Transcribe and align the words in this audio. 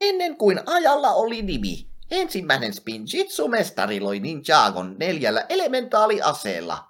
Ennen 0.00 0.36
kuin 0.36 0.60
ajalla 0.66 1.08
oli 1.08 1.42
nimi, 1.42 1.90
ensimmäinen 2.10 2.72
Spinjitsu-mestari 2.72 4.00
loi 4.00 4.20
Ninjagon 4.20 4.96
neljällä 4.98 5.46
elementaaliaseella. 5.48 6.88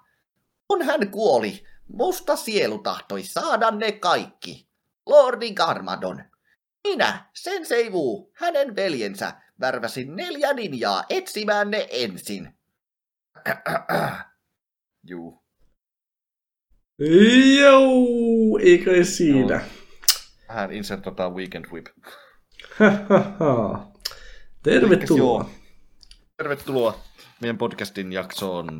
Kun 0.67 0.81
hän 0.81 1.11
kuoli, 1.11 1.63
musta 1.87 2.35
sielu 2.35 2.77
tahtoi 2.77 3.23
saada 3.23 3.71
ne 3.71 3.91
kaikki. 3.91 4.67
Lordi 5.05 5.53
Garmadon. 5.53 6.23
Minä, 6.83 7.29
Sensei 7.33 7.89
Wu, 7.89 8.31
hänen 8.33 8.75
veljensä, 8.75 9.33
värväsin 9.59 10.15
neljä 10.15 10.53
ninjaa 10.53 11.03
etsimään 11.09 11.71
ne 11.71 11.87
ensin. 11.91 12.53
Juu. 15.09 15.43
Joo, 17.59 18.59
eikö 18.61 19.03
siinä? 19.03 19.55
Joo. 19.55 19.61
Vähän 20.47 20.71
insertataan 20.71 21.35
Weekend 21.35 21.65
Whip. 21.71 21.85
Tervetuloa. 24.63 25.49
Tervetuloa 26.37 26.99
meidän 27.41 27.57
podcastin 27.57 28.13
jaksoon. 28.13 28.79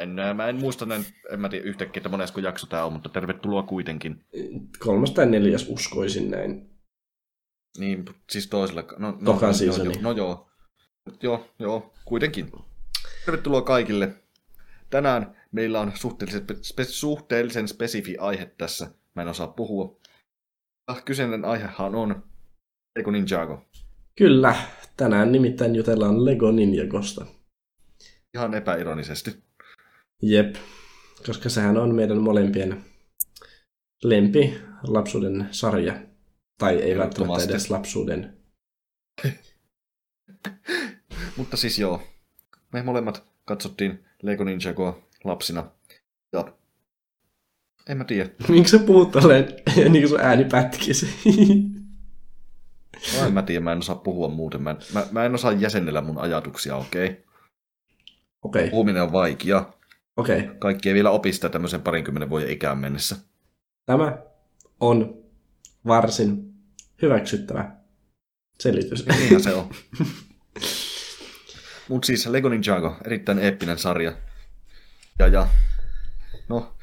En, 0.00 0.16
mä 0.36 0.48
en 0.48 0.56
muista 0.56 0.86
näin, 0.86 1.04
en 1.30 1.40
mä 1.40 1.48
tiedä 1.48 1.64
yhtäkkiä, 1.64 1.98
että 2.00 2.08
monesko 2.08 2.40
jakso 2.40 2.66
tämä 2.66 2.84
on, 2.84 2.92
mutta 2.92 3.08
tervetuloa 3.08 3.62
kuitenkin. 3.62 4.24
Kolmas 4.78 5.10
tai 5.10 5.26
neljäs 5.26 5.66
uskoisin 5.68 6.30
näin. 6.30 6.70
Niin, 7.78 8.04
siis 8.30 8.46
toisella. 8.46 8.84
No, 8.98 9.10
no, 9.10 9.18
Toka 9.24 9.46
no, 9.46 9.52
seasoni. 9.52 9.94
no, 9.94 10.00
no 10.02 10.12
joo. 10.12 10.50
Joo, 11.22 11.46
joo, 11.58 11.94
kuitenkin. 12.04 12.52
Tervetuloa 13.24 13.62
kaikille. 13.62 14.14
Tänään 14.90 15.36
meillä 15.52 15.80
on 15.80 15.92
suhteellisen, 15.94 16.46
spe, 16.62 16.84
suhteellisen 16.84 17.68
spesifi 17.68 18.18
aihe 18.18 18.46
tässä. 18.58 18.90
Mä 19.14 19.22
en 19.22 19.28
osaa 19.28 19.46
puhua. 19.46 20.00
Ah, 20.86 21.04
Kyseinen 21.04 21.44
aihehan 21.44 21.94
on 21.94 22.24
Lego 22.96 23.10
Ninjago. 23.10 23.64
Kyllä, 24.16 24.56
tänään 24.96 25.32
nimittäin 25.32 25.74
jutellaan 25.74 26.24
Lego 26.24 26.52
Ninjagosta. 26.52 27.26
Ihan 28.34 28.54
epäironisesti. 28.54 29.44
Jep, 30.22 30.54
koska 31.26 31.48
sehän 31.48 31.76
on 31.76 31.94
meidän 31.94 32.22
molempien 32.22 32.84
lempi 34.04 34.54
lapsuuden 34.82 35.48
sarja. 35.50 36.02
Tai 36.58 36.74
ei 36.74 36.98
välttämättä 36.98 37.44
edes 37.44 37.70
lapsuuden. 37.70 38.36
Mutta 41.36 41.56
siis 41.56 41.78
joo, 41.78 42.02
me 42.72 42.82
molemmat 42.82 43.24
katsottiin 43.44 44.04
Lego 44.22 44.44
Ninjagoa 44.44 45.02
lapsina. 45.24 45.70
Ja 46.32 46.52
en 47.88 47.96
mä 47.96 48.04
tiedä. 48.04 48.30
Miksi 48.48 48.78
sä 48.78 48.84
puhut 48.84 49.10
tolleen, 49.10 49.48
niin 49.76 49.92
kuin 49.92 50.08
sun 50.08 50.20
ääni 50.20 50.44
pätkisi? 50.44 51.08
No, 53.12 53.26
en 53.26 53.32
mä 53.32 53.42
tiedä, 53.42 53.60
mä 53.60 53.72
en 53.72 53.78
osaa 53.78 53.96
puhua 53.96 54.28
muuten. 54.28 54.62
Mä, 54.62 54.76
mä, 54.92 55.06
mä 55.10 55.24
en 55.24 55.34
osaa 55.34 55.52
jäsennellä 55.52 56.00
mun 56.00 56.18
ajatuksia, 56.18 56.76
okei? 56.76 57.06
Okay? 57.06 57.24
Okei, 58.42 58.70
Puhuminen 58.70 59.02
on 59.02 59.12
vaikea. 59.12 59.72
okei. 60.16 60.50
Kaikki 60.58 60.88
ei 60.88 60.94
vielä 60.94 61.10
opi 61.10 61.32
sitä 61.32 61.48
tämmöisen 61.48 61.82
parinkymmenen 61.82 62.30
vuoden 62.30 62.50
ikään 62.50 62.78
mennessä. 62.78 63.16
Tämä 63.86 64.18
on 64.80 65.24
varsin 65.86 66.54
hyväksyttävä 67.02 67.70
selitys. 68.60 69.06
Niinhän 69.06 69.42
se 69.42 69.54
on. 69.54 69.70
Mut 71.88 72.04
siis 72.04 72.26
Lego 72.26 72.48
Ninjago, 72.48 72.96
erittäin 73.04 73.38
eeppinen 73.38 73.78
sarja. 73.78 74.12
Ja, 75.18 75.26
ja 75.26 75.48
no, 76.48 76.74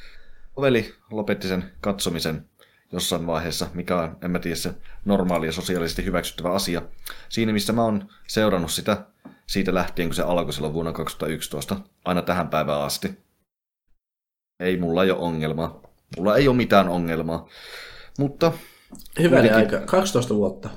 oveli 0.56 0.94
lopetti 1.12 1.48
sen 1.48 1.72
katsomisen 1.82 2.50
jossain 2.92 3.28
vaiheessa, 3.28 3.68
mikä 3.74 3.98
on, 3.98 4.18
en 4.22 4.32
mä 4.32 4.40
tiedä, 4.40 4.56
se 4.56 4.74
normaali 5.06 5.46
ja 5.46 5.52
sosiaalisesti 5.52 6.06
hyväksyttävä 6.06 6.52
asia. 6.52 6.82
Siinä, 7.30 7.54
missä 7.54 7.74
mä 7.74 7.84
oon 7.84 8.10
seurannut 8.28 8.72
sitä 8.72 9.06
siitä 9.48 9.74
lähtien, 9.74 10.08
kun 10.08 10.16
se 10.16 10.22
alkoi 10.22 10.54
silloin 10.54 10.74
vuonna 10.74 10.92
2011, 10.94 11.78
aina 12.06 12.22
tähän 12.22 12.50
päivään 12.50 12.82
asti. 12.82 13.18
Ei 14.60 14.78
mulla 14.78 15.04
ei 15.04 15.12
ole 15.12 15.20
ongelmaa. 15.20 15.82
Mulla 16.18 16.38
ei 16.38 16.48
ole 16.48 16.56
mitään 16.58 16.90
ongelmaa. 16.90 17.48
Mutta, 18.20 18.52
Hyvänen 19.20 19.52
Kuitenkin- 19.52 19.78
aika. 19.78 19.92
12 19.92 20.36
vuotta. 20.36 20.70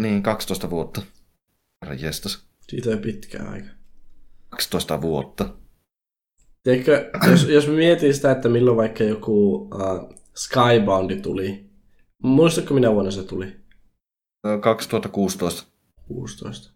niin, 0.00 0.22
12 0.22 0.70
vuotta. 0.70 1.02
Herra 1.82 1.96
jestas. 2.00 2.46
Siitä 2.68 2.90
on 2.90 2.98
pitkä 2.98 3.44
aika. 3.50 3.68
12 4.48 5.00
vuotta. 5.02 5.48
Tiedätkö, 6.62 7.10
jos, 7.30 7.48
jos 7.48 7.68
mietin 7.68 8.14
sitä, 8.14 8.30
että 8.30 8.48
milloin 8.48 8.76
vaikka 8.76 9.04
joku 9.04 9.54
uh, 9.56 10.14
Skyboundi 10.36 11.20
tuli. 11.20 11.70
Muistatko 12.22 12.74
minä 12.74 12.92
vuonna 12.92 13.10
se 13.10 13.24
tuli? 13.24 13.56
Ö, 14.46 14.58
2016. 14.58 15.66
16. 16.08 16.74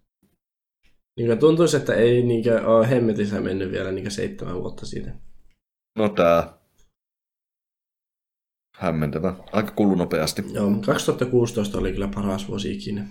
Niin 1.16 1.38
tuntuisi, 1.38 1.76
että 1.76 1.94
ei 1.94 2.22
niinkö 2.22 2.66
ole 2.66 2.90
hemmetissä 2.90 3.40
mennyt 3.40 3.70
vielä 3.70 3.92
niinkö 3.92 4.10
seitsemän 4.10 4.60
vuotta 4.62 4.86
siitä. 4.86 5.14
No 5.98 6.08
tää. 6.08 6.58
Hämmentävä. 8.76 9.34
Aika 9.52 9.70
kulu 9.70 9.94
nopeasti. 9.94 10.44
Joo, 10.52 10.70
2016 10.86 11.78
oli 11.78 11.92
kyllä 11.92 12.08
paras 12.14 12.48
vuosi 12.48 12.72
ikinä. 12.74 13.08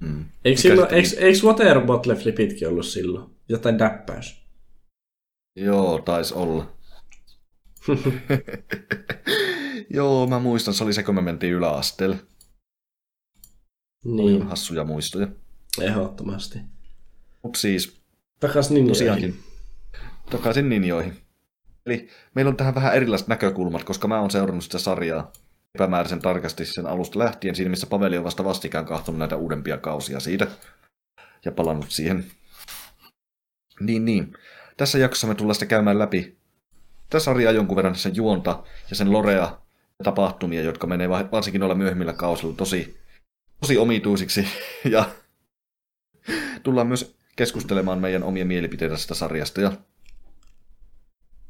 Mm. 0.00 0.24
Eikö, 0.44 0.60
silloin, 0.60 0.94
eikö, 0.94 1.08
eikö 1.18 1.46
Water 1.46 1.80
Bottle 1.80 2.14
Flipitkin 2.14 2.68
ollut 2.68 2.86
silloin? 2.86 3.30
Jotain 3.48 3.78
däppäys. 3.78 4.42
Joo, 5.56 5.98
taisi 6.04 6.34
olla. 6.34 6.79
Joo, 9.90 10.26
mä 10.26 10.38
muistan, 10.38 10.74
se 10.74 10.84
oli 10.84 10.92
se, 10.92 11.02
kun 11.02 11.14
me 11.14 11.20
mentiin 11.20 11.52
yläasteelle. 11.52 12.18
Oli 14.06 14.22
niin, 14.22 14.46
hassuja 14.46 14.84
muistoja. 14.84 15.28
ehdottomasti. 15.80 16.58
Mut 17.42 17.56
siis, 17.56 18.00
Takas 18.40 18.70
niin 18.70 18.88
tosiaankin, 18.88 19.42
takaisin 20.30 20.68
ninjoihin. 20.68 21.16
Eli 21.86 22.08
meillä 22.34 22.48
on 22.48 22.56
tähän 22.56 22.74
vähän 22.74 22.94
erilaiset 22.94 23.28
näkökulmat, 23.28 23.84
koska 23.84 24.08
mä 24.08 24.20
oon 24.20 24.30
seurannut 24.30 24.64
sitä 24.64 24.78
sarjaa 24.78 25.32
epämääräisen 25.74 26.22
tarkasti 26.22 26.66
sen 26.66 26.86
alusta 26.86 27.18
lähtien, 27.18 27.54
siinä 27.54 27.70
missä 27.70 27.86
Paveli 27.86 28.18
on 28.18 28.24
vasta 28.24 28.44
vastikään 28.44 28.84
kahtonut 28.84 29.18
näitä 29.18 29.36
uudempia 29.36 29.78
kausia 29.78 30.20
siitä 30.20 30.46
ja 31.44 31.52
palannut 31.52 31.90
siihen. 31.90 32.26
Niin, 33.80 34.04
niin. 34.04 34.32
Tässä 34.76 34.98
jaksossa 34.98 35.26
me 35.26 35.34
tullaan 35.34 35.54
sitten 35.54 35.68
käymään 35.68 35.98
läpi 35.98 36.39
tätä 37.10 37.24
sarjaa 37.24 37.52
jonkun 37.52 37.76
verran 37.76 37.94
sen 37.94 38.16
juonta 38.16 38.64
ja 38.90 38.96
sen 38.96 39.12
lorea 39.12 39.58
tapahtumia, 40.04 40.62
jotka 40.62 40.86
menee 40.86 41.08
va- 41.08 41.28
varsinkin 41.32 41.60
noilla 41.60 41.74
myöhemmillä 41.74 42.12
kausilla 42.12 42.54
tosi, 42.56 42.98
tosi 43.60 43.78
omituisiksi. 43.78 44.48
Ja 44.90 45.10
tullaan 46.62 46.86
myös 46.86 47.16
keskustelemaan 47.36 47.98
meidän 47.98 48.22
omia 48.22 48.44
mielipiteitä 48.44 48.94
tästä 48.94 49.14
sarjasta 49.14 49.60
ja 49.60 49.72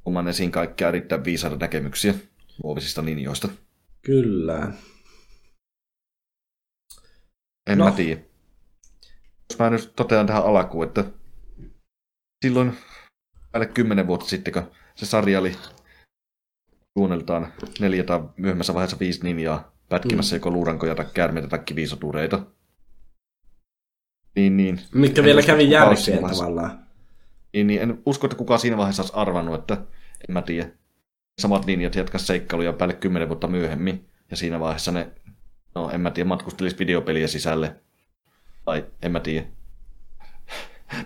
oman 0.05 0.29
esiin 0.29 0.51
kaikkia 0.53 0.89
erittäin 0.89 1.25
viisaita 1.25 1.57
näkemyksiä 1.57 2.15
luovisista 2.63 3.05
linjoista. 3.05 3.49
Kyllä. 4.03 4.73
En 7.67 7.79
No. 7.79 7.85
mä 7.85 7.91
tiedä. 7.91 8.21
Jos 9.51 9.59
mä 9.59 9.71
nyt 9.71 9.93
totean 9.97 10.27
tähän 10.27 10.45
alkuun, 10.45 10.87
että 10.87 11.05
silloin 12.45 12.77
päälle 13.53 13.67
kymmenen 13.67 14.07
vuotta 14.07 14.27
sitten, 14.27 14.53
kun 14.53 14.71
se 15.01 15.07
sarja 15.07 15.39
oli 15.39 15.57
juoneltaan 16.97 17.53
neljä 17.81 18.05
tai 18.05 18.21
myöhemmässä 18.37 18.75
vaiheessa 18.75 18.99
viisi 19.01 19.25
ninjaa 19.25 19.73
pätkimässä 19.89 20.37
mm. 20.37 20.39
joko 20.39 20.51
luurankoja 20.51 20.95
tai 20.95 21.07
käärmeitä 21.15 21.49
tai 21.49 21.59
kivisotureita. 21.59 22.47
Niin, 24.37 24.57
niin. 24.57 24.81
Mitkä 24.95 25.21
En 25.21 25.25
vielä 25.25 25.39
usko, 25.39 25.53
kävi 25.53 25.71
järkeen 25.71 26.31
tavallaan. 26.31 26.87
Niin, 27.53 27.67
niin, 27.67 27.83
en 27.83 28.03
usko, 28.07 28.27
että 28.27 28.37
kukaan 28.37 28.61
siinä 28.61 28.77
vaiheessa 28.77 29.03
olisi 29.03 29.17
arvannut, 29.17 29.55
että 29.55 29.75
en 30.29 30.33
mä 30.33 30.43
tiedä. 30.43 30.71
Samat 31.41 31.65
linjat 31.65 31.95
jatkaisi 31.95 32.27
seikkailuja 32.27 32.73
päälle 32.73 32.95
kymmenen 32.95 33.29
vuotta 33.29 33.47
myöhemmin. 33.47 34.09
Ja 34.31 34.37
siinä 34.37 34.61
vaiheessa 34.61 34.93
ne, 34.93 35.11
no 35.75 35.91
en 35.91 36.01
mä 36.01 36.11
tiedä, 36.11 36.29
matkustelisi 36.29 36.79
videopeliä 36.79 37.27
sisälle. 37.27 37.77
Tai 38.65 38.87
en 39.03 39.13
mä 39.13 39.21
tiedä. 39.21 39.47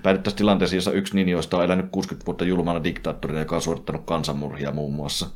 Päädyttäisiin 0.02 0.38
tilanteeseen, 0.38 0.76
jossa 0.76 0.92
yksi 0.92 1.14
ninjoista 1.14 1.56
on 1.56 1.64
elänyt 1.64 1.86
60 1.90 2.26
vuotta 2.26 2.44
julmana 2.44 2.84
diktaattorina, 2.84 3.40
joka 3.40 3.56
on 3.56 3.62
suorittanut 3.62 4.04
kansanmurhia 4.04 4.72
muun 4.72 4.94
muassa. 4.94 5.26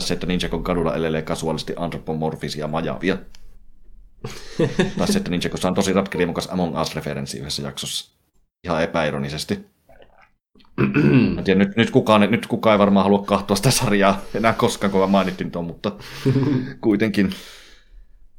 Se, 0.00 0.14
että 0.14 0.26
Ninjakon 0.26 0.64
kadulla 0.64 0.94
elelee 0.94 1.22
kasuaalisti 1.22 1.72
antropomorfisia 1.76 2.68
majavia. 2.68 3.16
tai 4.98 5.12
se, 5.12 5.18
että 5.18 5.30
Ninjakossa 5.30 5.68
on 5.68 5.74
tosi 5.74 5.92
ratkerimukas 5.92 6.48
Among 6.50 6.80
Us-referenssi 6.80 7.38
yhdessä 7.38 7.62
jaksossa. 7.62 8.16
Ihan 8.64 8.82
epäironisesti. 8.82 9.66
Mä 11.34 11.42
tiedä, 11.42 11.58
nyt, 11.58 11.76
nyt, 11.76 11.90
kukaan, 11.90 12.30
nyt 12.30 12.46
kukaan 12.46 12.74
ei 12.74 12.78
varmaan 12.78 13.04
halua 13.04 13.22
katsoa 13.22 13.56
sitä 13.56 13.70
sarjaa 13.70 14.20
enää 14.34 14.52
koskaan, 14.52 14.90
kun 14.90 15.00
mä 15.00 15.06
mainittiin 15.06 15.50
tuon, 15.50 15.64
mutta 15.64 15.92
kuitenkin. 16.80 17.30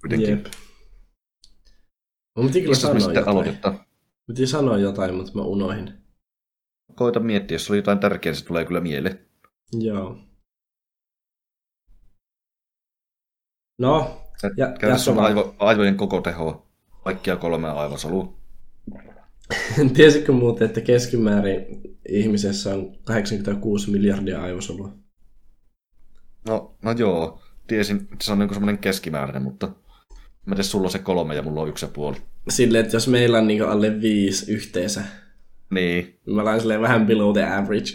kuitenkin. 0.01 0.29
Jep. 0.29 0.45
Mun 2.37 2.47
piti 2.47 2.59
kyllä 2.59 2.71
Mistä 2.71 2.87
sanoa 2.87 2.99
sitten 2.99 3.25
jotain. 3.45 3.90
Piti 4.31 4.47
sanoa 4.47 4.77
jotain, 4.77 5.15
mutta 5.15 5.31
mä 5.35 5.41
unohin. 5.41 5.93
Koita 6.95 7.19
miettiä, 7.19 7.55
jos 7.55 7.69
oli 7.69 7.77
jotain 7.77 7.99
tärkeää, 7.99 8.35
se 8.35 8.45
tulee 8.45 8.65
kyllä 8.65 8.81
mieleen. 8.81 9.25
Joo. 9.79 10.17
No, 13.79 14.21
Ja- 14.57 14.73
Käytä 14.79 15.15
vaan. 15.15 15.25
aivo, 15.25 15.55
aivojen 15.59 15.97
koko 15.97 16.21
tehoa. 16.21 16.65
Kaikkia 17.03 17.35
kolmea 17.37 17.71
aivosolua. 17.71 18.33
Tiesitkö 19.95 20.31
muuten, 20.31 20.67
että 20.67 20.81
keskimäärin 20.81 21.81
ihmisessä 22.09 22.73
on 22.73 22.95
86 23.03 23.91
miljardia 23.91 24.41
aivosolua? 24.41 24.93
No, 26.47 26.75
no 26.81 26.91
joo. 26.91 27.41
Tiesin, 27.67 27.97
että 27.97 28.25
se 28.25 28.31
on 28.31 28.39
niinku 28.39 28.53
semmoinen 28.53 28.77
keskimääräinen, 28.81 29.43
mutta 29.43 29.71
mä 30.45 30.55
tiedän, 30.55 30.63
sulla 30.63 30.85
on 30.85 30.91
se 30.91 30.99
kolme 30.99 31.35
ja 31.35 31.41
mulla 31.41 31.61
on 31.61 31.69
yksi 31.69 31.85
ja 31.85 31.89
puoli. 31.93 32.17
Silleen, 32.49 32.83
että 32.85 32.95
jos 32.95 33.07
meillä 33.07 33.37
on 33.37 33.47
niin 33.47 33.63
alle 33.63 34.01
viisi 34.01 34.51
yhteensä, 34.51 35.01
Niin, 35.69 36.19
niin 36.25 36.35
mä 36.35 36.41
olen 36.41 36.59
silleen 36.59 36.81
vähän 36.81 37.05
below 37.05 37.33
the 37.33 37.43
average. 37.43 37.91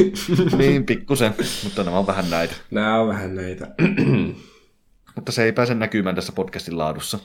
niin 0.58 0.86
pikkusen, 0.86 1.34
mutta 1.64 1.84
nämä 1.84 1.98
on 1.98 2.06
vähän 2.06 2.30
näitä. 2.30 2.54
Nämä 2.70 3.00
on 3.00 3.08
vähän 3.08 3.34
näitä. 3.34 3.66
Mutta 5.14 5.32
se 5.32 5.44
ei 5.44 5.52
pääse 5.52 5.74
näkymään 5.74 6.14
tässä 6.14 6.32
podcastin 6.32 6.78
laadussa. 6.78 7.18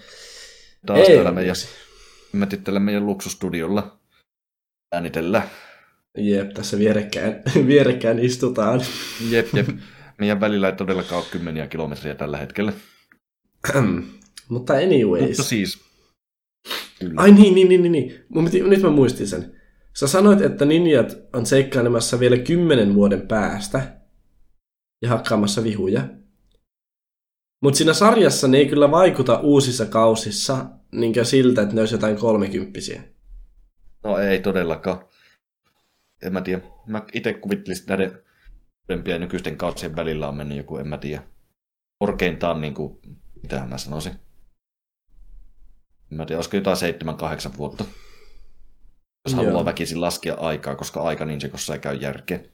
Taas 0.85 0.99
Ei 0.99 1.15
täällä 1.15 1.31
meidän, 1.31 1.55
mä 2.31 2.45
tällä 2.45 2.79
meidän 2.79 3.05
luksustudiolla 3.05 3.97
äänitellä. 4.91 5.41
Jep, 6.17 6.53
tässä 6.53 6.79
vierekkäin, 6.79 7.35
vierekkäin 7.67 8.19
istutaan. 8.19 8.81
Jep, 9.29 9.47
jep. 9.53 9.67
Meidän 10.17 10.39
välillä 10.39 10.69
ei 10.69 10.75
todellakaan 10.75 11.21
ole 11.21 11.31
kymmeniä 11.31 11.67
kilometriä 11.67 12.15
tällä 12.15 12.37
hetkellä. 12.37 12.73
Mutta 14.49 14.73
anyways. 14.73 15.27
Mutta 15.27 15.43
siis, 15.43 15.79
kyllä. 16.99 17.21
Ai 17.21 17.31
niin, 17.31 17.55
niin, 17.55 17.69
niin, 17.69 17.81
niin. 17.81 17.91
niin. 17.91 18.25
Mun 18.29 18.45
piti, 18.45 18.61
nyt 18.61 18.81
mä 18.81 18.89
muistin 18.89 19.27
sen. 19.27 19.55
Sä 19.99 20.07
sanoit, 20.07 20.41
että 20.41 20.65
ninjat 20.65 21.17
on 21.33 21.45
seikkailemassa 21.45 22.19
vielä 22.19 22.37
kymmenen 22.37 22.95
vuoden 22.95 23.27
päästä 23.27 23.99
ja 25.01 25.09
hakkaamassa 25.09 25.63
vihuja. 25.63 26.09
Mutta 27.61 27.77
siinä 27.77 27.93
sarjassa 27.93 28.47
ne 28.47 28.57
ei 28.57 28.65
kyllä 28.65 28.91
vaikuta 28.91 29.39
uusissa 29.39 29.85
kausissa 29.85 30.65
niin 30.91 31.25
siltä, 31.25 31.61
että 31.61 31.75
ne 31.75 31.81
olisi 31.81 31.95
jotain 31.95 32.17
kolmekymppisiä. 32.17 33.03
No 34.03 34.17
ei 34.17 34.39
todellakaan. 34.39 35.05
En 36.21 36.33
mä 36.33 36.41
tiedä. 36.41 36.61
Mä 36.87 37.03
itse 37.13 37.33
kuvittelisin, 37.33 37.83
että 37.83 37.97
näiden 37.97 38.19
ylempien 38.89 39.15
ja 39.15 39.19
nykyisten 39.19 39.57
kautsien 39.57 39.95
välillä 39.95 40.27
on 40.27 40.35
mennyt 40.35 40.57
joku, 40.57 40.77
en 40.77 40.87
mä 40.87 40.97
tiedä. 40.97 41.23
Korkeintaan 41.99 42.61
niin 42.61 42.73
kuin, 42.73 42.99
mitähän 43.41 43.69
mä 43.69 43.77
sanoisin. 43.77 44.13
Mä 46.09 46.25
tiedä, 46.25 46.37
olisiko 46.37 46.55
jotain 46.57 46.77
7-8 47.53 47.57
vuotta. 47.57 47.85
Jos 49.27 49.33
Joo. 49.33 49.45
haluaa 49.45 49.65
väkisin 49.65 50.01
laskea 50.01 50.35
aikaa, 50.35 50.75
koska 50.75 51.01
aika 51.01 51.25
niin 51.25 51.41
sekossa 51.41 51.73
ei 51.73 51.79
käy 51.79 51.95
järkeä. 51.95 52.37
Sitten 52.37 52.51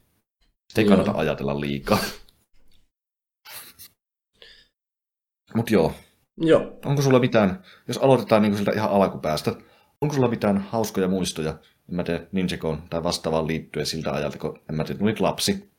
ei 0.78 0.86
Joo. 0.86 0.98
kannata 0.98 1.20
ajatella 1.20 1.60
liikaa. 1.60 1.98
Mut 5.56 5.72
joo, 5.72 5.94
Joo. 6.38 6.80
onko 6.86 7.02
sulla 7.02 7.20
mitään, 7.20 7.64
jos 7.88 7.98
aloitetaan 7.98 8.42
niin 8.42 8.58
siltä 8.58 8.72
ihan 8.72 8.92
alkupäästä, 8.92 9.56
onko 10.02 10.16
sulla 10.16 10.28
mitään 10.28 10.58
hauskoja 10.58 11.08
muistoja, 11.08 11.50
en 11.90 11.96
mä 11.96 12.04
tiedä, 12.04 12.24
Ninjagoon 12.32 12.84
tai 12.90 13.04
vastaavaan 13.04 13.48
liittyen 13.48 13.86
siltä 13.86 14.14
ajalta, 14.14 14.38
kun 14.38 14.60
en 14.70 14.76
mä 14.76 14.84
tiedä, 14.84 15.16
lapsi, 15.20 15.72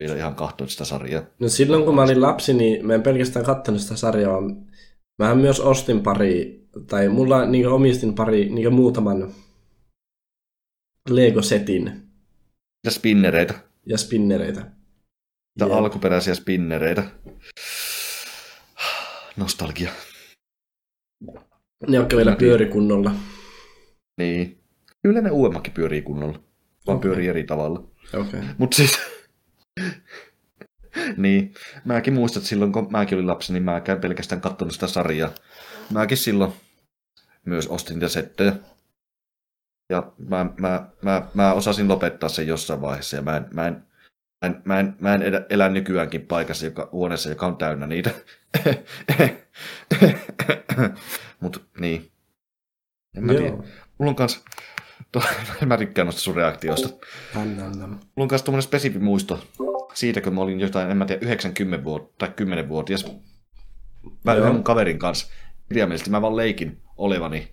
vielä 0.00 0.16
ihan 0.16 0.34
kahtoit 0.34 0.70
sitä 0.70 0.84
sarjaa. 0.84 1.22
No 1.38 1.48
silloin 1.48 1.84
kun 1.84 1.94
mä 1.94 2.02
olin 2.02 2.22
lapsi, 2.22 2.54
niin 2.54 2.86
mä 2.86 2.94
en 2.94 3.02
pelkästään 3.02 3.44
kattanut 3.44 3.80
sitä 3.80 3.96
sarjaa, 3.96 4.32
vaan 4.32 4.71
mä 5.18 5.34
myös 5.34 5.60
ostin 5.60 6.02
pari, 6.02 6.62
tai 6.86 7.08
mulla 7.08 7.46
niin 7.46 7.68
omistin 7.68 8.14
pari, 8.14 8.48
niin 8.48 8.74
muutaman 8.74 9.34
Lego-setin 11.10 12.02
Ja 12.84 12.90
spinnereitä, 12.90 13.54
ja 13.86 13.98
spinnereitä. 13.98 14.60
ja 15.60 15.66
Jep. 15.66 15.76
alkuperäisiä 15.76 16.34
spinnereitä. 16.34 17.04
Nostalgia. 19.36 19.90
Ne 21.88 21.96
jotka 21.96 22.16
vielä 22.16 22.36
pyöri 22.36 22.66
kunnolla. 22.66 23.14
Niin. 24.18 24.58
Kyllä 25.02 25.20
ne 25.20 25.30
uudemmakin 25.30 25.72
pyörii 25.72 26.02
kunnolla, 26.02 26.38
vaan 26.86 26.98
Okei. 26.98 27.08
pyörii 27.08 27.28
eri 27.28 27.44
tavalla. 27.44 27.78
Okei. 28.14 28.40
Okay. 28.40 28.54
Mutta 28.58 28.76
siis... 28.76 29.11
niin, 31.16 31.54
mäkin 31.84 32.14
muistan, 32.14 32.40
että 32.40 32.48
silloin 32.48 32.72
kun 32.72 32.88
mäkin 32.90 33.18
olin 33.18 33.26
lapsi, 33.26 33.52
niin 33.52 33.62
mäkään 33.62 34.00
pelkästään 34.00 34.40
katsonut 34.40 34.74
sitä 34.74 34.86
sarjaa. 34.86 35.30
Mäkin 35.90 36.16
silloin 36.16 36.52
myös 37.46 37.66
ostin 37.66 37.94
niitä 37.94 38.08
settejä. 38.08 38.52
Ja 39.90 40.12
mä, 40.28 40.46
mä, 40.60 40.86
mä, 41.02 41.26
mä 41.34 41.52
osasin 41.52 41.88
lopettaa 41.88 42.28
sen 42.28 42.46
jossain 42.46 42.80
vaiheessa, 42.80 43.16
ja 43.16 43.22
mä 43.22 43.36
en, 43.36 43.46
mä 43.52 43.66
en, 43.66 43.82
mä 44.42 44.46
en, 44.46 44.62
mä 44.64 44.80
en, 44.80 44.96
mä 45.00 45.14
en 45.14 45.22
elä, 45.22 45.46
elä 45.50 45.68
nykyäänkin 45.68 46.26
paikassa, 46.26 46.66
joka, 46.66 46.88
huoneessa, 46.92 47.28
joka 47.28 47.46
on 47.46 47.56
täynnä 47.56 47.86
niitä. 47.86 48.10
Mutta 51.40 51.60
niin. 51.80 52.10
En 53.16 53.24
mä 53.24 53.32
tiedä. 53.32 53.56
Mulla 53.98 54.10
on 54.10 54.16
kans, 54.16 54.44
to, 55.12 55.22
mä 55.66 55.78
tykkään 55.78 56.06
noista 56.06 56.22
sun 56.22 56.36
reaktioista. 56.36 56.88
Mulla 57.34 57.94
on 58.16 58.28
myös 58.30 58.42
tommonen 58.42 58.62
spesifi 58.62 58.98
muisto 58.98 59.44
siitä, 59.94 60.20
kun 60.20 60.34
mä 60.34 60.40
olin 60.40 60.60
jotain, 60.60 60.90
en 60.90 60.96
mä 60.96 61.04
tiedä, 61.04 61.26
90 61.26 61.84
vuotta 61.84 62.14
tai 62.18 62.46
10-vuotias. 62.46 63.06
Mä 64.24 64.32
Joo. 64.32 64.40
yhden 64.40 64.52
mun 64.52 64.64
kaverin 64.64 64.98
kanssa. 64.98 65.32
Kirjaimellisesti 65.68 66.10
mä 66.10 66.22
vaan 66.22 66.36
leikin 66.36 66.82
olevani 66.96 67.52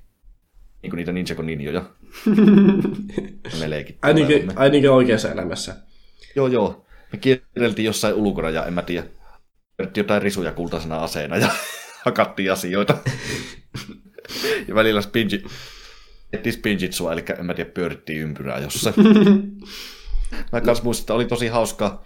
niin 0.81 0.89
kuin 0.89 0.97
niitä 0.97 1.11
Ninjago 1.11 1.41
ninjoja. 1.41 1.81
Me 3.59 3.69
leikittiin. 3.69 3.99
Ainakin, 4.09 4.51
ainakin 4.55 4.91
oikeassa 4.91 5.31
elämässä. 5.31 5.75
Joo, 6.35 6.47
joo. 6.47 6.85
Me 7.11 7.19
kierreltiin 7.19 7.85
jossain 7.85 8.15
ulkona 8.15 8.49
ja 8.49 8.65
en 8.65 8.73
mä 8.73 8.81
tiedä. 8.81 9.07
Vedettiin 9.79 10.03
jotain 10.03 10.21
risuja 10.21 10.51
kultaisena 10.51 10.97
aseena 10.97 11.37
ja 11.37 11.49
hakattiin 12.05 12.51
asioita. 12.51 12.97
ja 14.67 14.75
välillä 14.75 15.01
spinji, 15.01 15.43
tehtiin 16.31 16.53
spinjitsua, 16.53 17.13
eli 17.13 17.23
en 17.39 17.45
mä 17.45 17.53
tiedä, 17.53 17.71
pyörittiin 17.71 18.19
ympyrää 18.21 18.59
jossain. 18.59 18.95
Mä 20.51 20.61
kans 20.61 20.83
muistan, 20.83 21.03
että 21.03 21.13
oli 21.13 21.25
tosi 21.25 21.47
hauskaa 21.47 22.03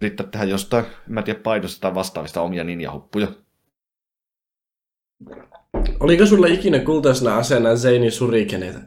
yrittää 0.00 0.26
tehdä 0.26 0.44
jostain, 0.44 0.84
en 0.84 0.90
mä 1.12 1.22
tiedä, 1.22 1.40
paidosta 1.40 1.80
tai 1.80 1.94
vastaavista 1.94 2.40
omia 2.40 2.64
ninjahuppuja. 2.64 3.28
Oliko 6.00 6.26
sulla 6.26 6.46
ikinä 6.46 6.78
kultaisena 6.78 7.36
aseena 7.36 7.76
Zeini 7.76 8.10
surikeneita? 8.10 8.78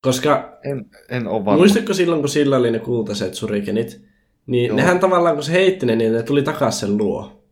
Koska 0.00 0.58
En, 0.64 0.86
en 1.08 1.26
ole 1.28 1.44
varma. 1.44 1.58
muistatko 1.58 1.94
silloin, 1.94 2.20
kun 2.22 2.28
sillä 2.28 2.56
oli 2.56 2.70
ne 2.70 2.78
kultaiset 2.78 3.34
surikenit, 3.34 4.00
niin 4.46 4.66
Joo. 4.66 4.76
nehän 4.76 5.00
tavallaan, 5.00 5.34
kun 5.34 5.44
se 5.44 5.52
heitti 5.52 5.86
ne, 5.86 5.96
niin 5.96 6.12
ne 6.12 6.22
tuli 6.22 6.42
takaisin 6.42 6.80
sen 6.80 6.96
luo. 6.98 7.42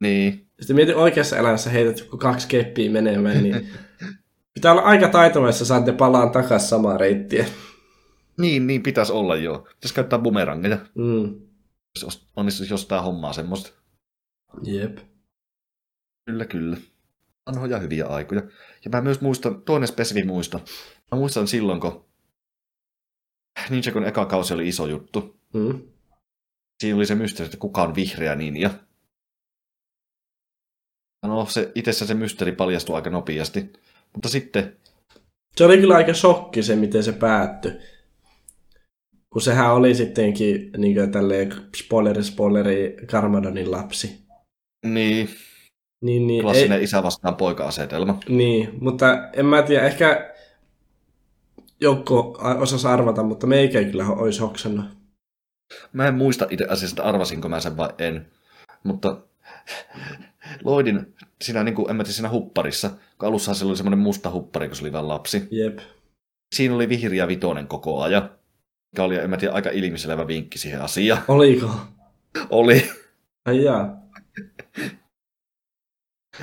Niin, 0.00 0.46
Sitten 0.60 0.76
mietin 0.76 0.96
oikeassa 0.96 1.36
elämässä 1.36 1.70
heität 1.70 1.98
joku 1.98 2.16
kaksi 2.16 2.48
keppiä 2.48 2.90
menemään, 2.90 3.42
niin 3.42 3.68
pitää 4.54 4.72
olla 4.72 4.82
aika 4.82 5.08
taitava, 5.08 5.46
jos 5.46 5.58
saatte 5.58 5.92
palaan 5.92 6.30
takaisin 6.30 6.68
samaa 6.68 6.98
reittiä. 6.98 7.46
Niin, 8.38 8.66
niin 8.66 8.82
pitäisi 8.82 9.12
olla 9.12 9.36
joo. 9.36 9.58
Pitäisi 9.58 9.94
käyttää 9.94 10.18
bumerangeja, 10.18 10.78
Mm. 10.94 11.40
jos 12.02 12.26
onnistuisi 12.36 12.72
jostain 12.72 13.02
hommaa 13.02 13.32
semmoista. 13.32 13.70
Jep. 14.62 14.98
Kyllä, 16.26 16.44
kyllä. 16.44 16.76
Vanhoja 17.46 17.78
hyviä 17.78 18.06
aikoja. 18.06 18.42
Ja 18.84 18.90
mä 18.90 19.00
myös 19.00 19.20
muistan, 19.20 19.62
toinen 19.62 19.88
spesifi 19.88 20.24
muisto. 20.24 20.58
Mä 21.12 21.18
muistan 21.18 21.48
silloin, 21.48 21.80
kun 21.80 22.04
Ninjagon 23.70 24.04
eka 24.06 24.26
kausi 24.26 24.54
oli 24.54 24.68
iso 24.68 24.86
juttu. 24.86 25.40
Mm. 25.54 25.82
Siinä 26.82 26.96
oli 26.96 27.06
se 27.06 27.14
mysteeri, 27.14 27.46
että 27.46 27.58
kuka 27.58 27.82
on 27.82 27.94
vihreä 27.94 28.34
ninja. 28.34 28.70
No, 31.26 31.46
se, 31.46 31.72
itsessä 31.74 32.06
se 32.06 32.14
mysteeri 32.14 32.52
paljastui 32.52 32.96
aika 32.96 33.10
nopeasti. 33.10 33.72
Mutta 34.12 34.28
sitten, 34.28 34.76
Se 35.56 35.64
oli 35.64 35.78
kyllä 35.78 35.94
aika 35.96 36.14
shokki 36.14 36.62
se, 36.62 36.76
miten 36.76 37.02
se 37.02 37.12
päättyi. 37.12 37.72
Kun 39.36 39.42
sehän 39.42 39.74
oli 39.74 39.94
sittenkin 39.94 40.70
niin 40.76 40.94
kuin 40.94 41.12
tälleen 41.12 41.52
spoileri 41.76 42.22
spoileri 42.22 42.96
Karmadonin 43.10 43.70
lapsi. 43.70 44.26
niin, 44.86 45.28
Niin, 46.04 46.26
niin, 46.26 46.38
ei, 46.38 46.42
klassinen 46.42 46.82
isä 46.82 47.02
vastaan 47.02 47.36
poika-asetelma. 47.36 48.20
niin, 48.28 48.68
mutta 48.80 49.28
en 49.32 49.46
mä 49.46 49.62
tiedä, 49.62 49.86
ehkä 49.86 50.34
joku 51.80 52.36
osasi 52.58 52.86
arvata, 52.86 53.22
mutta 53.22 53.46
meikä 53.46 53.78
ei 53.78 53.84
kyllä 53.84 54.06
olisi 54.06 54.40
hoksannut. 54.40 54.86
Mä 55.92 56.08
en 56.08 56.14
muista 56.14 56.46
itse 56.50 56.66
asiasta, 56.68 57.02
arvasinko 57.02 57.48
mä 57.48 57.60
sen 57.60 57.76
vai 57.76 57.88
en. 57.98 58.26
Mutta 58.84 59.18
Loidin 60.64 61.14
siinä, 61.42 61.64
niin 61.64 61.74
kuin, 61.74 61.90
en 61.90 61.96
mä 61.96 62.04
tiedä, 62.04 62.14
siinä 62.14 62.30
hupparissa, 62.30 62.90
kun 63.18 63.28
alussahan 63.28 63.56
se 63.56 63.64
oli 63.64 63.76
semmoinen 63.76 63.98
musta 63.98 64.30
huppari, 64.30 64.68
kun 64.68 64.76
se 64.76 64.84
oli 64.84 64.92
vaan 64.92 65.08
lapsi. 65.08 65.48
Jep. 65.50 65.78
Siinä 66.54 66.74
oli 66.74 66.88
vihreä 66.88 67.28
vitonen 67.28 67.68
koko 67.68 68.02
ajan. 68.02 68.35
Mikä 68.96 69.04
oli, 69.04 69.16
en 69.16 69.30
mä 69.30 69.36
tiedä, 69.36 69.54
aika 69.54 69.70
ilmiselevä 69.70 70.26
vinkki 70.26 70.58
siihen 70.58 70.82
asiaan. 70.82 71.22
Oliko? 71.28 71.70
Oli. 72.50 72.90
Ai 73.44 73.64
jaa. 73.64 73.96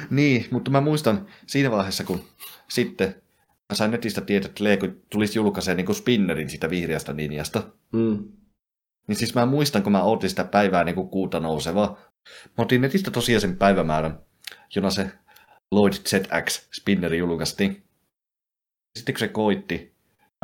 Niin, 0.10 0.46
mutta 0.52 0.72
mä 0.72 0.82
muistan 0.82 1.28
siinä 1.48 1.72
vaiheessa, 1.72 2.04
kun 2.04 2.24
sitten 2.70 3.08
mä 3.70 3.76
sain 3.76 3.92
netistä 3.92 4.22
tietää, 4.22 4.50
että 4.50 4.64
Lego 4.64 4.88
tulisi 5.10 5.40
julkaiseen 5.40 5.78
niin 5.78 5.96
spinnerin 5.96 6.50
siitä 6.50 6.70
vihreästä 6.70 7.14
ninjasta. 7.14 7.64
Mm. 7.94 8.32
Niin 9.08 9.16
siis 9.16 9.36
mä 9.36 9.46
muistan, 9.46 9.84
kun 9.84 9.92
mä 9.92 10.04
ootin 10.04 10.30
sitä 10.30 10.44
päivää 10.44 10.84
niin 10.84 10.96
kuin 10.96 11.10
kuuta 11.10 11.40
nousevaa. 11.40 11.98
Mä 12.58 12.64
otin 12.64 12.82
netistä 12.82 13.12
tosiaan 13.12 13.42
sen 13.42 13.58
päivämäärän, 13.58 14.20
jona 14.76 14.90
se 14.90 15.12
Lloyd 15.72 15.94
ZX 15.94 16.70
spinneri 16.74 17.18
julkaistiin. 17.18 17.84
Sitten 18.98 19.16
kun 19.16 19.20
se 19.20 19.28
koitti, 19.28 19.96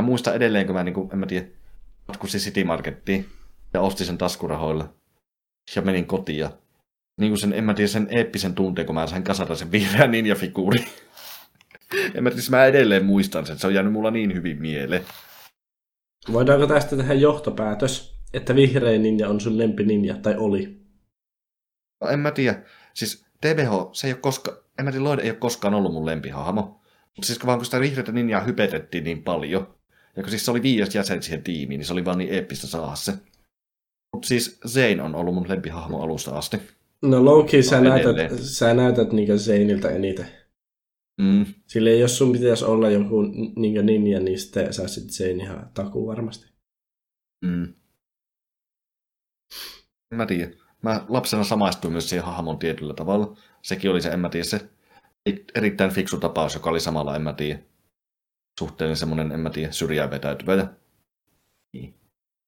mä 0.02 0.06
muistan 0.06 0.36
edelleen, 0.36 0.66
kun 0.66 0.76
mä, 0.76 0.84
niin 0.84 0.94
kuin, 0.94 1.10
en 1.14 1.20
mä 1.20 1.26
tiedä, 1.26 1.59
matkustin 2.10 2.42
City 2.42 2.64
Markettiin 2.64 3.30
ja 3.74 3.82
ostin 3.82 4.06
sen 4.06 4.18
taskurahoilla 4.18 4.94
ja 5.76 5.82
menin 5.82 6.06
kotiin. 6.06 6.40
Ja 6.40 6.52
niin 7.20 7.32
kuin 7.32 7.40
sen, 7.40 7.54
en 7.54 7.64
mä 7.64 7.74
tiedä, 7.74 7.88
sen 7.88 8.08
eeppisen 8.12 8.56
tunteen, 8.56 8.86
kun 8.86 8.96
mä 8.96 9.08
sain 9.08 9.24
kasata 9.24 9.56
sen 9.56 9.72
vihreän 9.72 10.12
ninja-figuuri. 10.12 10.84
en 12.16 12.24
mä 12.24 12.30
tiedä, 12.30 12.44
mä 12.50 12.66
edelleen 12.66 13.06
muistan 13.06 13.46
sen, 13.46 13.60
se 13.60 13.68
on 13.68 13.74
jäänyt 13.74 13.94
mulla 13.94 14.12
niin 14.12 14.34
hyvin 14.34 14.62
mieleen. 14.62 15.06
Voidaanko 16.34 16.68
tästä 16.68 16.96
tehdä 16.98 17.14
johtopäätös, 17.14 18.16
että 18.34 18.56
vihreä 18.56 19.00
ninja 19.00 19.30
on 19.30 19.42
sun 19.42 19.58
lempininja, 19.58 20.18
tai 20.18 20.36
oli? 20.38 20.82
No, 22.02 22.10
en 22.10 22.20
mä 22.20 22.32
tiedä. 22.32 22.64
Siis 22.94 23.26
TBH, 23.42 23.70
se 23.94 24.08
ei 24.08 24.14
ole 24.14 24.22
koska, 24.22 24.64
en 24.80 24.86
mä 24.86 24.92
tiedä, 24.92 25.04
Lloyd 25.04 25.20
ei 25.20 25.30
ole 25.30 25.38
koskaan 25.38 25.74
ollut 25.74 25.94
mun 25.94 26.06
lempihahmo. 26.06 26.82
Mutta 27.16 27.28
siis 27.28 27.46
vaan 27.46 27.58
kun 27.58 27.66
sitä 27.66 27.80
vihreätä 27.80 28.12
ninjaa 28.12 28.42
hypetettiin 28.42 29.04
niin 29.04 29.24
paljon, 29.24 29.79
ja 30.16 30.24
kun 30.24 30.30
siis 30.30 30.46
se 30.46 30.52
oli 30.52 30.62
viides 30.62 30.96
jäsen 30.96 31.24
siihen 31.24 31.44
tiimiin, 31.44 31.80
niin 31.80 31.86
se 31.86 31.94
oli 31.94 32.06
vaan 32.06 32.18
niin 32.18 32.34
eeppistä 32.34 32.68
saada 32.68 32.96
se. 32.96 33.14
Mutta 34.14 34.28
siis 34.28 34.60
Zane 34.68 35.02
on 35.02 35.16
ollut 35.16 35.34
mun 35.34 35.50
lempihahmo 35.50 36.02
alusta 36.02 36.32
asti. 36.32 36.58
No 37.02 37.26
Loki, 37.26 37.64
sä, 37.64 37.82
näytät, 37.82 38.16
sä 38.42 38.74
näytät 38.74 39.12
niinkö 39.12 39.38
Zaneilta 39.38 39.90
eniten. 39.92 40.28
Mm. 41.22 41.46
Sille 41.68 41.96
jos 41.96 42.18
sun 42.18 42.32
pitäisi 42.32 42.66
olla 42.66 42.90
joku 42.90 43.22
niinkö 43.56 43.84
ninja, 43.84 44.20
niin 44.20 44.40
sitten 44.40 44.74
sä 44.74 44.88
sit 44.88 45.10
Zane 45.10 45.44
ihan 45.44 45.70
takuu 45.74 46.08
varmasti. 46.08 46.48
Mm. 47.46 47.74
Mä 50.16 50.26
tiedä. 50.26 50.52
Mä 50.82 51.06
lapsena 51.10 51.44
samaistuin 51.44 51.92
myös 51.92 52.10
siihen 52.10 52.26
hahmon 52.26 52.60
tietyllä 52.60 52.94
tavalla. 52.94 53.38
Sekin 53.62 53.92
oli 53.92 54.02
se, 54.02 54.10
en 54.10 54.20
mä 54.20 54.30
tiedä, 54.30 54.44
se 54.44 54.70
erittäin 55.56 55.92
fiksu 55.92 56.20
tapaus, 56.20 56.54
joka 56.54 56.70
oli 56.70 56.80
samalla, 56.80 57.16
en 57.16 57.22
mä 57.22 57.34
tiedä, 57.34 57.60
suhteellinen 58.60 58.98
semmoinen, 58.98 59.32
en 59.32 59.40
mä 59.40 59.50
tiedä, 59.50 59.72
syrjään 59.72 60.12
vetäytyvä. 60.12 60.56
Ja... 60.56 60.68
Niin. 61.74 61.94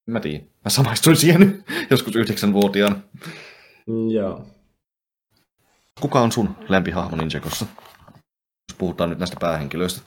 En 0.07 0.13
mä 0.13 0.19
tiedä. 0.19 0.43
Mä 0.43 0.69
samaistuin 0.69 1.15
siihen 1.15 1.63
joskus 1.91 2.15
yhdeksänvuotiaana. 2.15 2.99
Mm, 3.87 4.09
joo. 4.09 4.47
Kuka 6.01 6.21
on 6.21 6.31
sun 6.31 6.49
lempihahmo 6.69 7.17
Ninjagossa? 7.17 7.65
Jos 8.69 8.77
puhutaan 8.77 9.09
nyt 9.09 9.19
näistä 9.19 9.37
päähenkilöistä. 9.39 10.01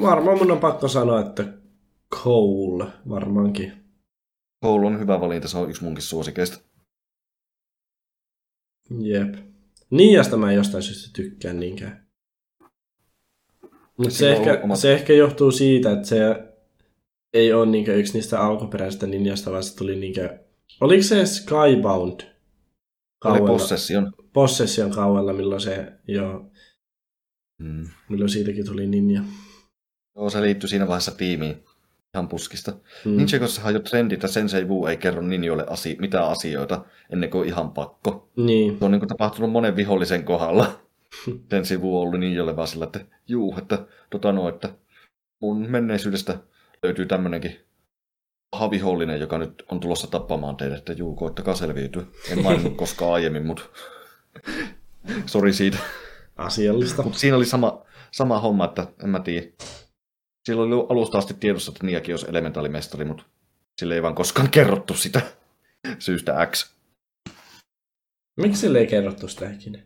Varmaan 0.00 0.38
mun 0.38 0.50
on 0.50 0.58
pakko 0.58 0.88
sanoa, 0.88 1.20
että 1.20 1.44
Cole 2.14 2.86
varmaankin. 3.08 3.72
Cole 4.64 4.86
on 4.86 5.00
hyvä 5.00 5.20
valinta, 5.20 5.48
se 5.48 5.58
on 5.58 5.70
yksi 5.70 5.84
munkin 5.84 6.02
suosikeista. 6.02 6.58
Jep. 9.00 9.34
Niiasta 9.90 10.36
mä 10.36 10.50
en 10.50 10.56
jostain 10.56 10.82
syystä 10.82 11.10
tykkään 11.12 11.60
niinkään. 11.60 12.07
Mutta 13.98 14.14
se, 14.14 14.32
ehkä, 14.32 14.60
omat- 14.64 14.76
se 14.76 14.92
ehkä 14.94 15.12
johtuu 15.12 15.50
siitä, 15.50 15.92
että 15.92 16.08
se 16.08 16.18
ei 17.34 17.52
ole 17.52 17.66
niinkö 17.66 17.94
yksi 17.96 18.12
niistä 18.12 18.40
alkuperäisistä 18.40 19.06
ninjasta, 19.06 19.50
vaan 19.50 19.62
se 19.62 19.76
tuli 19.76 19.96
niinkö... 19.96 20.38
Oliko 20.80 21.02
se 21.02 21.26
Skybound? 21.26 22.20
Kauella, 23.22 23.46
Possession. 23.46 24.12
Possession 24.32 24.90
kauella, 24.90 25.32
milloin 25.32 25.60
se, 25.60 25.92
joo, 26.08 26.50
Mm. 27.60 27.88
milloin 28.08 28.28
siitäkin 28.28 28.66
tuli 28.66 28.86
ninja. 28.86 29.22
Joo, 30.16 30.30
se 30.30 30.42
liittyi 30.42 30.68
siinä 30.68 30.86
vaiheessa 30.86 31.10
tiimiin 31.16 31.64
ihan 32.14 32.28
puskista. 32.28 32.72
Mm. 33.04 33.16
Ninjagossahan 33.16 33.68
on 33.70 33.74
jo 33.74 33.80
trendi, 33.80 34.14
että 34.14 34.28
Sensei 34.28 34.64
Wu 34.64 34.86
ei 34.86 34.96
kerro 34.96 35.22
ninjoille 35.22 35.64
asi- 35.70 35.96
mitään 36.00 36.28
asioita 36.28 36.84
ennen 37.12 37.30
kuin 37.30 37.48
ihan 37.48 37.70
pakko. 37.70 38.28
Niin, 38.36 38.78
Se 38.78 38.84
on 38.84 38.90
niin 38.90 39.00
kuin 39.00 39.08
tapahtunut 39.08 39.50
monen 39.52 39.76
vihollisen 39.76 40.24
kohdalla. 40.24 40.80
Sensei 41.50 41.78
Wu 41.78 41.96
on 41.96 42.02
ollut 42.02 42.20
ninjoille 42.20 42.56
vaan 42.56 42.68
sillä, 42.68 42.84
että 42.84 43.00
juu, 43.28 43.54
että, 43.58 43.86
tota 44.10 44.32
no, 44.32 44.48
että 44.48 44.74
mun 45.42 45.70
menneisyydestä 45.70 46.38
löytyy 46.82 47.06
tämmönenkin 47.06 47.60
paha 48.50 48.70
vihollinen, 48.70 49.20
joka 49.20 49.38
nyt 49.38 49.64
on 49.68 49.80
tulossa 49.80 50.06
tappamaan 50.06 50.56
teidät, 50.56 50.78
että 50.78 50.92
juu, 50.92 51.14
koittakaa 51.14 51.54
selviytyä. 51.54 52.02
En 52.30 52.42
maininnut 52.42 52.76
koskaan 52.82 53.12
aiemmin, 53.12 53.46
mutta 53.46 53.62
sori 55.26 55.52
siitä. 55.52 55.78
asiallista. 56.36 57.02
Mutta 57.02 57.18
siinä 57.18 57.36
oli 57.36 57.46
sama, 57.46 57.84
sama 58.10 58.40
homma, 58.40 58.64
että 58.64 58.86
en 59.02 59.08
mä 59.08 59.20
tiedä. 59.20 59.46
Sillä 60.44 60.62
oli 60.62 60.86
alusta 60.88 61.18
asti 61.18 61.34
tiedossa, 61.34 61.72
että 61.72 61.86
Niakin 61.86 62.12
olisi 62.12 62.26
elementalimestari, 62.28 63.04
mutta 63.04 63.24
sille 63.80 63.94
ei 63.94 64.02
vaan 64.02 64.14
koskaan 64.14 64.50
kerrottu 64.50 64.94
sitä 64.94 65.20
syystä 65.98 66.46
X. 66.46 66.74
Miksi 68.36 68.60
sille 68.60 68.78
ei 68.78 68.86
kerrottu 68.86 69.28
sitä 69.28 69.50
ikinä? 69.50 69.78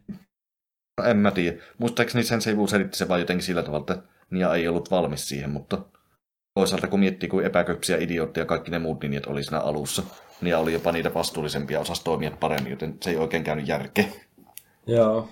No, 1.01 1.05
en 1.07 1.17
mä 1.17 1.31
tiedä. 1.31 1.63
Muistaakseni 1.79 2.25
sen 2.25 2.41
Seivu 2.41 2.67
selitti 2.67 2.99
se 2.99 3.09
vaan 3.09 3.21
jotenkin 3.21 3.47
sillä 3.47 3.63
tavalla, 3.63 3.81
että 3.95 4.09
Nia 4.31 4.55
ei 4.55 4.69
ollut 4.69 4.91
valmis 4.91 5.29
siihen, 5.29 5.51
mutta 5.51 5.85
toisaalta 6.55 6.89
kun 6.89 7.01
miettii, 7.01 7.29
kuin 7.29 7.47
epäköpsiä 7.47 7.97
idiootteja 7.97 8.47
kaikki 8.47 8.71
ne 8.71 8.79
muut 8.79 9.03
ninjat 9.03 9.27
oli 9.27 9.43
siinä 9.45 9.61
alussa, 9.61 10.03
Nia 10.41 10.59
oli 10.59 10.73
jopa 10.73 10.93
niitä 10.93 11.15
vastuullisempia 11.15 11.77
ja 11.77 11.81
osasi 11.81 12.05
toimia 12.05 12.31
paremmin, 12.41 12.71
joten 12.71 12.97
se 13.03 13.11
ei 13.11 13.17
oikein 13.17 13.45
käynyt 13.45 13.69
järkeä. 13.69 14.05
Joo. 14.87 15.29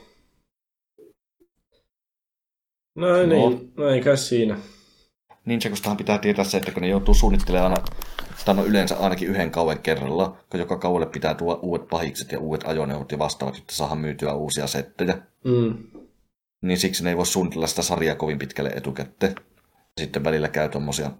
No, 2.94 3.06
No. 3.08 3.26
niin, 3.26 3.72
no 3.76 3.88
ei 3.88 4.00
kai 4.00 4.16
siinä. 4.16 4.58
Ninjagostahan 5.44 5.96
pitää 5.96 6.18
tietää 6.18 6.44
se, 6.44 6.56
että 6.56 6.72
kun 6.72 6.82
ne 6.82 6.88
joutuu 6.88 7.14
suunnittelemaan 7.14 7.72
aina, 7.72 7.84
tai 8.44 8.54
no 8.54 8.64
yleensä 8.64 8.96
ainakin 8.96 9.28
yhden 9.28 9.50
kauan 9.50 9.78
kerralla, 9.78 10.44
kun 10.50 10.60
joka 10.60 10.78
kaualle 10.78 11.06
pitää 11.06 11.34
tuoda 11.34 11.60
uudet 11.62 11.88
pahikset 11.88 12.32
ja 12.32 12.38
uudet 12.38 12.66
ajoneuvot 12.66 13.12
ja 13.12 13.18
vastaavat, 13.18 13.56
jotta 13.56 13.74
saadaan 13.74 13.98
myytyä 13.98 14.34
uusia 14.34 14.66
settejä. 14.66 15.22
Mm. 15.44 15.78
Niin 16.62 16.78
siksi 16.78 17.04
ne 17.04 17.10
ei 17.10 17.16
voi 17.16 17.26
suunnitella 17.26 17.66
sitä 17.66 17.82
sarjaa 17.82 18.16
kovin 18.16 18.38
pitkälle 18.38 18.70
etukäteen. 18.70 19.34
Sitten 20.00 20.24
välillä 20.24 20.48
käy 20.48 20.68
tommosia 20.68 21.10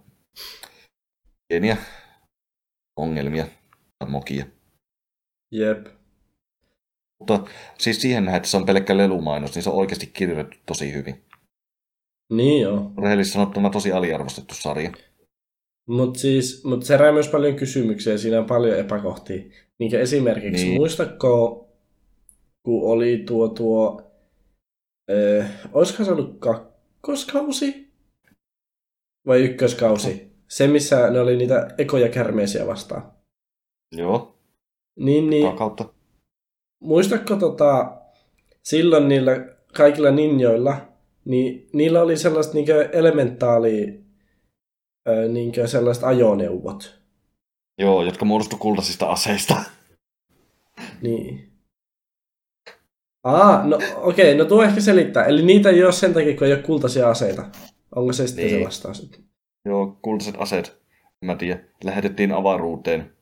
pieniä 1.47 1.77
ongelmia 2.95 3.47
tai 3.99 4.09
mokia. 4.09 4.45
Jep. 5.51 5.87
Mutta 7.19 7.43
siis 7.77 8.01
siihen 8.01 8.25
nähden, 8.25 8.37
että 8.37 8.49
se 8.49 8.57
on 8.57 8.65
pelkkä 8.65 8.97
lelumainos, 8.97 9.55
niin 9.55 9.63
se 9.63 9.69
on 9.69 9.75
oikeasti 9.75 10.07
kirjoitettu 10.07 10.57
tosi 10.65 10.93
hyvin. 10.93 11.23
Niin 12.31 12.61
joo. 12.61 12.91
Rehellisesti 13.01 13.33
sanottuna 13.33 13.69
tosi 13.69 13.91
aliarvostettu 13.91 14.55
sarja. 14.55 14.91
Mutta 15.89 16.19
siis, 16.19 16.63
mut 16.63 16.83
se 16.83 16.93
herää 16.93 17.11
myös 17.11 17.27
paljon 17.27 17.55
kysymyksiä, 17.55 18.17
siinä 18.17 18.39
on 18.39 18.45
paljon 18.45 18.79
epäkohtia. 18.79 19.43
Niin 19.79 19.95
esimerkiksi, 19.95 20.65
Niin. 20.65 20.75
muistatko, 20.75 21.57
kun 22.65 22.91
oli 22.91 23.23
tuo 23.27 23.47
tuo, 23.49 24.11
öö, 25.11 25.43
olisiko 25.73 26.03
se 26.03 26.11
ollut 26.11 26.39
kakkoskausi? 26.39 27.87
Vai 29.27 29.41
ykköskausi? 29.43 30.31
Se, 30.47 30.67
missä 30.67 31.09
ne 31.09 31.19
oli 31.19 31.37
niitä 31.37 31.67
ekoja 31.77 32.09
kärmeisiä 32.09 32.67
vastaan. 32.67 33.11
Joo, 33.91 34.37
Niin, 34.99 35.29
niin 35.29 35.43
niin. 35.43 35.57
kautta. 35.57 35.93
muistatko 36.83 37.35
tota, 37.35 38.01
silloin 38.63 39.07
niillä 39.07 39.31
kaikilla 39.73 40.11
ninjoilla, 40.11 40.90
niin 41.25 41.69
niillä 41.73 42.01
oli 42.01 42.17
sellaiset 42.17 42.53
niinkö 42.53 42.89
elementaali, 42.91 44.03
niinkö 45.31 45.67
sellaiset 45.67 46.03
ajoneuvot. 46.03 47.01
Joo, 47.77 48.03
jotka 48.03 48.25
muodostu 48.25 48.57
kultaisista 48.57 49.05
aseista. 49.11 49.55
Niin. 51.01 51.51
Aa, 53.23 53.67
no 53.67 53.79
okei, 53.95 54.35
no 54.37 54.45
tuo 54.45 54.63
ehkä 54.63 54.81
selittää. 54.81 55.25
Eli 55.25 55.41
niitä 55.41 55.69
ei 55.69 55.83
ole 55.83 55.91
sen 55.91 56.13
takia, 56.13 56.37
kun 56.37 56.47
ei 56.47 56.53
ole 56.53 56.61
kultaisia 56.63 57.09
aseita. 57.09 57.45
Onko 57.95 58.13
se 58.13 58.27
sitten 58.27 58.45
Niin. 58.45 58.59
se 58.59 58.65
vastaus? 58.65 59.11
Joo, 59.65 59.97
kultaiset 60.01 60.35
aseet, 60.37 60.81
mä 61.25 61.35
tiedä, 61.35 61.59
lähetettiin 61.83 62.31
avaruuteen 62.31 63.13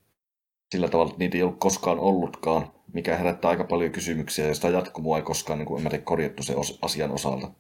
sillä 0.72 0.88
tavalla, 0.88 1.10
että 1.10 1.20
niitä 1.20 1.38
ei 1.38 1.44
ollut 1.44 1.60
koskaan 1.60 2.00
ollutkaan, 2.00 2.72
mikä 2.94 3.16
herättää 3.16 3.52
aika 3.52 3.64
paljon 3.64 3.92
kysymyksiä, 3.92 4.48
ja 4.48 4.56
sitä 4.56 4.70
jatkumua 4.70 5.18
ei 5.18 5.24
koskaan, 5.24 5.60
niin 5.60 5.68
kuin, 5.68 5.78
en 5.78 5.84
mä 5.84 5.90
tiedä, 5.90 6.04
korjattu 6.04 6.44
se 6.44 6.54
os- 6.54 6.78
asian 6.82 7.12
osalta. 7.12 7.52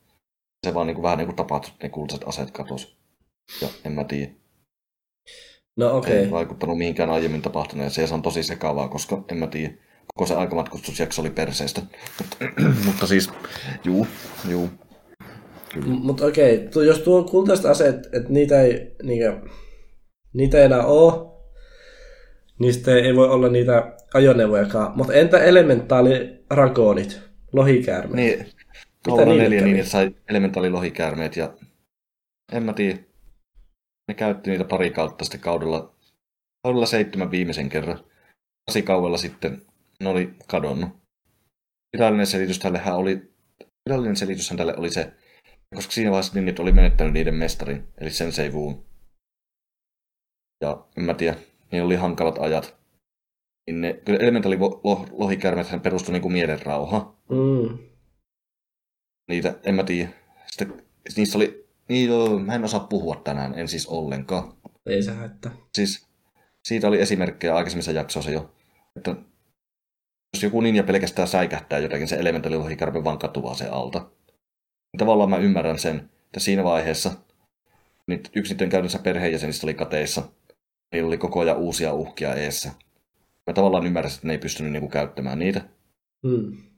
Se 0.67 0.73
vaan 0.73 0.87
niin 0.87 0.95
kuin, 0.95 1.03
vähän 1.03 1.17
niin 1.17 1.27
kuin 1.27 1.35
tapahtui, 1.35 1.71
ne 1.83 1.89
kultaiset 1.89 2.27
aseet 2.27 2.51
katos. 2.51 2.97
Ja 3.61 3.67
en 3.85 3.91
mä 3.91 4.03
tiedä, 4.03 4.31
No 5.77 5.97
okei. 5.97 6.17
ei 6.17 6.31
vaikuttanut 6.31 6.77
mihinkään 6.77 7.09
aiemmin 7.09 7.41
tapahtuneeseen, 7.41 8.03
ja 8.03 8.07
se 8.07 8.13
on 8.13 8.21
tosi 8.21 8.43
sekavaa, 8.43 8.87
koska 8.87 9.23
en 9.31 9.37
mä 9.37 9.47
tiedä, 9.47 9.73
koko 10.15 10.25
se 10.27 10.35
aikamatkustusjakso 10.35 11.21
oli 11.21 11.29
perseestä. 11.29 11.81
Mutta, 12.19 12.61
mutta 12.85 13.07
siis, 13.07 13.29
juu, 13.83 14.07
juu. 14.49 14.69
Mutta 15.85 16.25
okei, 16.25 16.67
tu- 16.73 16.81
jos 16.81 16.99
tuo 16.99 17.23
kultaiset 17.23 17.65
aseet, 17.65 17.95
että 17.95 18.29
niitä 18.29 18.61
ei, 18.61 18.95
niinkö, 19.03 19.39
niitä 20.33 20.57
ei 20.57 20.65
enää 20.65 20.85
ole, 20.85 21.13
niin 22.59 22.73
sitten 22.73 22.97
ei 22.97 23.15
voi 23.15 23.29
olla 23.29 23.49
niitä 23.49 23.93
ajoneuvojakaan. 24.13 24.97
Mutta 24.97 25.13
entä 25.13 25.37
elementaali 25.39 26.39
rakoonit, 26.49 27.21
lohikäärmeet? 27.53 28.39
Niin, 28.39 28.51
niille 29.17 29.43
neljä 29.43 29.61
niin, 29.61 29.85
sai 29.85 30.15
elementaalilohikäärmeet 30.29 31.37
ja 31.37 31.53
en 32.51 32.63
mä 32.63 32.73
tiedä. 32.73 32.99
Ne 34.07 34.13
käytti 34.15 34.49
niitä 34.49 34.63
pari 34.63 34.91
kautta 34.91 35.25
sitten 35.25 35.41
kaudella, 35.41 35.93
kaudella 36.63 36.85
seitsemän 36.85 37.31
viimeisen 37.31 37.69
kerran. 37.69 38.03
Kasi 38.67 38.81
kaudella 38.81 39.17
sitten 39.17 39.65
ne 39.99 40.09
oli 40.09 40.33
kadonnut. 40.47 40.89
virallinen 41.97 42.27
selitys 42.27 42.59
tällehän 42.59 42.95
oli, 42.95 43.31
virallinen 43.89 44.15
selityshän 44.15 44.57
tälle 44.57 44.75
oli 44.77 44.89
se, 44.89 45.13
koska 45.75 45.91
siinä 45.91 46.11
vaiheessa 46.11 46.33
Ninjat 46.35 46.59
oli 46.59 46.71
menettänyt 46.71 47.13
niiden 47.13 47.35
mestarin, 47.35 47.87
eli 47.97 48.09
Sensei 48.09 48.49
Wuun. 48.49 48.85
Ja 50.63 50.85
en 50.97 51.03
mä 51.03 51.13
tiedä, 51.13 51.37
niin 51.71 51.83
oli 51.83 51.95
hankalat 51.95 52.37
ajat. 52.37 52.77
Niin 53.67 53.81
ne, 53.81 53.93
kyllä 53.93 54.19
elementali 54.19 54.57
lohikärmethän 55.11 55.81
perustui 55.81 56.13
niin 56.13 56.21
kuin 56.21 56.33
mielenrauha. 56.33 57.15
Mm. 57.29 57.88
Niitä, 59.29 59.55
en 59.63 59.75
mä 59.75 59.83
tiedä. 59.83 60.09
Sitten, 60.47 60.83
niissä 61.17 61.37
oli, 61.37 61.67
niin 61.89 62.09
joo, 62.09 62.39
mä 62.39 62.55
en 62.55 62.63
osaa 62.63 62.79
puhua 62.79 63.21
tänään, 63.23 63.59
en 63.59 63.67
siis 63.67 63.87
ollenkaan. 63.87 64.53
Ei 64.85 65.03
se 65.03 65.11
haittaa. 65.11 65.51
Siis 65.75 66.07
siitä 66.63 66.87
oli 66.87 67.01
esimerkkejä 67.01 67.55
aikaisemmissa 67.55 67.91
jaksoissa 67.91 68.31
jo, 68.31 68.55
että 68.95 69.15
jos 70.33 70.43
joku 70.43 70.61
ninja 70.61 70.83
pelkästään 70.83 71.27
säikähtää 71.27 71.79
jotakin, 71.79 72.07
se 72.07 72.15
elementalilohikärme 72.15 73.03
vaan 73.03 73.19
katuaa 73.19 73.55
se 73.55 73.67
alta. 73.67 73.99
Niin 74.93 74.99
tavallaan 74.99 75.29
mä 75.29 75.37
ymmärrän 75.37 75.79
sen, 75.79 76.09
että 76.25 76.39
siinä 76.39 76.63
vaiheessa 76.63 77.11
niin 78.07 78.21
yksi 78.35 78.53
niiden 78.53 78.69
käytännössä 78.69 78.99
perheenjäsenistä 78.99 79.65
oli 79.67 79.73
kateissa. 79.73 80.23
Niillä 80.91 81.07
oli 81.07 81.17
koko 81.17 81.39
ajan 81.39 81.57
uusia 81.57 81.93
uhkia 81.93 82.35
eessä. 82.35 82.71
Mä 83.47 83.53
tavallaan 83.53 83.85
ymmärrän, 83.85 84.13
että 84.13 84.27
ne 84.27 84.33
ei 84.33 84.39
pystynyt 84.39 84.71
niinku 84.71 84.89
käyttämään 84.89 85.39
niitä. 85.39 85.61
Mm. 86.23 86.68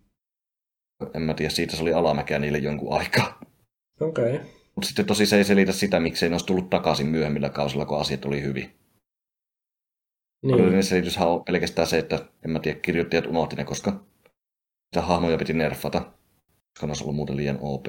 En 1.13 1.21
mä 1.21 1.33
tiedä, 1.33 1.49
siitä 1.49 1.75
se 1.75 1.81
oli 1.81 1.93
alamäkeä 1.93 2.39
niille 2.39 2.57
jonkun 2.57 2.93
aikaa. 2.93 3.39
Okei. 3.99 4.35
Okay. 4.35 4.45
Mutta 4.75 4.87
sitten 4.87 5.05
tosi 5.05 5.25
se 5.25 5.37
ei 5.37 5.43
selitä 5.43 5.71
sitä, 5.71 5.99
miksei 5.99 6.29
ne 6.29 6.33
olisi 6.33 6.45
tullut 6.45 6.69
takaisin 6.69 7.07
myöhemmillä 7.07 7.49
kausilla, 7.49 7.85
kun 7.85 7.99
asiat 7.99 8.25
oli 8.25 8.41
hyvin. 8.41 8.71
Niin. 10.43 10.51
Todellinen 10.51 10.83
selityshän 10.83 11.27
on 11.27 11.43
pelkästään 11.43 11.87
se, 11.87 11.97
että 11.97 12.25
en 12.45 12.51
mä 12.51 12.59
tiedä, 12.59 12.79
kirjoittajat 12.79 13.25
unohti 13.25 13.55
ne, 13.55 13.63
koska 13.63 14.05
sitä 14.85 15.01
hahmoja 15.01 15.37
piti 15.37 15.53
nerfata, 15.53 15.99
koska 15.99 16.87
ne 16.87 16.89
olisi 16.89 17.03
ollut 17.03 17.15
muuten 17.15 17.37
liian 17.37 17.57
OP. 17.61 17.85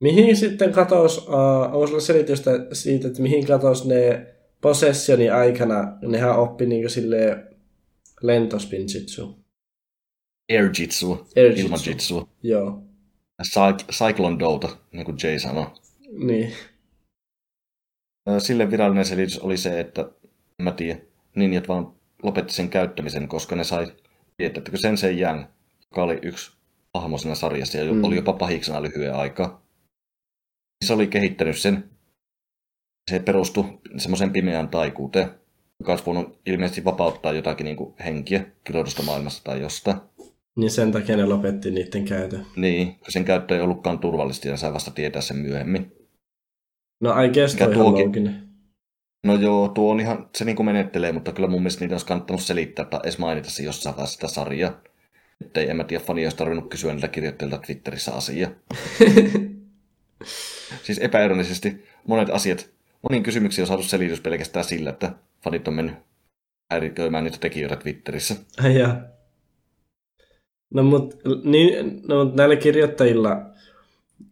Mihin 0.00 0.36
sitten 0.36 0.72
katos, 0.72 1.18
uh, 1.18 1.34
onko 1.62 1.86
sulla 1.86 2.00
selitystä 2.00 2.50
siitä, 2.72 3.08
että 3.08 3.22
mihin 3.22 3.46
katos 3.46 3.86
ne 3.86 4.26
possessioni 4.60 5.30
aikana, 5.30 5.98
nehän 6.02 6.38
oppi 6.38 6.66
niin 6.66 6.90
sille 6.90 7.46
lentospinjitsu. 8.22 9.45
Airjitsu, 10.52 11.28
Airjitsu. 11.36 11.66
ilmajitsu. 11.66 12.28
Joo. 12.42 12.82
Cy- 13.42 13.92
Cyclone 13.92 14.38
Dota, 14.38 14.76
niin 14.92 15.04
kuin 15.04 15.16
Jay 15.22 15.38
sanoi. 15.38 15.66
Niin. 16.10 16.52
Sille 18.38 18.70
virallinen 18.70 19.04
selitys 19.04 19.38
oli 19.38 19.56
se, 19.56 19.80
että 19.80 20.10
mä 20.62 20.72
tiedä, 20.72 21.00
ninjat 21.36 21.68
vaan 21.68 21.92
lopetti 22.22 22.52
sen 22.52 22.68
käyttämisen, 22.68 23.28
koska 23.28 23.56
ne 23.56 23.64
sai 23.64 23.86
tietää, 24.36 24.58
että 24.60 24.76
Sensei 24.76 25.20
Yang, 25.20 25.44
joka 25.80 26.02
oli 26.02 26.18
yksi 26.22 26.52
hahmo 26.94 27.18
siinä 27.18 27.34
sarjassa 27.34 27.78
ja 27.78 27.92
mm. 27.92 28.04
oli 28.04 28.16
jopa 28.16 28.32
pahiksena 28.32 28.82
lyhyen 28.82 29.14
aikaa, 29.14 29.66
se 30.84 30.92
oli 30.92 31.06
kehittänyt 31.06 31.58
sen. 31.58 31.90
Se 33.10 33.18
perustui 33.18 33.64
semmoisen 33.96 34.32
pimeään 34.32 34.68
taikuuteen, 34.68 35.30
joka 35.80 35.92
olisi 35.92 36.06
voinut 36.06 36.40
ilmeisesti 36.46 36.84
vapauttaa 36.84 37.32
jotakin 37.32 37.64
niin 37.64 37.76
kuin 37.76 37.94
henkiä 38.04 38.46
kirjoitusta 38.64 39.02
maailmasta 39.02 39.44
tai 39.44 39.60
jostain. 39.60 39.96
Niin 40.56 40.70
sen 40.70 40.92
takia 40.92 41.16
ne 41.16 41.24
lopetti 41.24 41.70
niiden 41.70 42.04
käytön. 42.04 42.46
Niin, 42.56 42.96
sen 43.08 43.24
käyttö 43.24 43.54
ei 43.54 43.60
ollutkaan 43.60 43.98
turvallista 43.98 44.48
ja 44.48 44.56
sai 44.56 44.72
vasta 44.72 44.90
tietää 44.90 45.22
sen 45.22 45.36
myöhemmin. 45.36 45.92
No 47.00 47.22
I 47.22 47.28
guess 47.28 47.54
toi 47.54 47.74
looginen. 47.76 48.46
No 49.24 49.34
joo, 49.34 49.68
tuo 49.68 49.92
on 49.92 50.00
ihan, 50.00 50.28
se 50.36 50.44
niin 50.44 50.56
kuin 50.56 50.66
menettelee, 50.66 51.12
mutta 51.12 51.32
kyllä 51.32 51.48
mun 51.48 51.60
mielestä 51.60 51.80
niitä 51.80 51.94
olisi 51.94 52.06
kannattanut 52.06 52.42
selittää 52.42 52.84
tai 52.84 53.00
edes 53.02 53.18
mainita 53.18 53.50
se 53.50 53.62
jossain 53.62 53.96
vaiheessa 53.96 54.14
sitä 54.14 54.28
sarjaa. 54.28 54.80
Että 55.44 55.60
ei, 55.60 55.70
en 55.70 55.76
mä 55.76 55.84
tiedä, 55.84 56.04
fani 56.04 56.24
olisi 56.24 56.36
tarvinnut 56.36 56.70
kysyä 56.70 56.92
niiltä 56.92 57.08
kirjoittajilta 57.08 57.58
Twitterissä 57.58 58.12
asiaa. 58.12 58.50
siis 60.84 60.98
epäironisesti 60.98 61.84
monet 62.06 62.30
asiat, 62.30 62.70
moniin 63.02 63.22
kysymyksiin 63.22 63.62
on 63.62 63.66
saatu 63.66 63.82
selitys 63.82 64.20
pelkästään 64.20 64.64
sillä, 64.64 64.90
että 64.90 65.12
fanit 65.44 65.68
on 65.68 65.74
mennyt 65.74 65.94
häiriköimään 66.70 67.24
niitä 67.24 67.38
tekijöitä 67.40 67.76
Twitterissä. 67.76 68.34
Ja. 68.78 69.15
No 70.74 70.82
mutta 70.82 71.16
niin, 71.44 72.02
no, 72.08 72.32
näillä 72.34 72.56
kirjoittajilla 72.56 73.50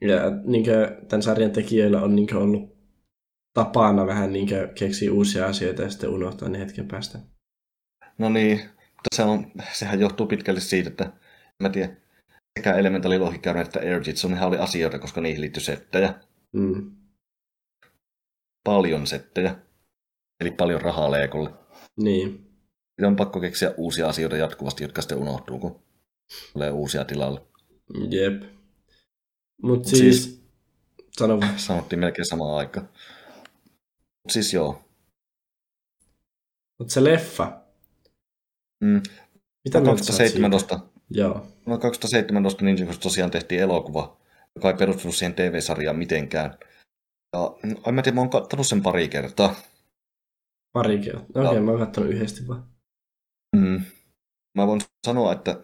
ja 0.01 0.19
niin 0.45 0.65
tämän 1.09 1.23
sarjan 1.23 1.51
tekijöillä 1.51 2.03
on 2.03 2.17
niin 2.17 2.37
ollut 2.37 2.75
tapana 3.55 4.07
vähän 4.07 4.33
niin 4.33 4.49
keksiä 4.79 5.13
uusia 5.13 5.47
asioita 5.47 5.83
ja 5.83 5.91
sitten 5.91 6.11
unohtaa 6.11 6.49
ne 6.49 6.59
hetken 6.59 6.89
päästä. 6.89 7.19
No 8.19 8.29
niin, 8.29 8.61
se 9.15 9.23
on, 9.23 9.53
sehän 9.73 10.01
johtuu 10.01 10.27
pitkälti 10.27 10.61
siitä, 10.61 10.91
että 10.91 11.13
mä 11.63 11.69
tiedän, 11.69 11.97
sekä 12.59 12.75
Elementali 12.75 13.19
Lohikäärme 13.19 13.63
että 13.63 13.81
Airjitsu, 13.81 14.29
nehän 14.29 14.49
oli 14.49 14.59
asioita, 14.59 14.99
koska 14.99 15.21
niihin 15.21 15.41
liittyi 15.41 15.63
settejä. 15.63 16.15
Mm. 16.53 16.97
Paljon 18.65 19.07
settejä. 19.07 19.57
Eli 20.41 20.51
paljon 20.51 20.81
rahaa 20.81 21.11
Leekolle. 21.11 21.51
Niin. 21.97 22.51
Ja 23.01 23.09
on 23.09 23.17
pakko 23.17 23.41
keksiä 23.41 23.75
uusia 23.77 24.09
asioita 24.09 24.37
jatkuvasti, 24.37 24.85
jotka 24.85 25.03
sitten 25.03 25.19
unohtuu, 25.19 25.59
kun 25.59 25.84
tulee 26.53 26.71
uusia 26.71 27.05
tilalle. 27.05 27.41
Jep. 28.11 28.43
Mut 29.63 29.85
siis... 29.85 30.25
siis 30.25 30.45
sano 31.19 31.41
Sanottiin 31.57 31.99
melkein 31.99 32.27
samaan 32.27 32.59
aikaan. 32.59 32.89
Siis 34.31 34.53
joo. 34.53 34.85
Mutta 36.79 36.95
se 36.95 37.05
leffa. 37.05 37.61
Mm. 38.85 39.03
Mitä 39.65 39.81
no, 39.81 39.87
2017. 39.87 40.81
Joo. 41.11 41.47
No 41.67 41.79
2017 41.79 42.65
Ninjagosta 42.65 43.03
tosiaan 43.03 43.31
tehtiin 43.31 43.61
elokuva, 43.61 44.17
joka 44.57 44.71
ei 44.71 44.77
perustunut 44.77 45.15
siihen 45.15 45.35
TV-sarjaan 45.35 45.97
mitenkään. 45.97 46.59
Ja 47.33 47.57
mm, 47.63 47.77
en 47.87 47.95
mä 47.95 48.03
tiedä, 48.03 48.15
mä 48.15 48.21
oon 48.21 48.31
kattonut 48.31 48.67
sen 48.67 48.83
pari 48.83 49.09
kertaa. 49.09 49.55
Pari 50.73 50.99
kertaa? 50.99 51.43
Okei, 51.43 51.45
okay, 51.45 51.61
mä 51.61 51.71
oon 51.71 51.81
kattonut 51.81 52.11
yhdesti 52.11 52.49
vaan. 52.49 52.69
Mm. 53.57 53.83
Mä 54.55 54.67
voin 54.67 54.81
sanoa, 55.07 55.33
että 55.33 55.61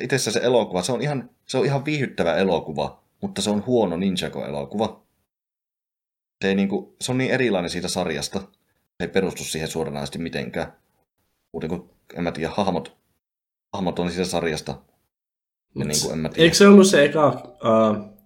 itse 0.00 0.18
se 0.18 0.40
elokuva, 0.42 0.82
se 0.82 0.92
on 0.92 1.02
ihan, 1.02 1.30
se 1.46 1.58
on 1.58 1.64
ihan 1.64 1.84
viihyttävä 1.84 2.36
elokuva, 2.36 3.02
mutta 3.20 3.42
se 3.42 3.50
on 3.50 3.66
huono 3.66 3.96
Ninjago-elokuva 3.96 5.02
se, 6.42 6.48
ei 6.48 6.54
niinku, 6.54 6.96
se 7.00 7.12
on 7.12 7.18
niin 7.18 7.30
erilainen 7.30 7.70
siitä 7.70 7.88
sarjasta. 7.88 8.40
Se 8.40 9.00
ei 9.00 9.08
perustu 9.08 9.44
siihen 9.44 9.68
suoranaisesti 9.68 10.18
mitenkään. 10.18 10.72
Muuten 11.52 11.68
kuin, 11.70 11.90
en 12.14 12.24
mä 12.24 12.32
tiedä, 12.32 12.52
hahmot, 12.56 12.96
hahmot 13.72 13.98
on 13.98 14.10
siitä 14.10 14.24
sarjasta. 14.24 14.82
Ja 15.78 15.84
niin 15.84 16.02
kuin, 16.02 16.12
en 16.12 16.18
mä 16.18 16.28
tiedä. 16.28 16.44
Eikö 16.44 16.56
se 16.56 16.66
ollut 16.66 16.86
se 16.86 17.04
eka, 17.04 17.28
uh, 17.28 18.16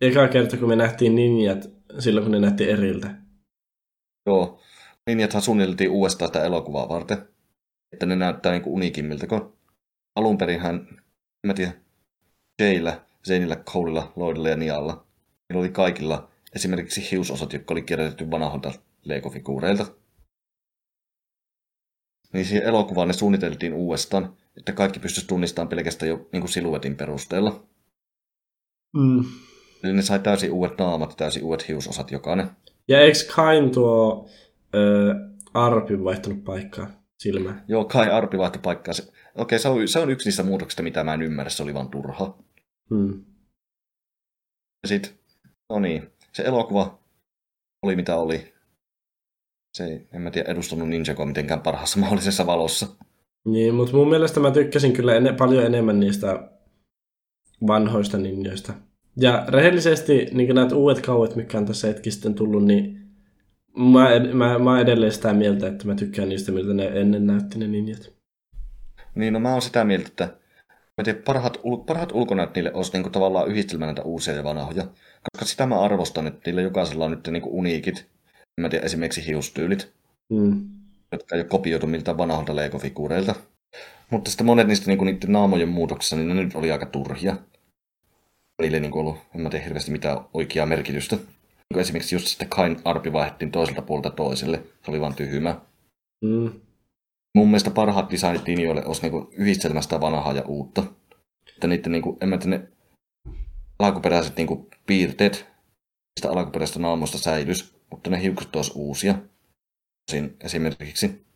eka 0.00 0.28
kerta, 0.28 0.56
kun 0.56 0.68
me 0.68 0.76
nähtiin 0.76 1.14
ninjat 1.14 1.70
silloin, 1.98 2.24
kun 2.24 2.32
ne 2.32 2.40
nähtiin 2.40 2.70
eriltä? 2.70 3.14
Joo. 4.26 4.60
Ninjathan 5.06 5.42
suunniteltiin 5.42 5.90
uudestaan 5.90 6.28
sitä 6.28 6.44
elokuvaa 6.44 6.88
varten. 6.88 7.28
Että 7.92 8.06
ne 8.06 8.16
näyttää 8.16 8.52
niin 8.52 8.62
unikimmilta, 8.66 9.26
kun 9.26 9.56
alun 10.16 10.38
hän, 10.60 10.86
en 10.86 11.02
mä 11.46 11.54
tiedä, 11.54 11.72
Jayllä, 12.60 13.00
Zaynillä, 13.26 13.56
Coleilla, 13.56 14.12
Lloydilla 14.16 14.48
ja 14.48 14.56
Nialla. 14.56 15.06
Niillä 15.48 15.60
oli 15.60 15.68
kaikilla 15.68 16.28
esimerkiksi 16.54 17.10
hiusosat, 17.10 17.52
jotka 17.52 17.74
oli 17.74 17.82
kirjoitettu 17.82 18.30
vanhoilta 18.30 18.72
Lego-figuureilta. 19.04 19.86
Niin 22.32 22.44
siihen 22.44 22.64
elokuvaan 22.64 23.08
ne 23.08 23.14
suunniteltiin 23.14 23.74
uudestaan, 23.74 24.36
että 24.56 24.72
kaikki 24.72 25.00
pystyisi 25.00 25.28
tunnistamaan 25.28 25.68
pelkästään 25.68 26.08
jo 26.08 26.28
niin 26.32 26.40
kuin 26.40 26.52
siluetin 26.52 26.96
perusteella. 26.96 27.66
Mm. 28.96 29.24
Eli 29.84 29.92
ne 29.92 30.02
sai 30.02 30.18
täysin 30.18 30.52
uudet 30.52 30.78
naamat 30.78 31.16
täysin 31.16 31.44
uudet 31.44 31.68
hiusosat 31.68 32.10
jokainen. 32.10 32.50
Ja 32.88 33.00
eikö 33.00 33.18
Kain 33.34 33.70
tuo 33.70 34.28
ö, 34.74 35.14
Arpi 35.54 36.04
vaihtanut 36.04 36.44
paikkaa 36.44 36.90
silmään? 37.18 37.64
Joo, 37.68 37.84
Kai 37.84 38.10
Arpi 38.10 38.38
vaihtoi 38.38 38.62
paikkaa. 38.62 38.94
Se, 38.94 39.12
okei, 39.34 39.58
se 39.58 39.68
on, 39.68 39.88
se 39.88 39.98
on 39.98 40.10
yksi 40.10 40.28
niistä 40.28 40.42
muutoksista, 40.42 40.82
mitä 40.82 41.04
mä 41.04 41.14
en 41.14 41.22
ymmärrä. 41.22 41.50
Se 41.50 41.62
oli 41.62 41.74
vaan 41.74 41.90
turha. 41.90 42.38
Hmm. 42.90 43.24
Ja 44.82 44.88
sit, 44.88 45.20
no 45.70 45.78
niin, 45.78 46.10
se 46.32 46.42
elokuva 46.42 46.98
oli 47.82 47.96
mitä 47.96 48.16
oli. 48.16 48.54
Se 49.74 49.84
ei, 49.84 50.08
en 50.12 50.22
mä 50.22 50.30
tiedä, 50.30 50.52
edustanut 50.52 50.88
Ninjagoa 50.88 51.26
mitenkään 51.26 51.60
parhaassa 51.60 51.98
mahdollisessa 52.00 52.46
valossa. 52.46 52.86
Niin, 53.44 53.74
mutta 53.74 53.96
mun 53.96 54.08
mielestä 54.08 54.40
mä 54.40 54.50
tykkäsin 54.50 54.92
kyllä 54.92 55.14
enne, 55.14 55.32
paljon 55.32 55.66
enemmän 55.66 56.00
niistä 56.00 56.50
vanhoista 57.66 58.18
ninjoista. 58.18 58.72
Ja 59.16 59.44
rehellisesti 59.48 60.26
niin 60.32 60.54
näitä 60.54 60.76
uudet 60.76 61.06
kauet, 61.06 61.36
mikä 61.36 61.58
on 61.58 61.66
tässä 61.66 61.88
hetki 61.88 62.10
sitten 62.10 62.34
tullut, 62.34 62.64
niin 62.64 63.00
mä, 63.76 64.08
mä, 64.34 64.58
mä 64.58 64.80
edelleen 64.80 65.12
sitä 65.12 65.32
mieltä, 65.32 65.66
että 65.66 65.86
mä 65.86 65.94
tykkään 65.94 66.28
niistä, 66.28 66.52
miltä 66.52 66.74
ne 66.74 66.86
ennen 66.86 67.26
näytti 67.26 67.58
ne 67.58 67.66
ninjat. 67.66 68.19
Niin, 69.14 69.32
no 69.32 69.40
mä 69.40 69.52
oon 69.52 69.62
sitä 69.62 69.84
mieltä, 69.84 70.08
että 70.08 70.24
mä 70.98 71.04
tiedän, 71.04 71.22
parhaat, 71.22 71.60
parhaat 71.86 72.12
ulkonäöt 72.12 72.54
niille 72.54 72.72
olisi 72.74 72.92
niin 72.92 73.02
kuin, 73.02 73.12
tavallaan 73.12 73.48
yhdistelmä 73.48 73.86
näitä 73.86 74.02
uusia 74.02 74.34
ja 74.34 74.44
vanhoja. 74.44 74.86
Koska 75.32 75.44
sitä 75.44 75.66
mä 75.66 75.80
arvostan, 75.80 76.26
että 76.26 76.40
niillä 76.46 76.60
jokaisella 76.60 77.04
on 77.04 77.10
nyt 77.10 77.26
niin 77.26 77.42
kuin 77.42 77.54
uniikit, 77.54 78.06
mä 78.60 78.68
tiedän, 78.68 78.86
esimerkiksi 78.86 79.26
hiustyylit, 79.26 79.92
mm. 80.30 80.68
jotka 81.12 81.34
ei 81.34 81.40
ole 81.40 81.48
kopioitu 81.48 81.86
miltä 81.86 82.18
vanhalta 82.18 82.56
Lego-figuureilta. 82.56 83.34
Mutta 84.10 84.30
sitten 84.30 84.46
monet 84.46 84.66
niistä 84.66 84.86
niinku, 84.86 85.04
niiden 85.04 85.32
naamojen 85.32 85.68
muutoksissa, 85.68 86.16
niin 86.16 86.28
ne 86.28 86.34
nyt 86.34 86.54
oli 86.54 86.72
aika 86.72 86.86
turhia. 86.86 87.36
Niille 88.62 88.76
ei 88.76 88.80
niinku 88.80 88.98
ollut, 88.98 89.18
en 89.34 89.40
mä 89.40 89.50
tiedä 89.50 89.64
hirveästi 89.64 89.90
mitään 89.90 90.18
oikeaa 90.34 90.66
merkitystä. 90.66 91.16
Niin 91.16 91.80
esimerkiksi 91.80 92.14
just 92.14 92.26
sitten 92.26 92.48
Kain 92.48 92.76
arpi 92.84 93.12
vaihdettiin 93.12 93.50
toiselta 93.50 93.82
puolelta 93.82 94.10
toiselle. 94.10 94.62
Se 94.84 94.90
oli 94.90 95.00
vaan 95.00 95.14
tyhmä. 95.14 95.60
Mm. 96.24 96.52
Mun 97.34 97.48
mielestä 97.48 97.70
parhaat 97.70 98.10
designit 98.10 98.46
linjoille 98.46 98.86
olisi 98.86 99.02
niinku 99.02 99.30
yhdistelmästä 99.32 100.00
vanhaa 100.00 100.32
ja 100.32 100.42
uutta. 100.42 100.82
Että 101.54 101.66
niiden, 101.66 101.92
niinku, 101.92 102.18
en 102.20 102.28
mä 102.28 102.38
tiedä, 102.38 102.58
ne 102.58 102.68
alkuperäiset 103.78 104.36
niinku 104.36 104.68
piirteet 104.86 105.46
sitä 106.20 106.32
alkuperäisestä 106.32 106.80
naamosta 106.80 107.18
säilys, 107.18 107.74
mutta 107.90 108.10
ne 108.10 108.22
hiukset 108.22 108.56
olisi 108.56 108.72
uusia. 108.74 109.14
Siinä 110.10 110.28
esimerkiksi 110.40 111.26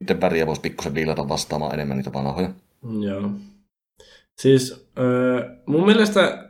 niiden 0.00 0.20
väriä 0.20 0.46
voisi 0.46 0.60
pikkusen 0.60 0.94
viilata 0.94 1.28
vastaamaan 1.28 1.74
enemmän 1.74 1.96
niitä 1.96 2.12
vanhoja. 2.12 2.50
Joo. 3.00 3.30
Siis 4.40 4.86
öö, 4.98 5.56
mun 5.66 5.86
mielestä 5.86 6.48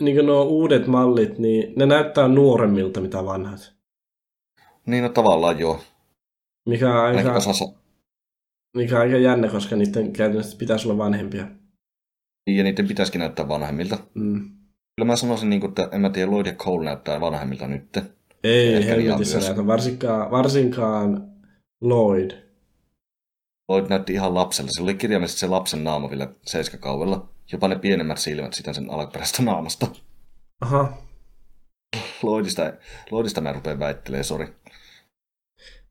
niin 0.00 0.26
nuo 0.26 0.44
uudet 0.44 0.86
mallit, 0.86 1.38
niin 1.38 1.72
ne 1.76 1.86
näyttää 1.86 2.28
nuoremmilta 2.28 3.00
mitä 3.00 3.24
vanhat. 3.24 3.74
Niin, 4.86 5.02
no 5.02 5.08
tavallaan 5.08 5.58
joo. 5.58 5.80
Mikä 6.68 7.00
on 7.00 7.16
aika, 7.16 7.32
osassa, 7.32 7.64
mikä 8.74 8.96
on 8.96 9.00
aika 9.00 9.16
jännä, 9.16 9.48
koska 9.48 9.76
niiden 9.76 10.12
käytännössä 10.12 10.56
pitäisi 10.58 10.88
olla 10.88 10.98
vanhempia. 10.98 11.46
ja 12.50 12.62
niiden 12.64 12.88
pitäisikin 12.88 13.18
näyttää 13.18 13.48
vanhemmilta. 13.48 13.98
Mm. 14.14 14.50
Kyllä 14.96 15.06
mä 15.06 15.16
sanoisin, 15.16 15.50
niin 15.50 15.60
kuin, 15.60 15.68
että 15.68 15.88
en 15.92 16.00
mä 16.00 16.10
tiedä, 16.10 16.30
Lloyd 16.30 16.46
ja 16.46 16.52
Cole 16.52 16.84
näyttää 16.84 17.20
vanhemmilta 17.20 17.66
nyt. 17.66 17.98
Ei 18.44 18.86
helvetissä 18.86 19.38
näytä, 19.38 19.66
varsinkaan, 19.66 20.30
varsinkaan 20.30 21.28
Lloyd. 21.80 22.30
Lloyd 23.68 23.86
näytti 23.88 24.12
ihan 24.12 24.34
lapselle. 24.34 24.70
Se 24.76 24.82
oli 24.82 24.94
kirjaimellisesti 24.94 25.40
se 25.40 25.46
lapsen 25.46 25.84
naama 25.84 26.10
vielä 26.10 26.28
seiskakaudella. 26.46 27.28
Jopa 27.52 27.68
ne 27.68 27.76
pienemmät 27.76 28.18
silmät 28.18 28.52
sitä 28.52 28.72
sen 28.72 28.90
alkuperäisestä 28.90 29.42
naamasta. 29.42 29.86
Aha. 30.60 30.98
Lloydista, 32.22 32.72
Lloydista 33.10 33.40
mä 33.40 33.52
rupean 33.52 33.78
väittelemään, 33.78 34.24
sori. 34.24 34.46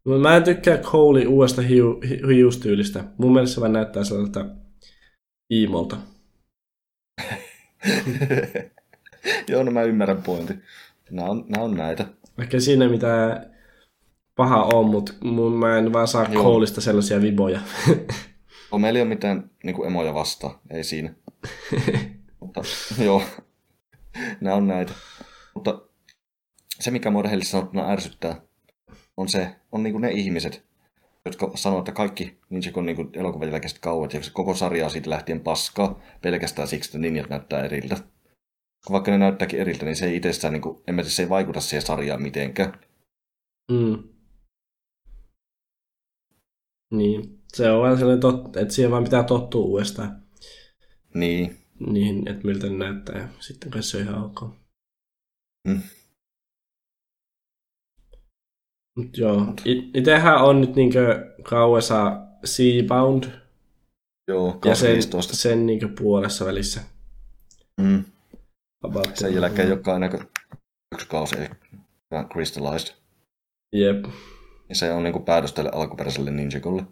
Mä 0.05 0.35
en 0.35 0.43
tykkää 0.43 0.77
Colein 0.77 1.27
uudesta 1.27 1.61
hiu, 1.61 2.01
hi, 2.09 2.35
hiustyylistä. 2.35 3.03
Mun 3.17 3.33
mielestä 3.33 3.55
se 3.55 3.61
vaan 3.61 3.73
näyttää 3.73 4.03
sellaiselta 4.03 4.45
iimolta. 5.53 5.97
Joo, 9.49 9.63
no 9.63 9.71
mä 9.71 9.83
ymmärrän 9.83 10.23
pointin. 10.23 10.63
Nämä 11.11 11.27
on, 11.27 11.45
nämä 11.49 11.63
on 11.63 11.77
näitä. 11.77 12.05
Vaikka 12.37 12.59
siinä 12.59 12.89
mitään 12.89 13.53
paha 14.35 14.63
on, 14.63 14.85
mutta 14.85 15.13
mun 15.23 15.53
mä 15.53 15.77
en 15.77 15.93
vaan 15.93 16.07
saa 16.07 16.27
Joo. 16.31 16.43
Coleista 16.43 16.81
sellaisia 16.81 17.21
viboja. 17.21 17.59
On 18.71 18.81
meillä 18.81 18.97
ei 18.97 19.01
ole 19.01 19.09
mitään 19.09 19.49
niin 19.63 19.75
kuin 19.75 19.87
emoja 19.87 20.13
vastaan, 20.13 20.59
ei 20.69 20.83
siinä. 20.83 21.13
Mutta 22.39 22.61
joo, 23.03 23.21
nämä 24.41 24.55
on 24.55 24.67
näitä. 24.67 24.93
Mutta 25.53 25.81
se, 26.79 26.91
mikä 26.91 27.11
mua 27.11 27.21
rehellisesti 27.21 27.51
sanottuna 27.51 27.89
ärsyttää, 27.89 28.41
on 29.17 29.29
se, 29.29 29.55
on 29.71 29.83
niin 29.83 29.93
kuin 29.93 30.01
ne 30.01 30.11
ihmiset, 30.11 30.65
jotka 31.25 31.51
sanoo, 31.55 31.79
että 31.79 31.91
kaikki 31.91 32.37
Ninjakon 32.49 32.85
niin 32.85 33.09
elokuvan 33.13 33.51
jälkeiset 33.51 33.79
kauet 33.79 34.13
ja 34.13 34.19
koko 34.33 34.55
sarja 34.55 34.85
on 34.85 34.91
siitä 34.91 35.09
lähtien 35.09 35.39
paskaa 35.39 35.99
pelkästään 36.21 36.67
siksi, 36.67 36.89
että 36.89 36.97
ninjat 36.97 37.29
näyttää 37.29 37.65
eriltä. 37.65 37.97
Vaikka 38.91 39.11
ne 39.11 39.17
näyttääkin 39.17 39.59
eriltä, 39.59 39.85
niin 39.85 39.95
se 39.95 40.05
ei 40.05 40.15
itsessään, 40.15 40.53
niin 40.53 40.61
kuin, 40.61 40.81
en 40.87 40.95
mä 40.95 41.01
tiedä, 41.01 41.13
se 41.13 41.23
ei 41.23 41.29
vaikuta 41.29 41.61
siihen 41.61 41.85
sarjaan 41.85 42.21
mitenkään. 42.21 42.79
mm. 43.71 44.03
Niin. 46.91 47.39
Se 47.53 47.71
on 47.71 47.81
vaan 47.81 47.97
sellainen 47.97 48.21
totta, 48.21 48.59
että 48.59 48.73
siihen 48.73 48.91
vaan 48.91 49.03
pitää 49.03 49.23
tottua 49.23 49.61
uudestaan 49.61 50.23
Niin, 51.13 51.57
niihin, 51.91 52.27
että 52.27 52.47
miltä 52.47 52.67
ne 52.69 52.77
näyttää. 52.77 53.17
Ja 53.17 53.27
sitten 53.39 53.71
kai 53.71 53.83
se 53.83 53.97
on 53.97 54.03
ihan 54.03 54.23
ok. 54.23 54.41
Mm. 55.67 55.81
Mut 58.97 59.17
joo. 59.17 59.53
It- 59.65 59.95
Itehän 59.95 60.37
on 60.43 60.61
nyt 60.61 60.75
niinkö 60.75 61.33
kauessa 61.43 62.21
Seabound 62.45 63.23
joo, 64.27 64.59
ja 64.65 64.75
sen, 64.75 64.91
15. 64.93 65.35
sen 65.35 65.65
niinkö 65.65 65.87
puolessa 65.99 66.45
välissä. 66.45 66.81
Mm. 67.81 68.03
About 68.83 69.15
Sen 69.17 69.35
jälkeen 69.35 69.69
joka 69.69 69.93
aina 69.93 70.09
yksi 70.93 71.07
kausi 71.07 71.35
vaan 72.11 72.29
crystallized. 72.29 72.95
Jep. 73.75 74.05
Ja 74.69 74.75
se 74.75 74.91
on 74.93 75.03
niinku 75.03 75.19
päätös 75.19 75.53
tälle 75.53 75.71
alkuperäiselle 75.73 76.31
Ninjagolle. 76.31 76.83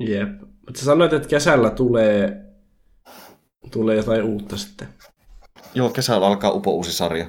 Jep. 0.00 0.40
Mutta 0.40 0.78
sä 0.80 0.84
sanoit, 0.84 1.12
että 1.12 1.28
kesällä 1.28 1.70
tulee, 1.70 2.44
tulee 3.70 3.96
jotain 3.96 4.22
uutta 4.22 4.56
sitten. 4.56 4.88
Joo, 5.74 5.90
kesällä 5.90 6.26
alkaa 6.26 6.50
upo 6.50 6.70
uusi 6.70 6.92
sarja. 6.92 7.26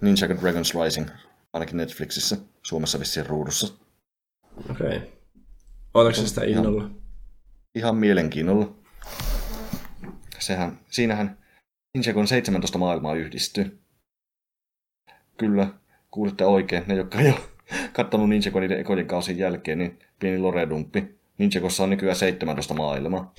Ninja 0.00 0.28
Dragons 0.40 0.74
Rising. 0.84 1.08
Ainakin 1.52 1.76
Netflixissä. 1.76 2.36
Suomessa 2.62 2.98
vissiin 2.98 3.26
ruudussa. 3.26 3.74
Okei. 4.70 5.00
Okay. 5.94 6.14
Sä 6.14 6.28
sitä 6.28 6.44
innolla? 6.44 6.90
Ihan 7.74 7.96
mielenkiinnolla. 7.96 8.74
Sehän, 10.38 10.78
siinähän 10.90 11.38
Ninjagon 11.94 12.28
17 12.28 12.78
maailmaa 12.78 13.14
yhdistyy. 13.14 13.78
Kyllä, 15.36 15.68
kuulitte 16.10 16.44
oikein. 16.44 16.84
Ne, 16.86 16.94
jotka 16.94 17.20
ei 17.20 17.30
ole 17.30 17.40
kattonut 17.92 18.28
Ninjagon 18.28 18.62
niiden 18.62 18.80
ekojen 18.80 19.06
kausien 19.06 19.38
jälkeen, 19.38 19.78
niin 19.78 19.98
pieni 20.20 20.38
loredumppi. 20.38 21.18
Ninjagossa 21.38 21.82
on 21.82 21.90
nykyään 21.90 22.16
17 22.16 22.74
maailmaa. 22.74 23.34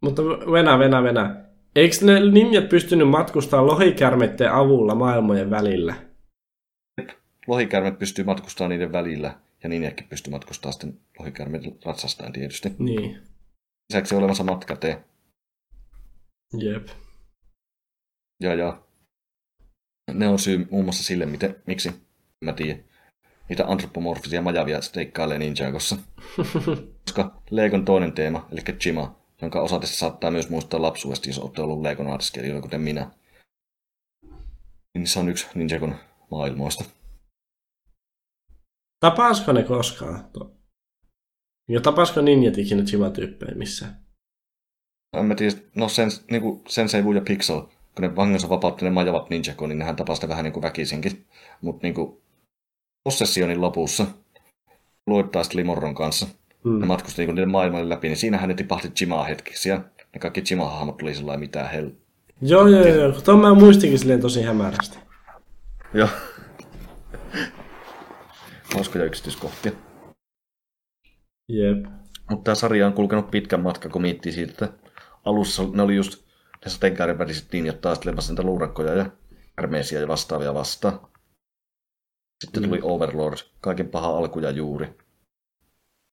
Mutta 0.00 0.22
venä, 0.22 0.78
venä, 0.78 1.02
venä. 1.02 1.44
Eikö 1.76 1.96
ne 2.02 2.20
ninjat 2.20 2.68
pystynyt 2.68 3.08
matkustamaan 3.08 3.66
lohikärmeiden 3.66 4.52
avulla 4.52 4.94
maailmojen 4.94 5.50
välillä? 5.50 6.05
Lohikärmet 7.46 7.98
pystyy 7.98 8.24
matkustamaan 8.24 8.70
niiden 8.70 8.92
välillä, 8.92 9.40
ja 9.62 9.68
ninjatkin 9.68 10.08
pystyy 10.08 10.30
matkustamaan 10.30 10.72
sitten 10.72 11.00
lohikärmet 11.18 11.62
ratsastaen 11.84 12.32
tietysti. 12.32 12.72
Niin. 12.78 13.22
Lisäksi 13.92 14.14
olemassa 14.14 14.44
matkatee. 14.44 15.04
Jep. 16.58 16.88
Ja, 18.40 18.54
ja 18.54 18.82
ne 20.12 20.28
on 20.28 20.38
syy 20.38 20.66
muun 20.70 20.84
muassa 20.84 21.04
sille, 21.04 21.26
miten, 21.26 21.56
miksi, 21.66 21.90
mä 22.44 22.52
tiedä, 22.52 22.78
niitä 23.48 23.66
antropomorfisia 23.66 24.42
majavia 24.42 24.80
steikkailee 24.80 25.38
Ninjagossa. 25.38 25.96
Koska 27.04 27.42
Legon 27.50 27.84
toinen 27.84 28.12
teema, 28.12 28.48
eli 28.52 28.60
Chima, 28.60 29.16
jonka 29.42 29.60
osatessa 29.60 29.96
saattaa 29.96 30.30
myös 30.30 30.50
muistaa 30.50 30.82
lapsuudesta, 30.82 31.28
jos 31.28 31.38
olette 31.38 31.62
ollut 31.62 31.82
Legon 31.82 32.06
artiskelijoilla, 32.06 32.62
kuten 32.62 32.80
minä. 32.80 33.10
Niin 34.94 35.06
se 35.06 35.18
on 35.18 35.28
yksi 35.28 35.46
Ninjagon 35.54 35.94
maailmoista. 36.30 36.84
Tapasko 39.00 39.52
ne 39.52 39.62
koskaan? 39.62 40.24
Ja 41.68 41.80
tapasko 41.80 42.20
ninjat 42.20 42.58
ikinä 42.58 42.82
Chima-tyyppejä 42.82 43.54
missään? 43.54 43.96
En 45.16 45.26
mä 45.26 45.34
tiedä, 45.34 45.56
no 45.74 45.88
sen, 45.88 46.10
niin 46.30 46.42
kuin 46.42 46.62
Sensei 46.68 47.02
Wu 47.02 47.12
ja 47.12 47.20
Pixel, 47.20 47.60
kun 47.60 48.02
ne 48.02 48.16
vangansa 48.16 48.48
vapautti 48.48 48.84
ne 48.84 48.90
majavat 48.90 49.30
Ninjagon, 49.30 49.68
niin 49.68 49.78
nehän 49.78 49.96
tapasi 49.96 50.16
sitä 50.16 50.28
vähän 50.28 50.44
niin 50.44 50.52
kuin 50.52 50.62
väkisinkin. 50.62 51.26
Mutta 51.60 51.86
niin 51.86 51.94
kuin 51.94 52.22
Possessionin 53.04 53.60
lopussa 53.60 54.06
Lloyd 55.06 55.28
taisteli 55.32 55.64
Morron 55.64 55.94
kanssa. 55.94 56.26
Hmm. 56.64 56.80
Ne 56.80 56.86
matkusti 56.86 57.22
niin 57.22 57.34
niiden 57.34 57.50
maailmojen 57.50 57.88
läpi, 57.88 58.08
niin 58.08 58.16
siinähän 58.16 58.48
ne 58.48 58.54
tipahti 58.54 58.90
Chimaa 58.90 59.24
hetkiksi 59.24 59.68
ja 59.68 59.76
ne 60.14 60.20
kaikki 60.20 60.40
Chima-hahmot 60.40 60.96
tuli 60.96 61.14
sellainen 61.14 61.40
mitään 61.40 61.70
hel... 61.70 61.90
Joo, 62.42 62.66
joo, 62.66 62.86
joo. 62.86 63.12
Tuon 63.12 63.40
mä 63.40 63.54
muistinkin 63.54 63.98
silleen 63.98 64.20
tosi 64.20 64.42
hämärästi. 64.42 64.98
Joo. 65.94 66.08
Hauskoja 68.76 69.04
yksityiskohtia. 69.04 69.72
Jep. 71.48 71.86
Mutta 72.30 72.44
tämä 72.44 72.54
sarja 72.54 72.86
on 72.86 72.92
kulkenut 72.92 73.30
pitkän 73.30 73.60
matkan, 73.60 73.90
kun 73.90 74.02
miettii 74.02 74.32
siitä, 74.32 74.52
että 74.52 74.88
alussa 75.24 75.62
ne 75.72 75.82
oli 75.82 75.96
just 75.96 76.26
ne 76.64 76.70
sateenkaarin 76.70 77.18
väliset 77.18 77.52
ninjat 77.52 77.80
taistelemassa 77.80 78.32
niitä 78.32 78.42
luurakkoja 78.42 78.94
ja 78.94 79.10
hermeisiä 79.56 80.00
ja 80.00 80.08
vastaavia 80.08 80.54
vastaan. 80.54 81.08
Sitten 82.44 82.62
tuli 82.62 82.80
Overlord, 82.82 83.38
kaiken 83.60 83.88
paha 83.88 84.08
alku 84.08 84.38
ja 84.38 84.50
juuri, 84.50 84.98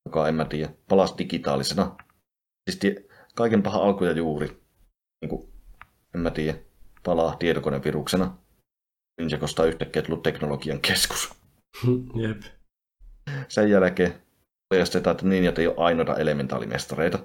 joka 0.05 0.27
en 0.27 0.35
mä 0.35 0.45
tiedä, 0.45 0.73
palasi 0.89 1.13
digitaalisena. 1.17 1.95
Siis 2.69 2.79
tie, 2.79 2.95
kaiken 3.35 3.63
paha 3.63 3.79
alku 3.79 4.03
ja 4.03 4.11
juuri, 4.11 4.47
niin 5.21 5.29
kuin, 5.29 5.49
en 6.15 6.21
mä 6.21 6.31
tiedä, 6.31 6.59
palaa 7.05 7.35
tietokoneviruksena. 7.35 8.37
Ninjakosta 9.21 9.63
on 9.63 9.69
yhtäkkiä 9.69 10.01
tullut 10.01 10.23
teknologian 10.23 10.81
keskus. 10.81 11.42
Jep. 12.21 12.41
Sen 13.47 13.69
jälkeen 13.69 14.21
paljastetaan, 14.69 15.11
että 15.11 15.27
ninjat 15.27 15.59
ei 15.59 15.67
ole 15.67 15.75
ainoita 15.77 16.17
elementaalimestareita. 16.17 17.19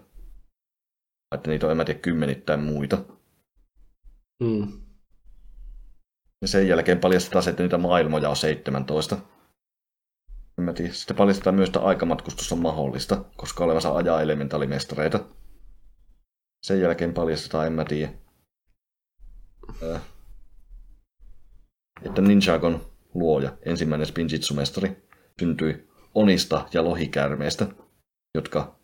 Että 1.34 1.50
niitä 1.50 1.66
on, 1.66 1.70
en 1.70 1.76
mä 1.76 1.84
tiedä, 1.84 2.00
kymmenittäin 2.00 2.60
muita. 2.60 3.04
Hmm. 4.44 4.72
Ja 6.42 6.48
sen 6.48 6.68
jälkeen 6.68 6.98
paljastetaan 6.98 7.48
että 7.48 7.62
niitä 7.62 7.78
maailmoja 7.78 8.28
on 8.28 8.36
17. 8.36 9.18
En 10.58 10.64
mä 10.64 10.72
tiedä. 10.72 10.92
Sitten 10.92 11.16
paljastetaan 11.16 11.56
myös, 11.56 11.68
että 11.68 11.80
aikamatkustus 11.80 12.52
on 12.52 12.58
mahdollista, 12.58 13.24
koska 13.36 13.64
olevansa 13.64 13.96
ajaa 13.96 14.22
elementalimestareita. 14.22 15.24
Sen 16.66 16.80
jälkeen 16.80 17.14
paljastetaan, 17.14 17.66
en 17.66 17.72
mä 17.72 17.84
tiedä. 17.84 18.12
Äh, 19.82 20.02
että 22.02 22.22
Ninjagon 22.22 22.80
luoja, 23.18 23.58
ensimmäinen 23.62 24.06
Spinjitsu-mestari, 24.06 24.96
syntyi 25.40 25.88
onista 26.14 26.68
ja 26.72 26.84
lohikärmeestä, 26.84 27.66
jotka 28.34 28.78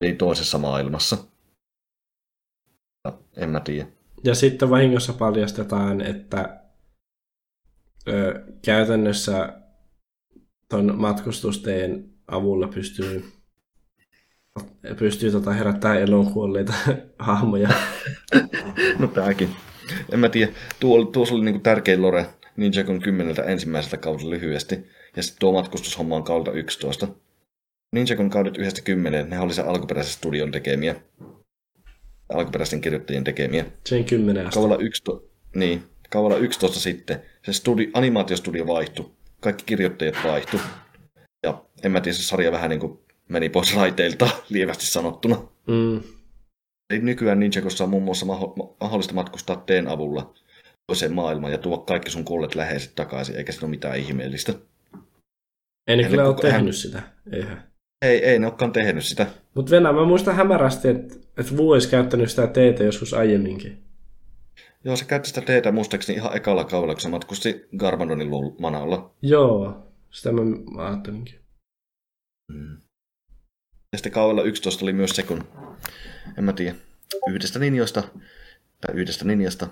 ei 0.00 0.14
toisessa 0.14 0.58
maailmassa. 0.58 1.16
En 3.36 3.50
mä 3.50 3.60
tiedä. 3.60 3.88
Ja 4.24 4.34
sitten 4.34 4.70
vahingossa 4.70 5.12
paljastetaan, 5.12 6.00
että 6.00 6.60
ö, 8.08 8.44
käytännössä 8.64 9.60
ton 10.68 11.00
matkustusteen 11.00 12.10
avulla 12.26 12.68
pystyy, 12.68 13.32
pystyy 14.98 15.30
tota 15.30 15.52
herättämään 15.52 16.00
eloon 16.00 16.32
kuolleita 16.32 16.72
hahmoja. 17.18 17.68
no 18.98 19.06
tääkin. 19.06 19.56
En 20.12 20.20
mä 20.20 20.28
tiedä. 20.28 20.52
Tuo, 20.80 21.04
tuossa 21.04 21.34
oli 21.34 21.44
niinku 21.44 21.60
tärkein 21.60 22.02
lore 22.02 22.26
Ninjagon 22.60 23.00
kymmeneltä 23.00 23.42
ensimmäiseltä 23.42 23.96
kaudella 23.96 24.30
lyhyesti. 24.30 24.74
Ja 25.16 25.22
sitten 25.22 25.40
tuo 25.40 25.52
matkustushomma 25.52 26.16
on 26.16 26.22
kaudelta 26.22 26.52
11. 26.52 27.08
Ninjagon 27.92 28.30
kaudet 28.30 28.56
yhdestä 28.56 28.82
kymmeneen, 28.82 29.30
ne 29.30 29.40
oli 29.40 29.54
se 29.54 29.62
alkuperäisen 29.62 30.12
studion 30.12 30.52
tekemiä. 30.52 30.94
Alkuperäisten 32.28 32.80
kirjoittajien 32.80 33.24
tekemiä. 33.24 33.64
Sen 33.86 34.04
kymmenen 34.04 34.46
asti. 34.46 34.54
Kaudella 34.54 34.82
11, 34.82 35.28
niin, 35.54 35.82
kaudella 36.10 36.40
11 36.40 36.80
sitten 36.80 37.22
se 37.44 37.52
studi, 37.52 37.90
animaatiostudio 37.94 38.66
vaihtui. 38.66 39.10
Kaikki 39.40 39.64
kirjoittajat 39.64 40.14
vaihtui. 40.24 40.60
Ja 41.42 41.64
en 41.82 41.92
mä 41.92 42.00
tiedä, 42.00 42.16
se 42.16 42.22
sarja 42.22 42.52
vähän 42.52 42.70
niin 42.70 42.80
kuin 42.80 42.98
meni 43.28 43.48
pois 43.48 43.76
raiteilta, 43.76 44.28
lievästi 44.48 44.86
sanottuna. 44.86 45.48
Mm. 45.66 46.02
Nykyään 47.02 47.40
Ninjagossa 47.40 47.84
on 47.84 47.90
muun 47.90 48.02
muassa 48.02 48.26
mahdollista 48.80 49.14
matkustaa 49.14 49.56
teen 49.56 49.88
avulla 49.88 50.34
toiseen 50.90 51.12
maailmaan 51.12 51.52
ja 51.52 51.58
tuo 51.58 51.78
kaikki 51.78 52.10
sun 52.10 52.24
kuolleet 52.24 52.54
läheiset 52.54 52.94
takaisin, 52.94 53.36
eikä 53.36 53.52
siinä 53.52 53.64
ole 53.64 53.70
mitään 53.70 53.98
ihmeellistä. 53.98 54.54
Ei 55.86 55.96
ne 55.96 56.08
kyllä 56.08 56.24
ole 56.24 56.34
kuka- 56.34 56.48
tehnyt 56.48 56.64
hän- 56.66 56.72
sitä. 56.72 57.02
Eihän. 57.32 57.70
Ei, 58.02 58.24
ei 58.24 58.38
ne 58.38 58.46
olekaan 58.46 58.72
tehnyt 58.72 59.04
sitä. 59.04 59.26
Mutta 59.54 59.70
Venä, 59.70 59.92
mä 59.92 60.04
muistan 60.04 60.34
hämärästi, 60.36 60.88
että 60.88 61.14
et 61.38 61.52
Wu 61.56 61.70
olisi 61.70 61.88
käyttänyt 61.88 62.30
sitä 62.30 62.46
teetä 62.46 62.84
joskus 62.84 63.14
aiemminkin. 63.14 63.82
Joo, 64.84 64.96
se 64.96 65.04
käytti 65.04 65.28
sitä 65.28 65.40
teetä 65.40 65.72
muistaakseni 65.72 66.18
ihan 66.18 66.36
ekalla 66.36 66.64
kaudella, 66.64 66.94
kun 66.94 67.00
se 67.00 67.08
matkusti 67.08 67.68
Garmadonin 67.76 68.30
manalla. 68.58 69.14
Joo, 69.22 69.86
sitä 70.10 70.32
mä, 70.32 70.40
mä 70.74 70.86
ajattelinkin. 70.86 71.40
Mm. 72.52 72.72
Ja 73.92 73.96
sitten 73.98 74.12
kaudella 74.12 74.42
11 74.42 74.84
oli 74.84 74.92
myös 74.92 75.10
se, 75.10 75.22
kun, 75.22 75.44
en 76.38 76.44
mä 76.44 76.52
tiedä, 76.52 76.74
yhdestä 77.28 77.58
ninjoista, 77.58 78.02
tai 78.80 78.94
yhdestä 78.94 79.24
ninjasta, 79.24 79.66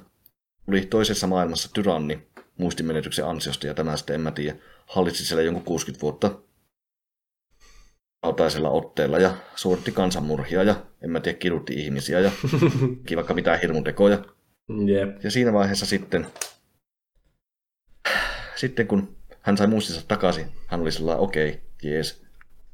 tuli 0.69 0.87
toisessa 0.87 1.27
maailmassa 1.27 1.71
tyranni 1.73 2.29
muistimenetyksen 2.57 3.27
ansiosta, 3.27 3.67
ja 3.67 3.75
tämä 3.75 3.97
sitten, 3.97 4.15
en 4.15 4.21
mä 4.21 4.31
tiedä, 4.31 4.57
hallitsi 4.87 5.25
siellä 5.25 5.43
jonkun 5.43 5.65
60 5.65 6.03
vuotta 6.03 6.39
autaisella 8.23 8.71
otteella 8.71 9.19
ja 9.19 9.35
suoritti 9.55 9.93
kansanmurhia 9.93 10.63
ja 10.63 10.75
en 11.03 11.11
mä 11.11 11.21
tiedä, 11.21 11.39
kidutti 11.39 11.75
ihmisiä 11.75 12.21
ja 12.21 12.31
teki 13.03 13.17
vaikka 13.17 13.35
mitään 13.35 13.61
hirmutekoja. 13.61 14.25
Jep. 14.87 15.25
Ja 15.25 15.31
siinä 15.31 15.53
vaiheessa 15.53 15.87
sitten, 15.87 16.27
sitten 18.57 18.87
kun 18.87 19.17
hän 19.41 19.57
sai 19.57 19.67
muistinsa 19.67 20.03
takaisin, 20.09 20.47
hän 20.67 20.81
oli 20.81 20.93
sellainen, 20.93 21.25
okei, 21.25 21.49
okay, 21.49 21.61
jees. 21.83 22.23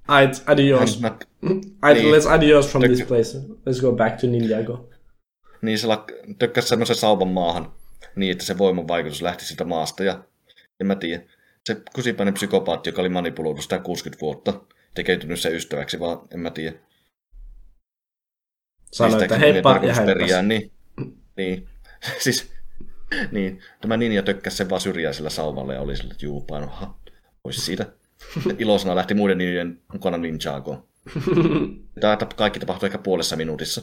Ait, 0.08 0.42
adios. 0.46 1.00
Hän, 1.02 1.18
niin. 1.94 2.14
let's 2.14 2.28
adios 2.28 2.68
from 2.68 2.84
this 2.84 3.00
Tök- 3.00 3.06
place. 3.06 3.38
Let's 3.38 3.80
go 3.80 3.92
back 3.92 4.20
to 4.20 4.26
Ninjago. 4.26 4.90
niin 5.62 5.78
se 5.78 5.88
tökkäsi 6.38 6.68
semmoisen 6.68 6.96
sauvan 6.96 7.28
maahan 7.28 7.72
että 8.30 8.44
se 8.44 8.58
voiman 8.58 8.88
vaikutus 8.88 9.22
lähti 9.22 9.44
siitä 9.44 9.64
maasta 9.64 10.04
ja 10.04 10.24
en 10.80 10.86
mä 10.86 10.94
tiedä. 10.94 11.22
Se 11.66 11.82
kusipäinen 11.94 12.34
psykopaatti, 12.34 12.88
joka 12.88 13.02
oli 13.02 13.08
manipuloitu 13.08 13.62
sitä 13.62 13.78
60 13.78 14.20
vuotta, 14.20 14.60
tekeytynyt 14.94 15.40
se 15.40 15.50
ystäväksi, 15.50 16.00
vaan 16.00 16.18
en 16.34 16.40
mä 16.40 16.50
tiedä. 16.50 16.76
Sanoi, 18.92 19.10
Mistä 19.10 19.24
että 19.24 19.38
heippa 19.38 19.80
ja 19.82 19.94
heippas. 19.94 20.42
Niin, 20.42 20.72
niin. 21.36 21.68
siis, 22.24 22.52
niin. 23.32 23.62
Tämä 23.80 23.96
ninja 23.96 24.22
tökkäsi 24.22 24.56
sen 24.56 24.70
vaan 24.70 24.80
syrjäisellä 24.80 25.30
sauvalle 25.30 25.74
ja 25.74 25.80
oli 25.80 25.96
sille, 25.96 26.12
että 26.12 26.26
juu, 26.26 26.40
paino, 26.40 26.66
ha, 26.66 26.98
pois 27.42 27.66
siitä. 27.66 27.86
Ilosana 28.58 28.96
lähti 28.96 29.14
muiden 29.14 29.38
ninjojen 29.38 29.80
mukana 29.92 30.16
ninjaakoon. 30.16 30.88
Tämä 32.00 32.16
kaikki 32.36 32.60
tapahtui 32.60 32.86
ehkä 32.86 32.98
puolessa 32.98 33.36
minuutissa. 33.36 33.82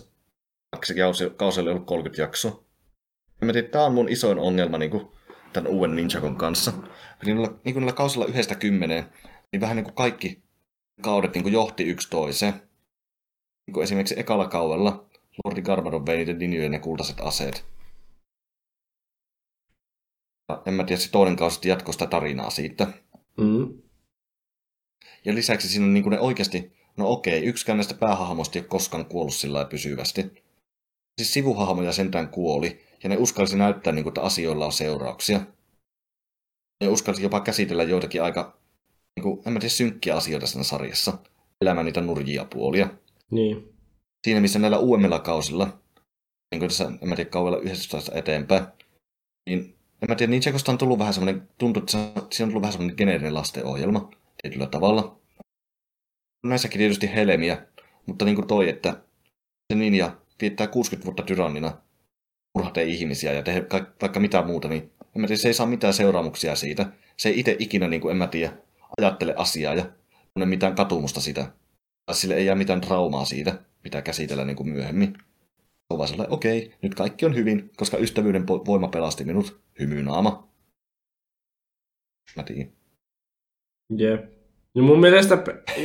Kausi 1.38 1.60
oli 1.62 1.70
ollut 1.70 1.86
30 1.86 2.22
jaksoa. 2.22 2.70
Ja 3.41 3.47
mä 3.47 3.54
tiedän, 3.54 3.71
tämä 3.71 3.86
on 3.86 3.93
mun 3.93 4.10
isoin 4.10 4.39
ongelma 4.39 4.77
niin 4.77 4.91
kuin, 4.91 5.08
tämän 5.54 5.71
uuden 5.71 5.95
Ninjakon 5.95 6.36
kanssa. 6.36 6.73
Eli 7.23 7.34
niillä, 7.34 7.47
niin 7.63 7.75
niillä 7.75 7.93
kausilla 7.93 8.25
yhdestä 8.25 8.56
kymmeneen, 8.56 9.06
niin 9.51 9.62
vähän 9.62 9.75
niin 9.75 9.84
kuin 9.84 9.95
kaikki 9.95 10.41
kaudet 11.01 11.34
niin 11.34 11.43
kuin 11.43 11.54
johti 11.54 11.84
yksi 11.84 12.10
toiseen. 12.10 12.54
Niin 13.67 13.73
kuin 13.73 13.84
esimerkiksi 13.84 14.19
ekalla 14.19 14.47
kaudella 14.47 15.06
Lordi 15.45 15.62
Garbadon 15.62 16.06
vei 16.06 16.17
niiden 16.17 16.39
ninjojen 16.39 16.73
ja 16.73 16.80
kultaiset 16.80 17.21
aseet. 17.21 17.65
Ja 20.49 20.62
en 20.65 20.73
mä 20.73 20.84
tiedä, 20.84 21.01
se 21.01 21.12
toinen 21.12 21.36
kausi 21.36 21.69
jatkoi 21.69 21.93
sitä 21.93 22.08
tarinaa 22.08 22.49
siitä. 22.49 22.88
Mm. 23.38 23.82
Ja 25.25 25.36
lisäksi 25.36 25.69
siinä 25.69 25.86
on 25.86 25.93
niin 25.93 26.04
kuin 26.04 26.12
ne 26.12 26.19
oikeasti, 26.19 26.73
no 26.97 27.12
okei, 27.12 27.43
yksikään 27.45 27.77
näistä 27.77 27.93
päähahmoista 27.93 28.60
ei 28.60 28.62
ole 28.62 28.67
koskaan 28.67 29.06
kuollut 29.06 29.34
sillä 29.34 29.65
pysyvästi. 29.65 30.40
Siis 31.17 31.34
sivuhahmoja 31.34 31.91
sentään 31.91 32.30
kuoli, 32.30 32.80
ja 33.04 33.10
ne 33.10 33.17
uskalsi 33.17 33.58
näyttää, 33.58 33.93
niin 33.93 34.04
kuin, 34.04 34.12
että 34.12 34.21
asioilla 34.21 34.65
on 34.65 34.71
seurauksia. 34.71 35.39
Ne 36.84 36.88
uskalsi 36.88 37.24
jopa 37.24 37.39
käsitellä 37.39 37.84
joitakin 37.84 38.24
aika, 38.24 38.58
niin 39.15 39.24
kuin, 39.24 39.41
en 39.45 39.54
mä 39.54 39.60
tiedä, 39.60 39.69
synkkiä 39.69 40.15
asioita 40.15 40.47
siinä 40.47 40.63
sarjassa. 40.63 41.17
Elämään 41.62 41.86
niitä 41.86 42.02
nurjia 42.02 42.45
puolia. 42.45 42.89
Niin. 43.32 43.74
Siinä 44.28 44.41
missä 44.41 44.60
näillä 44.60 44.78
uudemmilla 44.78 45.19
kausilla, 45.19 45.65
niin 46.52 46.60
kuin 46.60 46.69
tässä, 46.69 46.91
en 47.02 47.10
mä 47.10 47.15
tiedä, 47.15 47.30
kaudella 47.30 47.58
11 47.58 48.12
eteenpäin, 48.15 48.63
niin 49.50 49.76
en 50.02 50.10
mä 50.10 50.15
tiedä, 50.15 50.30
Ninjagosta 50.30 50.71
on 50.71 50.78
tullut 50.78 51.00
vähän 51.00 51.13
semmoinen, 51.13 51.50
tuntuu, 51.58 51.80
että 51.84 51.91
siinä 51.91 52.45
on 52.45 52.50
tullut 52.50 52.62
vähän 52.62 52.74
semmoinen 52.74 52.97
geneerinen 52.97 53.34
lastenohjelma 53.34 54.10
tietyllä 54.41 54.67
tavalla. 54.67 55.19
Näissäkin 56.45 56.78
tietysti 56.78 57.13
helmiä, 57.13 57.65
mutta 58.06 58.26
niin 58.26 58.36
kuin 58.36 58.47
toi, 58.47 58.69
että 58.69 59.04
se 59.74 59.80
ninja 59.80 60.20
viettää 60.41 60.67
60 60.67 61.06
vuotta 61.06 61.23
tyrannina, 61.23 61.77
murhatee 62.58 62.84
ihmisiä 62.84 63.34
ja 63.34 63.43
tehdä 63.43 63.62
ka- 63.62 63.93
vaikka 64.01 64.19
mitä 64.19 64.41
muuta, 64.41 64.67
niin 64.67 64.91
en 65.15 65.21
mä 65.21 65.27
tiedä, 65.27 65.41
se 65.41 65.47
ei 65.47 65.54
saa 65.54 65.67
mitään 65.67 65.93
seuraamuksia 65.93 66.56
siitä. 66.56 66.91
Se 67.17 67.30
ei 67.30 67.39
itse 67.39 67.56
ikinä, 67.60 67.88
niin 67.88 68.01
kuin, 68.01 68.12
en 68.12 68.17
mä 68.17 68.27
tiedä, 68.27 68.54
ajattele 68.97 69.34
asiaa 69.38 69.75
ja 69.75 69.86
tunne 70.34 70.45
mitään 70.45 70.75
katumusta 70.75 71.21
sitä. 71.21 71.51
Sille 72.12 72.36
ei 72.36 72.45
jää 72.45 72.56
mitään 72.56 72.82
traumaa 72.82 73.25
siitä, 73.25 73.62
mitä 73.84 74.01
käsitellä 74.01 74.45
niin 74.45 74.56
kuin 74.56 74.69
myöhemmin. 74.69 75.13
Se 75.63 75.86
on 75.89 75.97
vaan 75.97 76.10
sellainen, 76.10 76.34
okei, 76.34 76.73
nyt 76.82 76.95
kaikki 76.95 77.25
on 77.25 77.36
hyvin, 77.36 77.69
koska 77.77 77.97
ystävyyden 77.97 78.47
voima 78.47 78.88
pelasti 78.88 79.23
minut, 79.23 79.62
hymynaama. 79.80 80.47
Mä 82.36 82.43
tiedän. 82.43 82.71
Jep. 83.97 84.32
Ja 84.75 84.82
mun 84.82 84.99
mielestä, 84.99 85.38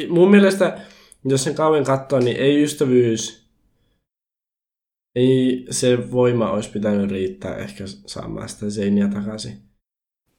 mun 0.09 0.31
mielestä, 0.31 0.81
jos 1.25 1.45
sen 1.45 1.55
kauan 1.55 1.85
katsoo, 1.85 2.21
niin 2.21 2.37
ei 2.37 2.63
ystävyys, 2.63 3.46
ei 5.17 5.67
se 5.71 6.11
voima 6.11 6.51
olisi 6.51 6.71
pitänyt 6.71 7.11
riittää 7.11 7.57
ehkä 7.57 7.85
saamaan 7.87 8.49
sitä 8.49 8.71
Zeiniä 8.71 9.09
takaisin. 9.09 9.53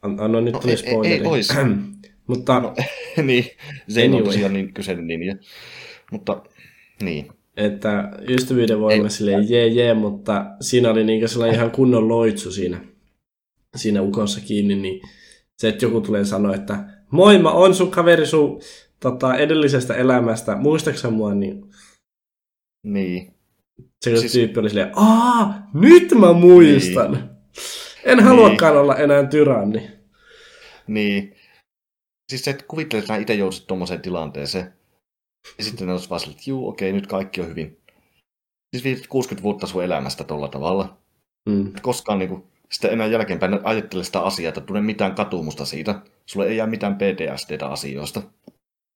An- 0.01 0.19
Annoin 0.19 0.45
nyt 0.45 0.53
No, 0.53 0.59
tuli 0.59 0.71
ei- 0.71 0.77
ei- 0.83 0.91
spoileri. 0.91 1.15
ei 1.15 1.25
ois. 1.25 1.49
Mutta 2.27 2.59
No, 2.59 2.73
niin, 3.23 3.45
se 3.87 3.99
ei 4.01 4.05
Anyway. 4.07 4.21
ole 4.21 4.29
tosiaan 4.31 4.53
niin 4.53 4.73
kyseinen 4.73 5.07
ninja. 5.07 5.35
Mutta, 6.11 6.43
niin. 7.01 7.27
että 7.57 8.11
ystävyyden 8.29 8.79
voima 8.79 9.03
Ei- 9.03 9.09
silleen 9.09 9.49
jee 9.49 9.67
jee, 9.67 9.93
mutta 9.93 10.45
siinä 10.61 10.89
oli 10.91 11.03
niinku 11.03 11.27
sellainen 11.27 11.55
ihan 11.55 11.71
kunnon 11.71 12.07
loitsu 12.07 12.51
siinä, 12.51 12.81
siinä 13.75 14.01
ukossa 14.01 14.41
kiinni, 14.41 14.75
niin 14.75 15.01
se, 15.57 15.69
että 15.69 15.85
joku 15.85 16.01
tulee 16.01 16.25
sanoa, 16.25 16.55
että 16.55 16.83
moi, 17.11 17.37
mä 17.39 17.51
oon 17.51 17.75
sun 17.75 17.91
kaveri 17.91 18.25
sun 18.25 18.61
tota, 18.99 19.35
edellisestä 19.37 19.93
elämästä, 19.95 20.55
muistaaksä 20.55 21.09
mua, 21.09 21.33
niin 21.33 21.65
Niin. 22.83 23.33
Se 24.05 24.17
siis... 24.17 24.31
Tyyppi 24.31 24.59
oli 24.59 24.69
silleen, 24.69 24.91
aa, 24.95 25.69
nyt 25.73 26.11
mä 26.11 26.33
muistan. 26.33 27.11
Niin. 27.11 27.23
En 28.03 28.19
haluakaan 28.19 28.77
olla 28.77 28.95
enää 28.95 29.27
tyranni. 29.27 29.91
Niin. 30.87 31.35
Siis 32.29 32.45
se, 32.45 32.51
että 32.51 32.65
kuvittelet, 32.67 33.03
että 33.03 33.15
itse 33.15 33.33
joutuisit 33.33 33.67
tuommoiseen 33.67 34.01
tilanteeseen. 34.01 34.73
Ja 35.57 35.63
sitten 35.63 35.87
ne 35.87 35.93
olisi 35.93 36.09
vaan 36.09 36.21
että 36.29 36.43
juu, 36.45 36.67
okei, 36.67 36.93
nyt 36.93 37.07
kaikki 37.07 37.41
on 37.41 37.47
hyvin. 37.47 37.79
Siis 38.75 38.83
viit 38.83 39.07
60 39.07 39.43
vuotta 39.43 39.67
sun 39.67 39.83
elämästä 39.83 40.23
tolla 40.23 40.47
tavalla. 40.47 40.97
Mm. 41.49 41.73
Koskaan 41.81 42.19
niinku, 42.19 42.47
sitten 42.71 42.91
enää 42.91 43.07
jälkeenpäin 43.07 43.59
ajattele 43.63 44.03
sitä 44.03 44.21
asiaa, 44.21 44.49
että 44.49 44.61
tunne 44.61 44.81
mitään 44.81 45.15
katumusta 45.15 45.65
siitä. 45.65 46.01
Sulle 46.25 46.47
ei 46.47 46.57
jää 46.57 46.67
mitään 46.67 46.95
PTSDtä 46.95 47.67
asioista. 47.67 48.21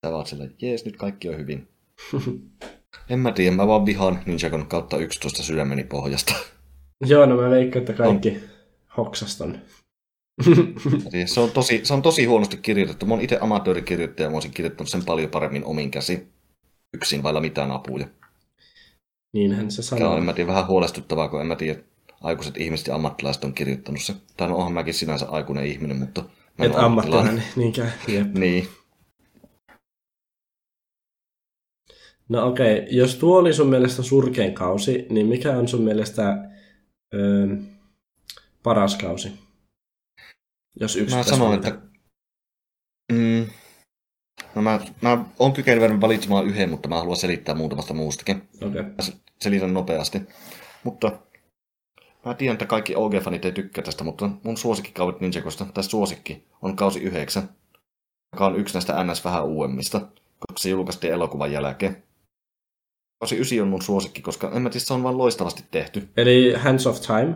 Sä 0.05 0.11
vaan 0.11 0.25
sillä, 0.25 0.47
jees, 0.61 0.85
nyt 0.85 0.97
kaikki 0.97 1.29
on 1.29 1.37
hyvin. 1.37 1.67
en 3.09 3.19
mä 3.19 3.31
tiedä, 3.31 3.55
mä 3.55 3.67
vaan 3.67 3.85
vihaan 3.85 4.19
Ninjagon 4.25 4.67
kautta 4.67 4.97
11 4.97 5.43
sydämeni 5.43 5.83
pohjasta. 5.83 6.33
Joo, 7.05 7.25
no 7.25 7.35
mä 7.35 7.49
veikkaan, 7.49 7.81
että 7.81 7.93
kaikki 7.93 8.29
on. 8.29 8.41
hoksaston. 8.97 9.57
se, 11.25 11.39
on 11.39 11.51
tosi, 11.51 11.81
se 11.83 11.93
on 11.93 12.01
tosi 12.01 12.25
huonosti 12.25 12.57
kirjoitettu. 12.57 13.05
Mä 13.05 13.13
oon 13.13 13.23
itse 13.23 13.37
amatöörikirjoittaja 13.41 14.25
ja 14.25 14.29
mä 14.29 14.35
olisin 14.35 14.51
kirjoittanut 14.51 14.89
sen 14.89 15.05
paljon 15.05 15.29
paremmin 15.29 15.65
omin 15.65 15.91
käsi. 15.91 16.27
Yksin 16.93 17.23
vailla 17.23 17.41
mitään 17.41 17.71
apuja. 17.71 18.07
Niinhän 19.33 19.71
se 19.71 19.81
sanoo. 19.81 20.11
on, 20.11 20.17
en 20.17 20.23
mä 20.23 20.33
tiedä, 20.33 20.47
vähän 20.47 20.67
huolestuttavaa, 20.67 21.29
kun 21.29 21.41
en 21.41 21.47
mä 21.47 21.55
tiedä, 21.55 21.79
aikuiset 22.21 22.57
ihmiset 22.57 22.87
ja 22.87 22.95
ammattilaiset 22.95 23.43
on 23.43 23.53
kirjoittanut 23.53 24.01
se. 24.01 24.13
Tai 24.37 24.47
no 24.47 24.55
onhan 24.55 24.73
mäkin 24.73 24.93
sinänsä 24.93 25.29
aikuinen 25.29 25.65
ihminen, 25.65 25.97
mutta 25.97 26.23
mä 26.57 26.65
Et 26.65 26.75
ammattilainen, 26.75 27.43
niinkään. 27.55 27.93
Jep. 28.07 28.33
Niin. 28.33 28.67
No 32.31 32.47
okei, 32.47 32.79
okay. 32.79 32.89
jos 32.91 33.15
tuo 33.15 33.37
oli 33.37 33.53
sun 33.53 33.67
mielestä 33.69 34.03
surkein 34.03 34.53
kausi, 34.53 35.05
niin 35.09 35.27
mikä 35.27 35.57
on 35.57 35.67
sun 35.67 35.81
mielestä 35.81 36.49
öö, 37.13 37.47
paras 38.63 38.95
kausi? 38.95 39.31
Jos 40.79 40.95
yksi 40.95 41.15
Mä 41.15 41.23
sanon, 41.23 41.53
että... 41.53 41.77
Mm, 43.11 43.45
no 44.55 44.61
mä, 44.61 44.79
mä 45.01 45.25
oon 45.39 45.53
kykenevän 45.53 46.01
valitsemaan 46.01 46.45
yhden, 46.45 46.69
mutta 46.69 46.89
mä 46.89 46.97
haluan 46.97 47.17
selittää 47.17 47.55
muutamasta 47.55 47.93
muustakin. 47.93 48.49
Okay. 48.61 48.85
Selitän 49.41 49.73
nopeasti. 49.73 50.21
Mutta 50.83 51.19
mä 52.25 52.33
tiedän, 52.33 52.53
että 52.53 52.65
kaikki 52.65 52.95
OG-fanit 52.95 53.45
ei 53.45 53.51
tykkää 53.51 53.83
tästä, 53.83 54.03
mutta 54.03 54.29
mun 54.43 54.57
suosikkikaudet 54.57 55.21
Ninjagosta, 55.21 55.65
tai 55.65 55.83
suosikki, 55.83 56.47
on 56.61 56.75
kausi 56.75 56.99
9, 56.99 57.49
joka 58.33 58.45
on 58.45 58.55
yksi 58.55 58.73
näistä 58.73 59.03
NS 59.03 59.25
vähän 59.25 59.45
uudemmista, 59.45 59.99
koska 59.99 60.59
se 60.59 60.69
julkaistiin 60.69 61.13
elokuvan 61.13 61.51
jälkeen. 61.51 62.03
Kausi 63.21 63.35
9 63.35 63.61
on 63.61 63.67
mun 63.67 63.81
suosikki, 63.81 64.21
koska 64.21 64.51
en 64.53 64.61
mä 64.61 64.69
tiedä, 64.69 64.85
se 64.85 64.93
on 64.93 65.03
vaan 65.03 65.17
loistavasti 65.17 65.63
tehty. 65.71 66.09
Eli 66.17 66.53
Hands 66.53 66.87
of 66.87 66.99
Time? 67.01 67.35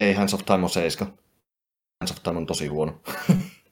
Ei, 0.00 0.14
Hands 0.14 0.34
of 0.34 0.44
Time 0.44 0.64
on 0.64 0.70
7. 0.70 1.18
Hands 2.00 2.10
of 2.10 2.22
Time 2.22 2.36
on 2.36 2.46
tosi 2.46 2.66
huono. 2.66 3.00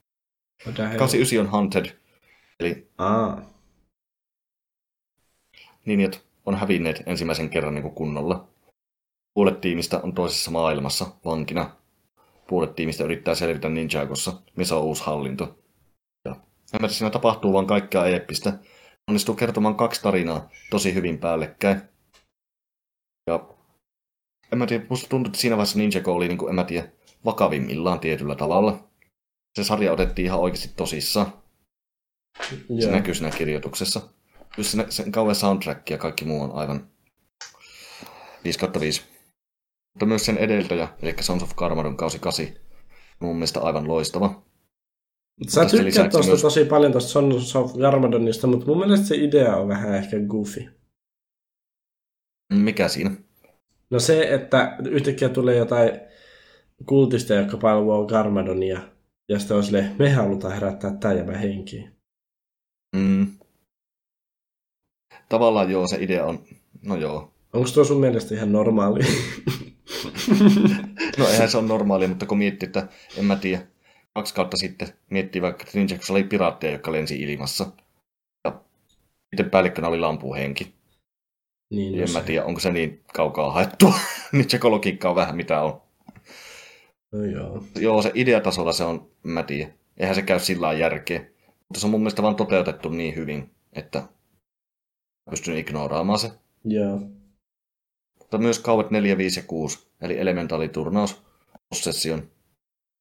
Kausi 0.97 1.17
9 1.17 1.39
on 1.39 1.51
Hunted. 1.51 1.85
Eli 2.59 2.91
Aa. 2.97 3.41
ninjat 5.85 6.25
on 6.45 6.55
hävinneet 6.55 7.03
ensimmäisen 7.05 7.49
kerran 7.49 7.75
niin 7.75 7.91
kunnolla. 7.91 8.47
Puolet 9.33 9.61
tiimistä 9.61 9.99
on 10.03 10.13
toisessa 10.13 10.51
maailmassa 10.51 11.05
vankina. 11.25 11.75
Puolet 12.47 12.75
tiimistä 12.75 13.03
yrittää 13.03 13.35
selvitä 13.35 13.69
Ninjagossa, 13.69 14.41
missä 14.55 14.75
on 14.75 14.83
uusi 14.83 15.03
hallinto. 15.03 15.59
Ja 16.25 16.35
en 16.83 16.89
siinä 16.89 17.09
tapahtuu 17.09 17.53
vaan 17.53 17.67
kaikkea 17.67 18.05
eeppistä. 18.05 18.59
Onnistuu 19.11 19.35
kertomaan 19.35 19.75
kaksi 19.75 20.01
tarinaa 20.01 20.49
tosi 20.69 20.93
hyvin 20.93 21.17
päällekkäin. 21.17 21.81
Ja 23.27 23.49
en 24.51 24.57
mä 24.57 24.65
tiedä, 24.65 24.85
musta 24.89 25.09
tuntuu, 25.09 25.29
että 25.29 25.39
siinä 25.41 25.57
vaiheessa 25.57 25.77
Ninjago 25.77 26.13
oli, 26.13 26.27
niin 26.27 26.37
kuin, 26.37 26.49
en 26.49 26.55
mä 26.55 26.63
tiedä, 26.63 26.87
vakavimmillaan 27.25 27.99
tietyllä 27.99 28.35
tavalla. 28.35 28.87
Se 29.55 29.63
sarja 29.63 29.93
otettiin 29.93 30.25
ihan 30.25 30.39
oikeasti 30.39 30.71
tosissaan. 30.75 31.33
Yeah. 32.51 32.81
Se 32.81 32.91
näkyy 32.91 33.13
siinä 33.13 33.31
kirjoituksessa. 33.31 34.01
Just 34.57 34.69
sen, 34.69 34.91
sen 34.91 35.11
kauan 35.11 35.35
soundtrack 35.35 35.89
ja 35.89 35.97
kaikki 35.97 36.25
muu 36.25 36.41
on 36.41 36.51
aivan 36.51 36.87
5 38.43 38.59
5. 38.79 39.01
Mutta 39.93 40.05
myös 40.05 40.25
sen 40.25 40.37
edeltäjä, 40.37 40.87
eli 41.01 41.15
Sons 41.19 41.43
of 41.43 41.55
Carmadon 41.55 41.97
kausi 41.97 42.19
8, 42.19 42.47
mun 43.19 43.35
mielestä 43.35 43.59
aivan 43.59 43.87
loistava. 43.87 44.41
Sä 45.47 45.65
tykkäät 45.65 46.11
tuosta 46.11 46.31
myös... 46.31 46.41
tosi 46.41 46.65
paljon 46.65 46.91
tuosta 46.91 47.09
Sons 47.09 47.55
of 47.55 47.77
Carmadonista, 47.77 48.47
mutta 48.47 48.65
mun 48.65 48.77
mielestä 48.77 49.05
se 49.05 49.15
idea 49.15 49.55
on 49.55 49.67
vähän 49.67 49.95
ehkä 49.95 50.17
goofy. 50.27 50.65
Mikä 52.53 52.87
siinä? 52.87 53.11
No 53.89 53.99
se, 53.99 54.33
että 54.33 54.77
yhtäkkiä 54.89 55.29
tulee 55.29 55.55
jotain 55.55 55.91
kultista, 56.85 57.33
jotka 57.33 57.57
palvoo 57.57 58.05
Garmadonia, 58.05 58.79
ja 59.29 59.39
sitten 59.39 59.57
on 59.57 59.63
silleen, 59.63 59.95
me 59.99 60.09
halutaan 60.09 60.53
herättää 60.53 60.97
tämä 60.99 61.13
ja 61.13 61.37
henkiin. 61.37 61.91
Mm. 62.95 63.27
Tavallaan 65.29 65.71
joo, 65.71 65.87
se 65.87 65.97
idea 65.99 66.25
on, 66.25 66.39
no 66.81 66.95
joo. 66.95 67.33
Onko 67.53 67.69
tuo 67.73 67.83
sun 67.83 67.99
mielestä 67.99 68.35
ihan 68.35 68.51
normaali? 68.51 68.99
no 71.17 71.27
eihän 71.27 71.49
se 71.49 71.57
ole 71.57 71.67
normaali, 71.67 72.07
mutta 72.07 72.25
kun 72.25 72.37
miettii, 72.37 72.67
että 72.67 72.87
en 73.17 73.25
mä 73.25 73.35
tiedä, 73.35 73.67
kaksi 74.13 74.33
kautta 74.33 74.57
sitten 74.57 74.87
miettii 75.09 75.41
vaikka, 75.41 75.63
että 75.63 75.77
Ninjakussa 75.77 76.13
oli 76.13 76.23
piraatteja, 76.23 76.73
jotka 76.73 76.91
lensi 76.91 77.21
ilmassa. 77.21 77.71
Ja 78.45 78.61
sitten 79.29 79.49
päällikkönä 79.49 79.87
oli 79.87 79.99
lampuhenki. 79.99 80.73
Niin, 81.73 82.03
en 82.03 82.11
mä 82.11 82.21
tiedä, 82.21 82.45
onko 82.45 82.59
se 82.59 82.71
niin 82.71 83.03
kaukaa 83.13 83.51
haettua. 83.51 83.93
Ninjakologiikka 84.31 85.09
on 85.09 85.15
vähän 85.15 85.35
mitä 85.35 85.61
on. 85.61 85.81
No 87.11 87.23
joo. 87.23 87.63
Joo, 87.79 88.01
se 88.01 88.11
ideatasolla 88.13 88.73
se 88.73 88.83
on, 88.83 89.11
mä 89.23 89.43
tiedän. 89.43 89.73
Eihän 89.97 90.15
se 90.15 90.21
käy 90.21 90.39
sillä 90.39 90.73
järkeä. 90.73 91.19
Mutta 91.71 91.79
se 91.79 91.87
on 91.87 91.91
mun 91.91 92.01
mielestä 92.01 92.21
vaan 92.21 92.35
toteutettu 92.35 92.89
niin 92.89 93.15
hyvin, 93.15 93.51
että 93.73 94.03
pystyn 95.29 95.57
ignoraamaan 95.57 96.19
se. 96.19 96.31
Joo. 96.65 96.99
Mutta 98.19 98.37
myös 98.37 98.59
kauet 98.59 98.91
4, 98.91 99.17
5 99.17 99.39
ja 99.39 99.43
6, 99.47 99.87
eli 100.01 100.19
elementaaliturnaus, 100.19 101.23
Possession, 101.69 102.31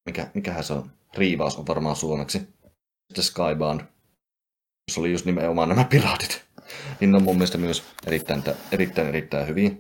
mikä, 0.07 0.31
mikähän 0.35 0.65
se 0.65 0.73
on, 0.73 0.91
Riivaus 1.17 1.57
on 1.57 1.67
varmaan 1.67 1.97
suomeksi. 1.97 2.39
Sitten 2.39 3.25
Skybound, 3.25 3.81
jos 4.89 4.99
oli 4.99 5.13
just 5.13 5.25
nimenomaan 5.25 5.69
nämä 5.69 5.85
piraatit. 5.85 6.43
Niin 7.01 7.11
ne 7.11 7.17
on 7.17 7.23
mun 7.23 7.37
mielestä 7.37 7.59
myös 7.59 7.83
erittäin, 8.07 8.43
erittäin, 8.73 9.09
erittäin 9.09 9.49
hyviä. 9.49 9.71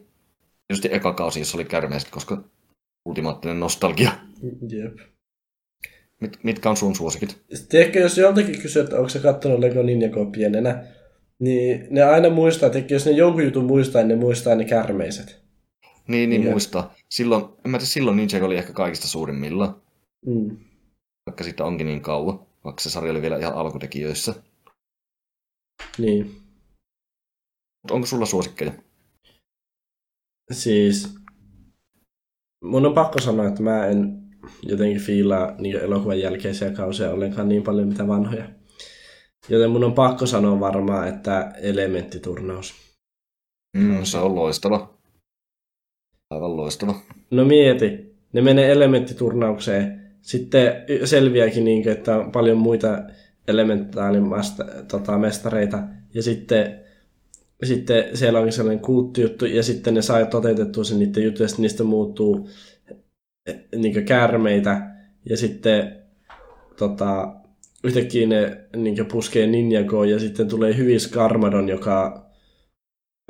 Just 0.71 0.85
eka 0.85 1.12
kausi, 1.12 1.40
jossa 1.40 1.57
oli 1.57 1.64
kärmeistä, 1.64 2.11
koska 2.11 2.45
ultimaattinen 3.07 3.61
nostalgia. 3.61 4.12
Jep. 4.69 4.99
Mit, 6.21 6.38
mitkä 6.43 6.71
on 6.71 6.77
sun 6.77 6.95
suosikit? 6.95 7.43
Tiedätkö, 7.69 7.99
jos 7.99 8.19
joltakin 8.19 8.62
kysyy, 8.62 8.83
että 8.83 8.97
onko 8.97 9.09
se 9.09 9.19
katsonut 9.19 9.59
Lego 9.59 9.83
Ninjago 9.83 10.27
pienenä, 10.27 10.85
niin 11.38 11.87
ne 11.90 12.03
aina 12.03 12.31
muistaa, 12.31 12.71
että 12.75 12.95
jos 12.95 13.07
ne 13.07 13.12
jonkun 13.12 13.45
jutun 13.45 13.64
muistaa, 13.64 14.03
niin 14.03 14.09
ne 14.09 14.16
muistaa 14.16 14.55
ne 14.55 14.64
kärmeiset. 14.64 15.40
Niin, 16.09 16.31
niin, 16.31 16.45
muistaa. 16.45 16.95
Silloin, 17.11 17.45
en 17.64 17.71
mä 17.71 17.79
tiedä, 17.79 17.88
silloin 17.88 18.16
Ninjago 18.16 18.47
oli 18.47 18.57
ehkä 18.57 18.73
kaikista 18.73 19.09
suurimmillaan. 19.09 19.83
Mm. 20.27 20.57
Vaikka 21.31 21.45
siitä 21.45 21.64
onkin 21.64 21.87
niin 21.87 22.03
kauan, 22.03 22.47
vaikka 22.64 22.83
se 22.83 22.90
sarja 22.90 23.11
oli 23.11 23.23
vielä 23.23 23.38
ihan 23.38 23.55
alkutekijöissä. 23.55 24.35
Niin. 25.99 26.25
Mutta 27.83 27.95
onko 27.95 28.07
sulla 28.07 28.27
suosikkeja? 28.27 28.73
Siis 30.53 31.14
mun 32.64 32.87
on 32.87 32.95
pakko 32.95 33.21
sanoa, 33.21 33.49
että 33.49 33.62
mä 33.62 33.87
en 33.87 34.23
jotenkin 34.62 35.01
fiilaa 35.01 35.55
niin 35.59 35.77
elokuvan 35.77 36.21
jälkeisiä 36.21 36.71
kausia 36.71 37.11
ollenkaan 37.11 37.49
niin 37.49 37.62
paljon 37.62 37.88
mitä 37.88 38.09
vanhoja. 38.09 38.49
Joten 39.49 39.71
mun 39.71 39.85
on 39.85 39.95
pakko 39.95 40.27
sanoa 40.27 40.61
varmaan, 40.61 41.09
että 41.09 41.53
elementtiturnaus. 41.62 42.75
Mm, 43.77 44.05
se 44.05 44.19
on 44.19 44.35
loistava. 44.35 44.95
Aivan 46.31 46.57
loistava. 46.57 46.95
No 47.31 47.45
mieti, 47.45 48.16
ne 48.33 48.40
menee 48.40 48.73
elementtiturnaukseen. 48.73 50.00
Sitten 50.22 50.72
selviääkin, 51.04 51.64
niin 51.64 51.83
kuin, 51.83 51.92
että 51.92 52.16
on 52.16 52.33
paljon 52.33 52.59
muita 52.59 53.02
elementaalimasta 53.48 54.64
tota, 54.88 55.18
mestareita. 55.18 55.83
Ja 56.14 56.22
sitten, 56.22 56.80
sitten 57.62 58.16
siellä 58.16 58.38
onkin 58.38 58.52
sellainen 58.52 58.85
kulttijuttu, 58.85 59.46
ja 59.46 59.62
sitten 59.62 59.94
ne 59.94 60.02
saa 60.02 60.24
toteutettua 60.24 60.85
sen 60.85 60.98
niiden 60.98 61.24
juttuja, 61.24 61.44
ja 61.44 61.48
sitten 61.48 61.62
niistä 61.62 61.85
muuttuu 61.85 62.48
niin 63.76 64.04
käärmeitä, 64.04 64.90
ja 65.30 65.37
sitten 65.37 65.96
tota, 66.76 67.35
yhtäkkiä 67.85 68.26
ne 68.26 68.64
niin 68.76 69.06
puskee 69.06 69.46
Ninjagoon, 69.46 70.11
ja 70.11 70.18
sitten 70.18 70.48
tulee 70.48 70.76
hyvis 70.76 71.09
Karmadon, 71.09 71.68
joka 71.68 72.27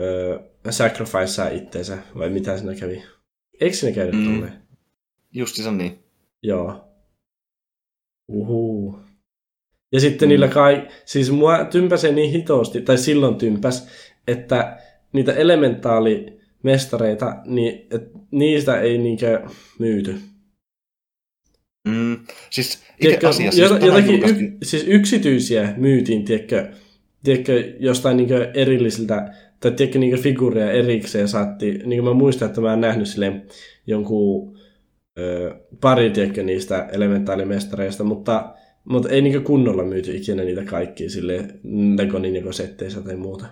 öö, 0.00 0.38
sacrificea 0.70 1.48
itteensä, 1.48 1.98
vai 2.18 2.30
mitä 2.30 2.58
siinä 2.58 2.74
kävi? 2.74 3.02
Eikö 3.60 3.76
siinä 3.76 3.94
käynyt 3.94 4.20
mm. 4.20 4.34
tolleen? 4.34 4.52
se 5.46 5.70
niin. 5.70 6.09
Joo. 6.42 6.90
Uhu. 8.32 8.98
Ja 9.92 10.00
sitten 10.00 10.28
mm. 10.28 10.30
niillä 10.30 10.48
kai, 10.48 10.88
siis 11.04 11.30
mua 11.30 11.64
tympäsee 11.64 12.12
niin 12.12 12.30
hitosti, 12.30 12.82
tai 12.82 12.98
silloin 12.98 13.34
tympäs, 13.34 13.88
että 14.28 14.78
niitä 15.12 15.32
elementaalimestareita, 15.32 17.36
niin 17.44 17.86
et 17.90 18.02
niistä 18.30 18.80
ei 18.80 18.98
niinkö 18.98 19.42
myyty. 19.78 20.16
Mm, 21.88 22.18
siis 22.50 22.82
tiedätkö, 23.00 23.28
asiassa, 23.28 23.60
jota, 23.60 23.86
jotakin 23.86 24.24
y, 24.24 24.56
siis 24.62 24.84
yksityisiä 24.88 25.74
myytiin, 25.76 26.24
tiedätkö, 26.24 26.72
tiedätkö 27.24 27.74
jostain 27.78 28.16
niinkö 28.16 28.50
erillisiltä, 28.54 29.34
tai 29.60 29.72
tiedätkö 29.72 29.98
niinkö 29.98 30.16
figuureja 30.16 30.72
erikseen 30.72 31.28
saatti, 31.28 31.80
niin 31.84 32.04
mä 32.04 32.12
muistan, 32.12 32.48
että 32.48 32.60
mä 32.60 32.70
oon 32.70 32.80
nähnyt 32.80 33.08
silleen 33.08 33.46
jonkun 33.86 34.59
ö, 35.20 35.60
pari, 35.80 36.10
tiedätkö, 36.10 36.42
niistä 36.42 36.88
elementaalimestareista, 36.92 38.04
mutta 38.04 38.54
Mutta 38.84 39.08
ei 39.08 39.22
niinku 39.22 39.46
kunnolla 39.46 39.84
myyty 39.84 40.16
ikinä 40.16 40.44
niitä 40.44 40.64
kaikkia 40.64 41.10
sille 41.10 41.48
Lego 41.96 42.18
Ninjago-setteissä 42.18 43.00
tai 43.00 43.16
muuta. 43.16 43.46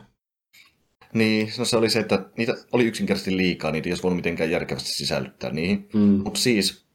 Niin, 1.14 1.48
no 1.58 1.64
se 1.64 1.76
oli 1.76 1.90
se, 1.90 2.00
että 2.00 2.24
niitä 2.36 2.54
oli 2.72 2.84
yksinkertaisesti 2.84 3.36
liikaa, 3.36 3.70
niitä 3.70 3.88
ei 3.88 3.92
olisi 3.92 4.02
voinut 4.02 4.16
mitenkään 4.16 4.50
järkevästi 4.50 4.88
sisällyttää 4.88 5.50
niihin. 5.50 5.88
Mm. 5.94 6.00
Mutta 6.00 6.40
siis, 6.40 6.86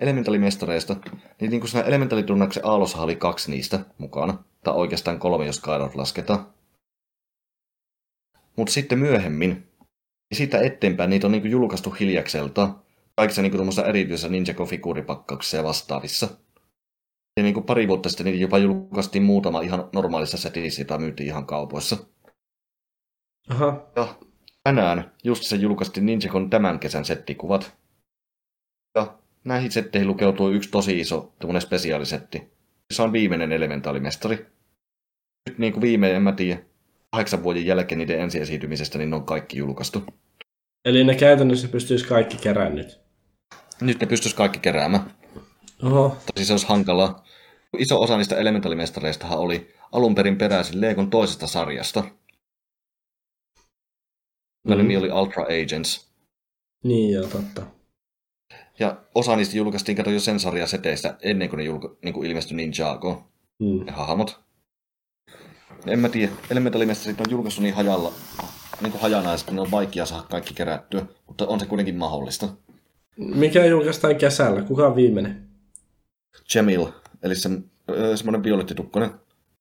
elementalimestareista, 0.00 0.96
niin, 1.40 1.50
niin 1.50 1.60
kuin 1.60 1.70
siinä 1.70 1.86
elementalitunnauksen 1.86 2.66
aallossa 2.66 2.98
oli 2.98 3.16
kaksi 3.16 3.50
niistä 3.50 3.80
mukana. 3.98 4.44
Tai 4.64 4.74
oikeastaan 4.74 5.18
kolme, 5.18 5.46
jos 5.46 5.60
Kaidot 5.60 5.94
lasketaan. 5.94 6.46
Mutta 8.56 8.72
sitten 8.72 8.98
myöhemmin, 8.98 9.50
niin 10.30 10.36
siitä 10.36 10.60
eteenpäin 10.60 11.10
niitä 11.10 11.26
on 11.26 11.32
niin 11.32 11.42
kuin 11.42 11.52
julkaistu 11.52 11.90
hiljakselta. 11.90 12.74
Kaikissa 13.16 13.42
niin 13.42 13.52
kuin 13.52 13.88
erityisissä 13.88 14.28
Ninjago-figuuripakkauksissa 14.28 15.56
ja 15.56 15.64
vastaavissa. 15.64 16.28
Ja 17.36 17.42
niin 17.42 17.54
kuin 17.54 17.66
pari 17.66 17.88
vuotta 17.88 18.08
sitten 18.08 18.24
niitä 18.26 18.42
jopa 18.42 18.58
julkaistiin 18.58 19.22
muutama 19.22 19.60
ihan 19.60 19.88
normaalissa 19.92 20.36
setissä, 20.36 20.80
jota 20.80 20.98
myytiin 20.98 21.26
ihan 21.26 21.46
kaupoissa. 21.46 21.96
Aha. 23.48 23.86
Ja 23.96 24.14
tänään 24.64 25.12
just 25.24 25.42
se 25.42 25.56
julkaistiin 25.56 26.06
Ninjagon 26.06 26.50
tämän 26.50 26.78
kesän 26.78 27.04
settikuvat. 27.04 27.76
Ja 28.94 29.18
näihin 29.44 29.72
setteihin 29.72 30.08
lukeutuu 30.08 30.50
yksi 30.50 30.70
tosi 30.70 31.00
iso 31.00 31.34
tämmöinen 31.38 31.62
spesiaalisetti. 31.62 32.52
Se 32.94 33.02
on 33.02 33.12
viimeinen 33.12 33.52
elementaalimestari. 33.52 34.46
Nyt 35.48 35.58
niin 35.58 35.72
kuin 35.72 35.82
viimein, 35.82 36.16
en 36.16 36.22
mä 36.22 36.32
tiedä, 36.32 36.62
kahdeksan 37.10 37.42
vuoden 37.42 37.66
jälkeen 37.66 37.98
niiden 37.98 38.20
ensiesiintymisestä, 38.20 38.98
niin 38.98 39.10
ne 39.10 39.16
on 39.16 39.26
kaikki 39.26 39.58
julkaistu. 39.58 40.04
Eli 40.84 41.04
ne 41.04 41.14
käytännössä 41.14 41.68
pystyisi 41.68 42.06
kaikki 42.06 42.36
kerään 42.36 42.74
nyt. 42.74 43.05
Nyt 43.80 44.00
ne 44.00 44.06
pystyisi 44.06 44.36
kaikki 44.36 44.58
keräämään. 44.58 45.14
Oho. 45.82 46.16
Tosi 46.34 46.46
se 46.46 46.52
olisi 46.52 46.66
hankalaa. 46.66 47.24
Iso 47.78 48.02
osa 48.02 48.16
niistä 48.16 48.36
elementaalimestareistahan 48.36 49.38
oli 49.38 49.74
alun 49.92 50.14
perin 50.14 50.38
peräisin 50.38 50.80
Legon 50.80 51.10
toisesta 51.10 51.46
sarjasta. 51.46 52.00
Mm. 52.00 52.10
Mm. 54.72 54.76
nimi 54.78 54.96
oli 54.96 55.12
Ultra 55.12 55.42
Agents. 55.44 56.10
Niin 56.84 57.12
joo, 57.12 57.26
totta. 57.26 57.62
Ja 58.78 58.96
osa 59.14 59.36
niistä 59.36 59.56
julkaistiin 59.56 59.96
kato 59.96 60.10
jo 60.10 60.20
sen 60.20 60.40
sarjan 60.40 60.68
seteistä 60.68 61.16
ennen 61.22 61.48
kuin 61.48 61.58
ne 61.58 61.64
julka, 61.64 61.96
niin 62.04 62.14
kuin 62.14 62.28
ilmestyi 62.30 62.56
Ninjago, 62.56 63.24
Mm. 63.60 63.86
ne 63.86 63.92
hahmot. 63.92 64.40
En 65.86 65.98
mä 65.98 66.08
tiedä, 66.08 66.32
elementalimestarit 66.50 67.20
on 67.20 67.26
julkaissut 67.30 67.62
niin 67.62 67.74
hajalla, 67.74 68.12
niin 68.80 68.92
kuin 68.92 69.02
hajanaisesti, 69.02 69.52
ne 69.52 69.60
on 69.60 69.70
vaikea 69.70 70.06
saada 70.06 70.22
kaikki 70.22 70.54
kerättyä, 70.54 71.06
mutta 71.26 71.46
on 71.46 71.60
se 71.60 71.66
kuitenkin 71.66 71.96
mahdollista. 71.96 72.48
Mikä 73.18 73.66
julkaistaan 73.66 74.16
kesällä? 74.16 74.62
Kuka 74.62 74.86
on 74.86 74.96
viimeinen? 74.96 75.48
Jamil, 76.54 76.86
eli 77.22 77.36
se, 77.36 77.48
semmoinen 78.14 78.42
violettitukkonen 78.42 79.10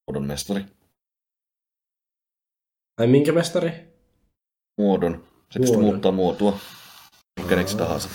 muodon 0.08 0.26
mestari. 0.28 0.66
Ai 2.98 3.08
minkä 3.08 3.32
mestari? 3.32 3.72
Muodon. 4.78 5.28
Se 5.52 5.60
pystyy 5.60 5.80
muuttaa 5.82 6.12
muotoa. 6.12 6.60
Keneksi 7.50 7.78
tahansa. 7.78 8.10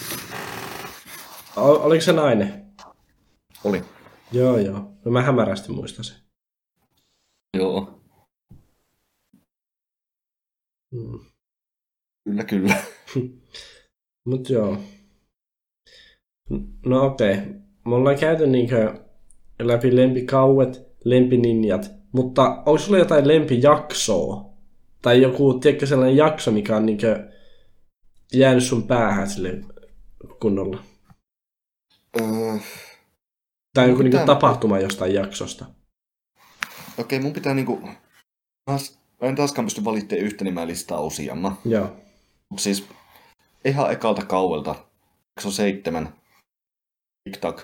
O- 1.57 1.83
oliko 1.83 2.01
se 2.05 2.13
nainen? 2.13 2.73
Oli. 3.65 3.85
Joo, 4.33 4.59
joo. 4.59 4.93
No 5.05 5.11
mä 5.11 5.23
hämärästi 5.23 5.73
muistan 5.73 6.05
sen. 6.05 6.17
Joo, 7.57 8.01
Mm. 10.93 11.19
kyllä 12.25 12.45
kyllä. 12.45 12.75
Mut 14.29 14.51
joo. 14.51 14.79
No 16.87 17.05
okei. 17.07 17.33
Okay. 17.35 17.47
Me 17.87 17.95
ollaan 17.95 18.19
käyty 18.19 18.47
niinkö 18.47 18.95
läpi 19.59 19.97
lempikauet, 19.97 20.87
lempininjat, 21.05 21.91
mutta 22.13 22.49
onko 22.49 22.79
sulla 22.79 22.99
jotain 22.99 23.29
lempijaksoa? 23.29 24.51
Tai 25.03 25.23
joku, 25.23 25.55
tiedätkö, 25.55 25.87
sellainen 25.87 26.17
jakso, 26.17 26.51
mikä 26.51 26.77
on 26.77 26.87
niinkö 26.87 27.29
jäänyt 28.33 28.65
sun 28.65 28.83
päähän 28.83 29.29
sille 29.29 29.61
kunnolla? 30.41 30.79
Öö, 32.21 32.59
Tai 33.75 33.89
joku 33.89 34.03
niinkö 34.03 34.17
Tää- 34.17 34.27
tapahtuma 34.27 34.79
jostain 34.79 35.15
jaksosta? 35.15 35.67
Okei, 36.99 37.21
mun 37.21 37.33
pitää 37.33 37.55
niinku... 37.55 37.81
Mä 38.71 38.79
en 39.29 39.35
taaskaan 39.35 39.67
pysty 39.67 39.85
valittamaan 39.85 40.27
yhtä, 40.27 40.45
niin 40.45 40.55
mä 40.55 40.67
listaan 40.67 41.05
useamman. 41.05 41.59
Joo. 41.65 41.97
Siis 42.57 42.87
ihan 43.65 43.93
ekalta 43.93 44.27
kauelta, 44.27 44.75
jakso 45.37 45.51
seitsemän, 45.51 46.20
TikTok, 47.31 47.63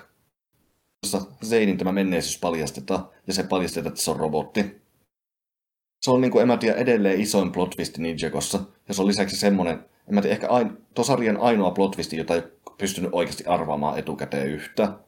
jossa 1.03 1.21
Zeinin 1.45 1.77
tämä 1.77 1.91
menneisyys 1.91 2.39
paljastetaan, 2.39 3.09
ja 3.27 3.33
se 3.33 3.43
paljastetaan, 3.43 3.87
että 3.87 4.01
se 4.01 4.11
on 4.11 4.17
robotti. 4.17 4.81
Se 6.05 6.11
on 6.11 6.21
niinku, 6.21 6.39
en 6.39 6.47
mä 6.47 6.57
tiedä, 6.57 6.77
edelleen 6.77 7.21
isoin 7.21 7.51
plot 7.51 7.69
twist 7.69 7.97
Ninjagossa, 7.97 8.59
ja 8.87 8.93
se 8.93 9.01
on 9.01 9.07
lisäksi 9.07 9.37
semmonen, 9.37 9.85
en 10.07 10.15
mä 10.15 10.21
tiedä, 10.21 10.33
ehkä 10.35 10.49
ain, 10.49 10.77
tuo 10.93 11.03
sarjan 11.03 11.37
ainoa 11.37 11.71
plot 11.71 11.91
twist, 11.91 12.13
jota 12.13 12.35
ei 12.35 12.41
pystynyt 12.77 13.09
oikeasti 13.13 13.45
arvaamaan 13.45 13.99
etukäteen 13.99 14.47
yhtään. 14.47 14.99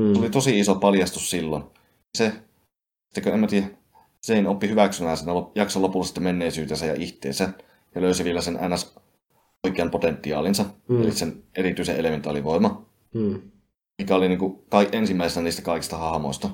Se 0.00 0.18
oli 0.18 0.26
Mm. 0.26 0.30
tosi 0.32 0.60
iso 0.60 0.74
paljastus 0.74 1.30
silloin. 1.30 1.64
Se, 2.18 2.32
sitten 3.14 3.34
en 3.34 3.40
mä 3.40 3.46
tiedä, 3.46 3.66
Zane 4.26 4.48
oppi 4.48 4.68
hyväksymään 4.68 5.16
sen 5.16 5.28
jakson 5.54 5.82
lopulla 5.82 6.06
sitten 6.06 6.22
menneisyytensä 6.22 6.86
ja 6.86 6.94
ihteensä, 6.94 7.52
ja 7.94 8.00
löysi 8.00 8.24
vielä 8.24 8.40
sen 8.40 8.58
ns. 8.68 8.94
oikean 9.66 9.90
potentiaalinsa, 9.90 10.62
Mm. 10.62 10.96
mm. 10.96 11.02
eli 11.02 11.12
sen 11.12 11.42
erityisen 11.56 11.96
elementaalivoima, 11.96 12.86
Mm. 13.14 13.42
mikä 14.02 14.16
oli 14.16 14.28
niinku 14.28 14.64
kai, 14.70 14.88
ensimmäisenä 14.92 15.44
niistä 15.44 15.62
kaikista 15.62 15.96
hahmoista. 15.96 16.50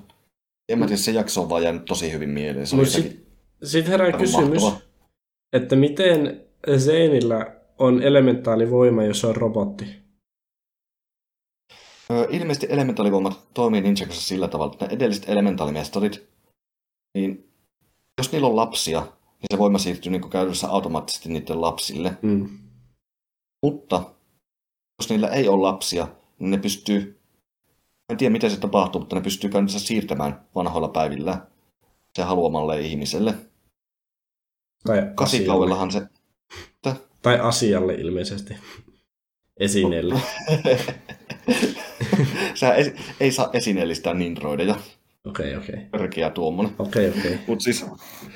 En 0.69 0.79
mä 0.79 0.87
tiedä, 0.87 1.01
se 1.01 1.11
jakso 1.11 1.43
on 1.43 1.49
vaan 1.49 1.63
jäänyt 1.63 1.85
tosi 1.85 2.13
hyvin 2.13 2.29
mieleen. 2.29 2.67
Se 2.67 2.77
jotenkin 2.77 3.27
sit, 3.63 3.89
herää 3.89 4.13
kysymys, 4.13 4.63
mahtava. 4.63 4.81
että 5.53 5.77
miten 5.77 6.45
Zeinillä 6.79 7.57
on 7.79 8.03
elementaalivoima, 8.03 9.05
jos 9.05 9.21
se 9.21 9.27
on 9.27 9.37
robotti? 9.37 9.85
Öö, 12.11 12.27
ilmeisesti 12.31 12.67
elementaalivoimat 12.71 13.49
toimii 13.55 13.81
Ninjagossa 13.81 14.23
sillä 14.23 14.49
tavalla, 14.49 14.73
että 14.73 14.87
ne 14.87 14.93
edelliset 14.93 15.29
elementaalimestarit, 15.29 16.29
niin 17.15 17.53
jos 18.19 18.33
niillä 18.33 18.49
on 18.49 18.57
lapsia, 18.57 19.01
niin 19.01 19.47
se 19.55 19.59
voima 19.59 19.79
siirtyy 19.79 20.13
niin 20.13 20.31
käytännössä 20.31 20.69
automaattisesti 20.69 21.29
niiden 21.29 21.61
lapsille. 21.61 22.17
Mm. 22.23 22.59
Mutta 23.67 24.15
jos 25.01 25.09
niillä 25.11 25.29
ei 25.29 25.49
ole 25.49 25.63
lapsia, 25.63 26.05
niin 26.05 26.20
ne 26.41 26.59
pystyy, 26.59 27.21
en 28.09 28.17
tiedä 28.17 28.33
miten 28.33 28.51
se 28.51 28.61
tapahtuu, 28.61 29.01
mutta 29.01 29.17
ne 29.17 29.23
pystyy 29.23 29.51
käytännössä 29.51 29.79
siirtämään 29.79 30.41
vanhoilla 30.55 30.89
päivillä 30.89 31.47
se 32.17 32.23
haluamalle 32.23 32.81
ihmiselle. 32.81 33.35
Tai 34.85 34.99
asialle. 34.99 35.15
Kasikauellahan 35.15 35.91
se, 35.91 36.03
Tai 37.23 37.41
asialle 37.41 37.95
ilmeisesti. 37.95 38.55
Esineelle. 39.61 40.15
Sä 42.55 42.75
ei, 42.75 42.95
ei 43.21 43.33
saa 43.33 43.51
esineellistää 43.53 44.15
ninroideja. 44.15 44.75
Okei, 45.25 45.57
okei. 45.57 45.77
Törkeä 45.91 46.31
tuommoinen. 46.31 46.75
Okei, 46.79 47.09
okei. 47.09 47.39
Mutta 47.47 47.63
siis 47.63 47.87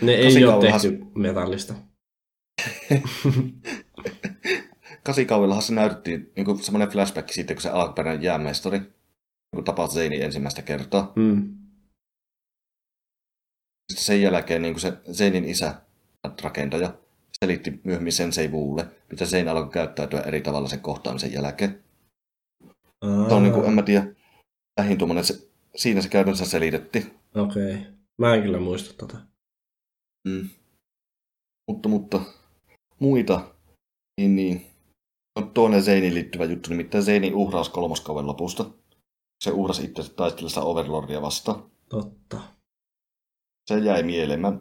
Ne 0.02 0.12
ei 0.12 0.44
ole 0.44 0.60
tehty 0.60 1.02
metallista. 1.14 1.74
kasikauellahan 5.06 5.62
se 5.62 5.74
näytettiin 5.74 6.32
niin 6.36 6.64
semmoinen 6.64 6.88
flashback 6.88 7.28
siitä, 7.32 7.54
kun 7.54 7.62
se 7.62 7.70
alkuperäinen 7.70 8.22
jäämestari 8.22 8.78
niin 9.56 9.64
tapasi 9.64 9.94
Zeini 9.94 10.22
ensimmäistä 10.22 10.62
kertaa. 10.62 11.12
Mm. 11.16 11.58
Sitten 13.92 14.04
sen 14.04 14.22
jälkeen 14.22 14.62
niin 14.62 14.80
se 14.80 14.92
Zeinin 15.12 15.44
isä, 15.44 15.74
rakentaja, 16.42 16.94
selitti 17.40 17.80
myöhemmin 17.84 18.12
Sensei 18.12 18.48
Wulle, 18.48 18.86
mitä 19.10 19.26
Zein 19.26 19.48
alkoi 19.48 19.72
käyttäytyä 19.72 20.20
eri 20.20 20.40
tavalla 20.40 20.68
sen 20.68 20.80
kohtaamisen 20.80 21.32
jälkeen. 21.32 21.84
Aa, 23.00 23.28
Se 23.28 23.34
on, 23.34 23.42
niin 23.42 23.52
kuin, 23.52 23.66
en 23.66 23.72
mä 23.72 23.82
tiedä, 23.82 24.06
lähin 24.80 24.98
tuommoinen, 24.98 25.24
se, 25.24 25.50
siinä 25.76 26.00
se 26.00 26.08
käytännössä 26.08 26.44
selitettiin. 26.44 27.20
Okei. 27.34 27.86
Mä 28.18 28.34
en 28.34 28.42
kyllä 28.42 28.60
muista 28.60 28.94
tota. 28.94 29.18
Mm. 30.28 30.48
Mutta, 31.70 31.88
mutta 31.88 32.20
muita, 33.00 33.54
niin, 34.20 34.36
niin. 34.36 34.73
On 35.36 35.50
toinen 35.50 35.82
Zeiniin 35.82 36.14
liittyvä 36.14 36.44
juttu, 36.44 36.70
nimittäin 36.70 37.04
Zeinin 37.04 37.34
uhraus 37.34 37.68
kolmoskauden 37.68 38.26
lopusta. 38.26 38.64
Se 39.44 39.50
uhrasi 39.50 39.84
itse 39.84 40.14
taistellessa 40.14 40.62
Overlordia 40.62 41.22
vastaan. 41.22 41.70
Totta. 41.88 42.40
Se 43.66 43.78
jäi 43.78 44.02
mieleen. 44.02 44.40
Mä 44.40 44.52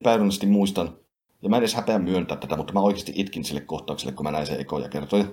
epäilyllisesti 0.00 0.46
muistan, 0.46 0.96
ja 1.42 1.48
mä 1.48 1.56
en 1.56 1.60
edes 1.60 1.74
häpeä 1.74 1.98
myöntää 1.98 2.36
tätä, 2.36 2.56
mutta 2.56 2.72
mä 2.72 2.80
oikeasti 2.80 3.12
itkin 3.14 3.44
sille 3.44 3.60
kohtaukselle, 3.60 4.12
kun 4.12 4.24
mä 4.24 4.30
näin 4.30 4.46
sen 4.46 4.60
ekoja 4.60 4.88
kertoja. 4.88 5.24
Mä 5.24 5.30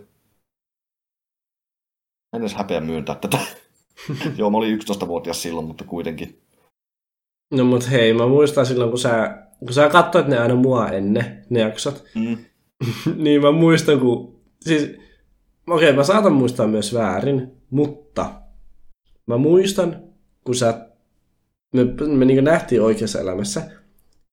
en 2.35 2.41
edes 2.41 2.53
häpeä 2.53 2.81
myöntää 2.81 3.15
tätä. 3.15 3.39
Joo, 4.37 4.49
mä 4.49 4.57
olin 4.57 4.79
11-vuotias 4.79 5.41
silloin, 5.41 5.67
mutta 5.67 5.83
kuitenkin. 5.83 6.41
No 7.53 7.63
mut 7.63 7.91
hei, 7.91 8.13
mä 8.13 8.27
muistan 8.27 8.65
silloin, 8.65 8.89
kun 8.89 8.99
sä, 8.99 9.47
kun 9.59 9.73
sä 9.73 9.89
katsoit 9.89 10.27
ne 10.27 10.37
aina 10.37 10.55
mua 10.55 10.87
ennen, 10.87 11.45
ne 11.49 11.59
jaksot, 11.59 12.03
Mm. 12.15 12.37
niin 13.23 13.41
mä 13.41 13.51
muistan, 13.51 13.99
kun... 13.99 14.38
Siis, 14.61 14.83
okei, 14.83 14.99
okay, 15.67 15.93
mä 15.93 16.03
saatan 16.03 16.33
muistaa 16.33 16.67
myös 16.67 16.93
väärin, 16.93 17.51
mutta 17.69 18.31
mä 19.25 19.37
muistan, 19.37 20.03
kun 20.43 20.55
sä, 20.55 20.89
me, 21.73 21.83
me 22.07 22.25
niin 22.25 22.43
nähtiin 22.43 22.81
oikeassa 22.81 23.19
elämässä, 23.19 23.71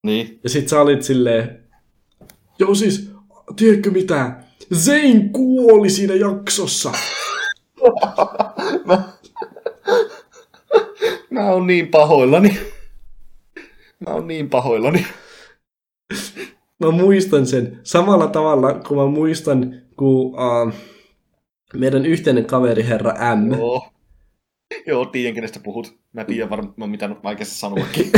Niin. 0.02 0.40
ja 0.44 0.50
sit 0.50 0.68
sä 0.68 0.80
olit 0.80 1.02
silleen, 1.02 1.64
joo 2.58 2.74
siis, 2.74 3.10
tiedätkö 3.56 3.90
mitä, 3.90 4.42
Zein 4.74 5.32
kuoli 5.32 5.90
siinä 5.90 6.14
jaksossa. 6.14 6.92
mä, 8.86 9.02
mä 11.30 11.50
oon 11.50 11.66
niin 11.66 11.88
pahoillani. 11.88 12.58
Mä 14.06 14.14
oon 14.14 14.28
niin 14.28 14.50
pahoillani. 14.50 15.06
Mä 16.78 16.90
muistan 16.90 17.46
sen 17.46 17.80
samalla 17.82 18.26
tavalla, 18.26 18.74
kun 18.74 18.96
mä 18.96 19.06
muistan, 19.06 19.82
kun 19.97 20.26
uh, 20.26 20.72
meidän 21.74 22.07
yhteinen 22.07 22.44
kaveri 22.44 22.84
herra 22.86 23.14
M, 23.36 23.53
Joo. 23.55 23.92
Joo, 24.86 25.05
tiedän 25.07 25.34
kenestä 25.34 25.61
puhut. 25.61 25.99
Mä 26.12 26.24
tiedän 26.24 26.51
varmaan 26.51 26.90
mitä 26.90 27.09
nyt 27.09 27.22
vaikeassa 27.24 27.59
sanoakin. 27.59 28.11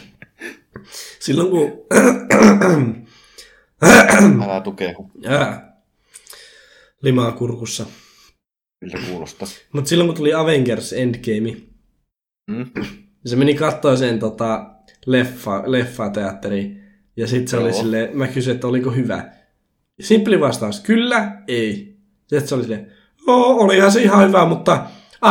silloin 1.24 1.50
kun... 1.50 1.86
Älä 4.44 4.60
tukee, 4.60 4.94
kun 4.94 5.10
Ää, 5.26 5.76
limaa 7.02 7.32
kurkussa. 7.32 7.86
miltä 8.80 8.98
kuulostaa. 9.10 9.48
Mutta 9.72 9.88
silloin 9.88 10.08
kun 10.08 10.16
tuli 10.16 10.34
Avengers 10.34 10.92
Endgame, 10.92 11.56
Mm? 12.50 12.66
se 13.26 13.36
meni 13.36 13.54
katsoa 13.54 13.96
sen 13.96 14.18
tota, 14.18 14.74
leffa, 15.06 15.62
leffateatteriin. 15.66 16.82
Ja 17.16 17.26
sitten 17.26 17.48
se 17.48 17.56
oli 17.56 17.68
Joo. 17.68 17.78
silleen, 17.80 18.16
mä 18.18 18.26
kysyin, 18.28 18.54
että 18.54 18.66
oliko 18.66 18.90
hyvä. 18.90 19.32
Simpli 20.00 20.40
vastaus, 20.40 20.80
kyllä, 20.80 21.42
ei. 21.48 21.96
Sitten 22.16 22.48
se 22.48 22.54
oli 22.54 22.62
silleen, 22.62 22.92
oo, 23.26 23.64
olihan 23.64 23.92
se 23.92 24.02
ihan 24.02 24.28
hyvä, 24.28 24.44
mutta 24.46 24.86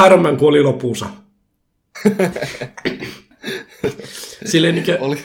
Iron 0.05 0.21
Man 0.21 0.37
kuoli 0.37 0.63
lopussa. 0.63 1.09
silleen 4.45 4.75
niin 4.75 4.85
Oli, 4.99 5.17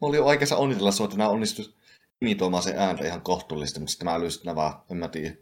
oli 0.00 0.16
jo 0.16 0.26
aikaisa 0.26 0.56
onnitella 0.56 0.92
sua, 0.92 1.04
että 1.04 1.16
nämä 1.16 1.30
onnistui 1.30 1.64
imitoimaan 2.22 2.62
sen 2.62 2.78
ääntä 2.78 3.06
ihan 3.06 3.20
kohtuullisesti, 3.20 3.80
mutta 3.80 3.90
sitten 3.90 4.04
mä 4.04 4.14
älysin, 4.14 4.54
vaan, 4.54 4.74
en 4.90 4.96
mä 4.96 5.08
tiedä. 5.08 5.34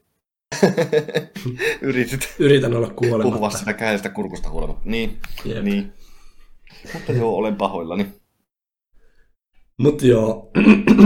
Yritit 1.81 2.35
yritän 2.39 2.77
olla 2.77 2.91
puhua 3.01 3.23
kuolematta. 3.23 3.59
sitä 3.59 3.73
kädestä 3.73 4.09
kurkusta 4.09 4.51
huolimatta. 4.51 4.83
Niin, 4.85 5.19
Jep. 5.45 5.65
niin. 5.65 5.93
Mutta 6.95 7.13
joo, 7.13 7.35
olen 7.35 7.57
pahoillani. 7.57 8.22
Mut 9.79 10.03
joo, 10.03 10.51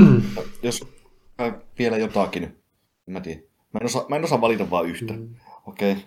Jos 0.63 0.85
vielä 1.79 1.97
jotakin, 1.97 2.45
en 2.45 3.13
mä 3.13 3.21
tiedä. 3.21 3.41
Mä 3.73 3.79
en 3.81 3.87
osaa, 3.87 4.07
mä 4.09 4.17
en 4.17 4.25
osaa 4.25 4.41
valita 4.41 4.71
vaan 4.71 4.87
yhtä. 4.87 5.15
Okei. 5.67 5.93
Okay. 5.93 6.05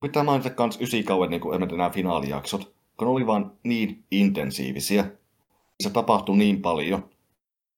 Pitää 0.00 0.22
mainita 0.22 0.50
kans 0.50 0.80
ysikauden 0.80 1.30
niin 1.30 1.40
kuin 1.40 1.60
nämä 1.60 1.90
finaalijaksot, 1.90 2.74
kun 2.96 3.06
ne 3.06 3.12
oli 3.12 3.26
vaan 3.26 3.52
niin 3.62 4.04
intensiivisiä. 4.10 5.10
Se 5.80 5.90
tapahtui 5.90 6.36
niin 6.36 6.62
paljon. 6.62 7.10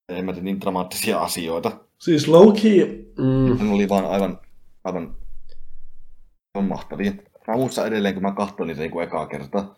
En 0.09 0.25
mä 0.25 0.33
tiedä, 0.33 0.45
niin 0.45 0.61
dramaattisia 0.61 1.19
asioita. 1.19 1.71
siis 1.97 2.27
Loki, 2.27 2.85
mm, 3.17 3.65
Ne 3.65 3.73
oli 3.73 3.89
vaan 3.89 4.05
aivan, 4.05 4.39
aivan, 4.83 5.15
aivan 6.53 6.69
mahtavia. 6.69 7.11
Mä 7.47 7.57
muistan 7.57 7.87
edelleen, 7.87 8.13
kun 8.13 8.23
mä 8.23 8.31
katsoin 8.31 8.67
niitä 8.67 8.81
niin 8.81 8.91
kuin 8.91 9.03
ekaa 9.03 9.27
kertaa. 9.27 9.75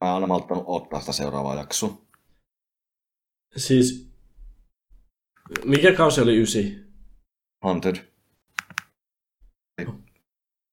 Mä 0.00 0.08
en 0.08 0.14
aina 0.14 0.26
malttanut 0.26 0.64
ottaa 0.66 1.00
sitä 1.00 1.12
seuraavaa 1.12 1.54
jaksoa. 1.54 2.07
Siis 3.56 4.08
mikä 5.64 5.92
kausi 5.92 6.20
oli 6.20 6.42
ysi? 6.42 6.78
Haunted. 7.62 7.96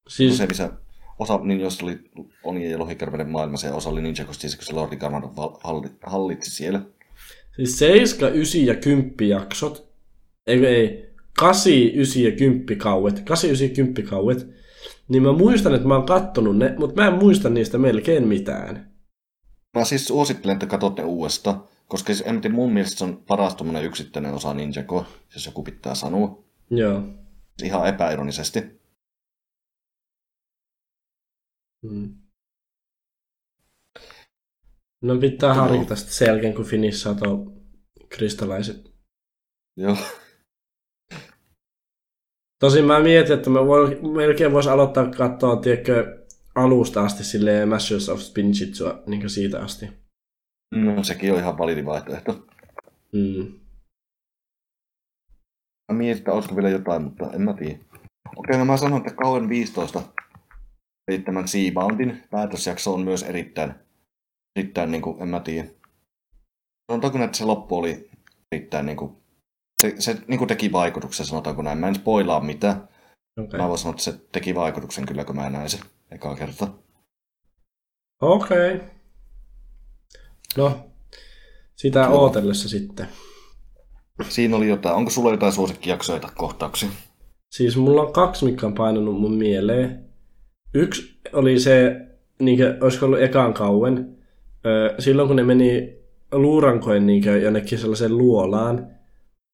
Siis, 0.09 0.38
Se, 0.38 0.45
missä 0.47 0.71
osa 1.19 1.38
niin 1.43 1.59
jos 1.59 1.84
oli 1.84 1.99
Onien 2.43 2.71
ja 2.71 2.80
Lohikärvelen 2.80 3.30
maailmassa 3.30 3.67
ja 3.67 3.76
osa 3.76 3.89
oli 3.89 4.01
Ninja 4.01 4.26
Justice, 4.28 4.57
kun 4.57 4.65
se 4.65 4.73
Lordi 4.73 4.95
Garmado 4.95 5.28
halli- 5.63 5.97
hallitsi 6.03 6.51
siellä. 6.51 6.82
siis 7.55 7.80
7, 7.80 8.34
9 8.34 8.65
ja 8.65 8.76
10 8.76 9.30
jaksot. 9.30 9.89
Eikö 10.47 10.69
ei, 10.69 11.09
8, 11.39 11.73
9 11.73 12.23
ja 12.23 12.32
10 12.32 12.78
kauet. 12.78 13.19
8, 13.19 13.49
9 13.49 13.67
ja 13.69 13.76
10 13.76 14.09
kauet. 14.09 14.47
Niin 15.07 15.23
mä 15.23 15.32
muistan, 15.32 15.76
että 15.76 15.88
mä 15.88 15.95
oon 15.95 16.05
kattonut 16.05 16.57
ne, 16.57 16.76
mutta 16.78 17.01
mä 17.01 17.07
en 17.07 17.13
muista 17.13 17.49
niistä 17.49 17.78
melkein 17.78 18.28
mitään. 18.28 18.91
Mä 19.78 19.86
siis 19.86 20.07
suosittelen, 20.07 20.53
että 20.53 20.65
katsot 20.65 20.97
ne 20.97 21.03
uudestaan, 21.03 21.63
koska 21.88 22.13
siis, 22.13 22.27
en 22.27 22.41
tiedä, 22.41 22.55
mun 22.55 22.73
mielestä 22.73 22.97
se 22.97 23.03
on 23.03 23.23
paras 23.27 23.55
yksittäinen 23.83 24.33
osa 24.33 24.53
Ninjagoa, 24.53 25.05
jos 25.33 25.45
joku 25.45 25.63
pitää 25.63 25.95
sanoa. 25.95 26.43
Joo. 26.69 27.03
Ihan 27.63 27.88
epäironisesti. 27.88 28.59
Mm. 31.83 32.15
No 35.01 35.17
pitää 35.17 35.55
Joo. 35.55 35.63
harkita 35.63 35.95
sitten 35.95 36.15
sen 36.15 36.25
jälkeen, 36.25 36.53
kun 36.53 36.65
finissaa 36.65 37.13
tuo 37.13 37.51
kristalaiset. 38.09 38.91
Joo. 39.77 39.97
Tosin 42.59 42.86
mä 42.86 42.99
mietin, 42.99 43.36
että 43.36 43.49
mä 43.49 43.65
voi, 43.65 43.99
melkein 44.15 44.51
vois 44.51 44.67
aloittaa 44.67 45.11
katsoa, 45.11 45.55
tiedätkö, 45.55 46.25
alusta 46.55 47.03
asti 47.03 47.23
silleen 47.23 47.69
Masters 47.69 48.09
of 48.09 48.19
Spinjitsua, 48.19 49.03
niin 49.07 49.29
siitä 49.29 49.59
asti. 49.59 50.05
No 50.76 51.03
sekin 51.03 51.34
on 51.34 51.39
ihan 51.39 51.57
validi 51.57 51.86
vaihtoehto. 51.86 52.47
Mm. 53.13 53.59
Mä 55.91 55.97
mietin, 55.97 56.17
että 56.17 56.32
olisiko 56.32 56.55
vielä 56.55 56.69
jotain, 56.69 57.03
mutta 57.03 57.32
en 57.34 57.41
mä 57.41 57.53
tiedä. 57.53 57.78
Okei, 58.36 58.57
no 58.57 58.65
mä 58.65 58.78
sanon, 58.78 58.97
että 58.97 59.13
kauan 59.13 59.49
15 59.49 60.01
eli 61.07 61.19
tämän 61.19 61.47
Seaboundin 61.47 62.23
päätösjakso 62.30 62.93
on 62.93 63.01
myös 63.01 63.23
erittäin, 63.23 63.73
erittäin 64.55 64.91
niin 64.91 65.01
kuin, 65.01 65.21
en 65.21 65.28
mä 65.28 65.39
tiedä. 65.39 65.67
Sanotaanko, 66.91 67.23
että 67.23 67.38
se 67.38 67.45
loppu 67.45 67.78
oli 67.78 68.09
erittäin 68.51 68.86
niin 68.86 68.97
kuin, 68.97 69.17
se, 69.82 69.95
se 69.99 70.17
niin 70.28 70.38
kuin 70.38 70.47
teki 70.47 70.71
vaikutuksen, 70.71 71.26
sanotaanko 71.26 71.61
näin. 71.61 71.78
Mä 71.78 71.88
en 71.88 71.95
spoilaa 71.95 72.41
mitään. 72.41 72.88
Okei. 73.39 73.59
Mä 73.59 73.67
voin 73.67 73.80
sanoa, 73.80 73.91
että 73.91 74.03
se 74.03 74.13
teki 74.32 74.55
vaikutuksen 74.55 75.05
kyllä, 75.05 75.26
kun 75.26 75.36
mä 75.36 75.49
näin 75.49 75.69
sen 75.69 75.80
ekaa 76.11 76.36
kertaa. 76.36 76.78
Okei. 78.21 78.95
No, 80.58 80.80
sitä 81.76 81.99
Joo. 81.99 82.22
ootellessa 82.22 82.70
sitten. 82.70 83.08
Siinä 84.30 84.56
oli 84.56 84.68
jotain. 84.68 84.95
Onko 84.95 85.12
sulla 85.12 85.32
jotain 85.32 85.53
suosikkijaksoja 85.53 86.20
tai 86.20 86.32
kohtauksia? 86.36 86.89
Siis 87.51 87.78
mulla 87.78 88.01
on 88.01 88.14
kaksi, 88.14 88.45
mikä 88.45 88.66
on 88.68 88.74
painanut 88.74 89.22
mun 89.22 89.34
mieleen. 89.34 90.06
Yksi 90.74 91.20
oli 91.34 91.60
se, 91.60 91.95
niin 92.39 92.58
kuin, 92.58 92.84
olisiko 92.84 93.06
ollut 93.06 93.22
ekan 93.22 93.53
kauen, 93.53 94.18
silloin 94.99 95.28
kun 95.28 95.36
ne 95.36 95.43
meni 95.43 95.95
luurankojen 96.32 97.08
niin 97.08 97.24
kuin, 97.24 97.41
jonnekin 97.41 97.80
sellaiseen 97.80 98.18
luolaan. 98.18 98.88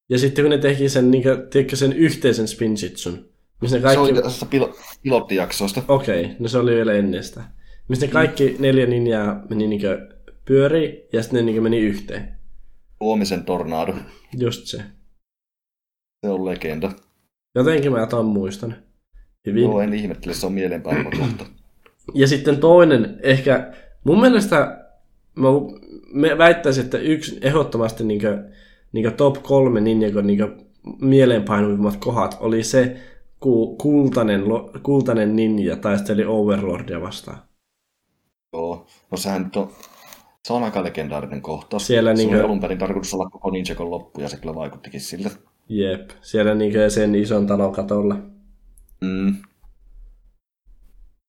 Ja 0.09 0.19
sitten 0.19 0.43
kun 0.43 0.49
ne 0.49 0.57
teki 0.57 0.89
sen, 0.89 1.11
niin 1.11 1.23
kuin, 1.23 1.49
tiedätkö, 1.49 1.75
sen 1.75 1.93
yhteisen 1.93 2.47
spinjitsun. 2.47 3.29
Missä 3.61 3.77
ne 3.77 3.83
Kaikki... 3.83 4.05
Se 4.05 4.13
oli 4.13 4.21
tästä 4.21 4.45
pilo- 4.45 4.77
pilottijaksoista. 5.03 5.81
Okei, 5.87 6.25
okay, 6.25 6.35
no 6.39 6.47
se 6.47 6.57
oli 6.57 6.75
vielä 6.75 6.93
ennen 6.93 7.23
sitä. 7.23 7.43
Missä 7.87 8.05
ne 8.05 8.11
kaikki 8.11 8.55
neljä 8.59 8.85
ninjaa 8.85 9.43
meni 9.49 9.67
niin 9.67 9.81
kuin, 9.81 9.97
pyörii 10.45 11.07
ja 11.13 11.23
sitten 11.23 11.37
ne 11.37 11.45
niin 11.45 11.55
kuin, 11.55 11.63
meni 11.63 11.79
yhteen. 11.79 12.37
Tuomisen 12.99 13.45
tornado. 13.45 13.95
Just 14.37 14.65
se. 14.65 14.77
Se 16.25 16.29
on 16.29 16.45
legenda. 16.45 16.91
Jotenkin 17.55 17.91
mä 17.91 18.07
ton 18.07 18.25
muistan. 18.25 18.75
Hyvin. 19.45 19.63
Joo, 19.63 19.81
en 19.81 19.93
ihmettele, 19.93 20.33
se 20.33 20.45
on 20.45 20.53
mielenpäivä 20.53 21.11
kohta. 21.17 21.45
Ja 22.13 22.27
sitten 22.27 22.57
toinen, 22.57 23.19
ehkä 23.23 23.73
mun 24.03 24.21
mielestä 24.21 24.85
mä 26.13 26.37
väittäisin, 26.37 26.83
että 26.83 26.97
yksi 26.97 27.39
ehdottomasti 27.41 28.03
niin 28.03 28.21
niin 28.91 29.13
top 29.13 29.43
kolme 29.43 29.81
Ninjagon 29.81 30.27
niin 30.27 30.39
mieleenpainuvimmat 31.01 31.95
kohdat 31.95 32.37
oli 32.39 32.63
se, 32.63 32.97
kun 33.39 33.77
kultainen, 33.77 34.43
kultainen 34.83 35.35
ninja 35.35 35.75
taisteli 35.75 36.25
Overlordia 36.25 37.01
vastaan. 37.01 37.37
Joo. 38.53 38.87
No 39.11 39.17
sehän 39.17 39.43
nyt 39.43 39.55
on, 39.55 39.71
se 40.47 40.53
on 40.53 40.63
aika 40.63 40.83
legendaarinen 40.83 41.41
kohtaus. 41.41 41.87
Siellä 41.87 42.15
se 42.15 42.17
niinkö- 42.17 42.35
oli 42.35 42.43
alun 42.45 42.59
perin 42.59 42.77
tarkoitus 42.77 43.13
olla 43.13 43.29
koko 43.29 43.49
Ninjakon 43.49 43.91
loppu, 43.91 44.21
ja 44.21 44.29
se 44.29 44.37
kyllä 44.37 44.55
vaikuttikin 44.55 45.01
siltä. 45.01 45.29
Jep, 45.69 46.09
siellä 46.21 46.55
niin 46.55 46.91
sen 46.91 47.15
ison 47.15 47.47
talon 47.47 47.73
katolla. 47.73 48.15
Mm. 49.01 49.35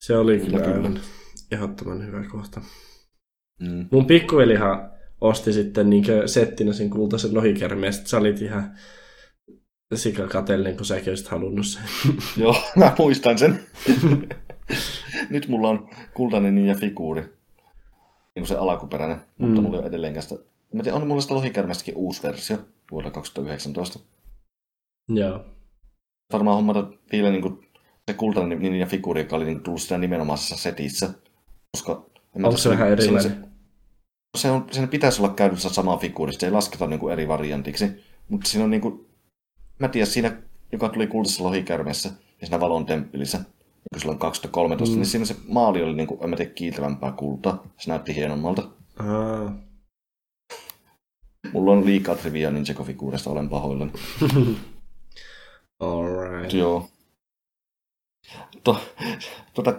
Se 0.00 0.16
oli 0.16 0.38
Kyllä, 0.38 0.58
kyllä, 0.58 0.74
aivan 0.74 1.00
ehdottoman 1.52 2.06
hyvä 2.06 2.24
kohta. 2.28 2.60
Mm. 3.60 3.86
Mun 3.90 4.06
pikkuvelihan 4.06 4.90
osti 5.20 5.52
sitten 5.52 5.90
niin 5.90 6.04
settinä 6.26 6.72
sen 6.72 6.90
kultaisen 6.90 7.34
lohikärmen, 7.34 7.88
ja 7.88 7.92
sit 7.92 8.06
sä 8.06 8.18
olit 8.18 8.42
ihan 8.42 8.76
sikakatellinen, 9.94 10.76
kun 10.76 10.86
säkin 10.86 11.10
olisit 11.10 11.28
halunnut 11.28 11.66
sen. 11.66 11.82
Joo, 12.42 12.56
mä 12.76 12.94
muistan 12.98 13.38
sen. 13.38 13.60
Nyt 15.30 15.48
mulla 15.48 15.68
on 15.68 15.88
kultainen 16.14 16.54
ninja 16.54 16.74
figuuri. 16.74 17.41
Niin 18.34 18.42
kuin 18.42 18.48
se 18.48 18.56
alkuperäinen, 18.56 19.20
mutta 19.38 19.56
Mm. 19.56 19.62
mulla 19.62 19.76
ei 19.76 19.80
ole 19.80 19.88
edelleenkään 19.88 20.22
sitä. 20.22 20.34
Mä 20.72 20.82
tiedän, 20.82 21.02
on 21.02 21.08
mulla 21.08 21.20
sitä 21.20 21.34
lohikärmestäkin 21.34 21.96
uusi 21.96 22.22
versio 22.22 22.58
vuodelta 22.90 23.14
2019. 23.14 23.98
Joo. 25.08 25.44
Varmaan 26.32 26.56
hommata 26.56 26.86
vielä 27.12 27.30
niin 27.30 27.42
kuin 27.42 27.68
se 28.10 28.14
kultainen 28.14 28.58
ninja 28.58 28.86
figuuri, 28.86 29.20
joka 29.20 29.36
oli 29.36 29.44
niin 29.44 29.60
tullut 29.62 29.82
siinä 29.82 29.98
nimenomaisessa 29.98 30.56
setissä. 30.56 31.10
Koska, 31.76 32.06
Onko 32.34 32.56
se 32.56 32.68
vähän 32.70 32.88
erilainen? 32.92 33.30
Se, 33.32 33.48
se 34.38 34.50
on, 34.50 34.66
sen 34.70 34.88
pitäisi 34.88 35.22
olla 35.22 35.34
käytössä 35.34 35.68
sama 35.68 35.96
figuuri, 35.96 36.32
se 36.32 36.46
ei 36.46 36.52
lasketa 36.52 36.86
niin 36.86 37.00
kuin 37.00 37.12
eri 37.12 37.28
variantiksi. 37.28 38.04
Mutta 38.28 38.48
siinä 38.50 38.64
on 38.64 38.70
niin 38.70 38.80
kuin, 38.80 39.06
mä 39.78 39.88
tiedän, 39.88 40.06
siinä, 40.06 40.42
joka 40.72 40.88
tuli 40.88 41.06
kultaisessa 41.06 41.44
lohikärmessä 41.44 42.08
ja 42.40 42.46
siinä 42.46 42.60
valon 42.60 42.86
temppelissä, 42.86 43.40
niin 43.92 44.00
silloin 44.00 44.18
2013, 44.18 44.94
mm. 44.94 44.98
niin 44.98 45.06
siinä 45.06 45.24
se 45.24 45.36
maali 45.48 45.82
oli, 45.82 45.94
niin 45.94 46.06
kuin, 46.06 46.24
en 46.24 46.30
mä 46.30 46.36
tiedä, 46.36 46.50
kiiltävämpää 46.50 47.12
kultaa. 47.12 47.62
Se 47.78 47.90
näytti 47.90 48.14
hienommalta. 48.14 48.62
Aa. 48.98 49.52
Mulla 51.52 51.72
on 51.72 51.86
liikaa 51.86 52.14
trivia 52.14 52.50
Ninjago-figuurista, 52.50 53.30
olen 53.30 53.48
pahoillani. 53.48 53.92
Alright. 55.80 56.52
Joo. 56.52 56.88
To, 58.64 58.80
tuota, 59.54 59.74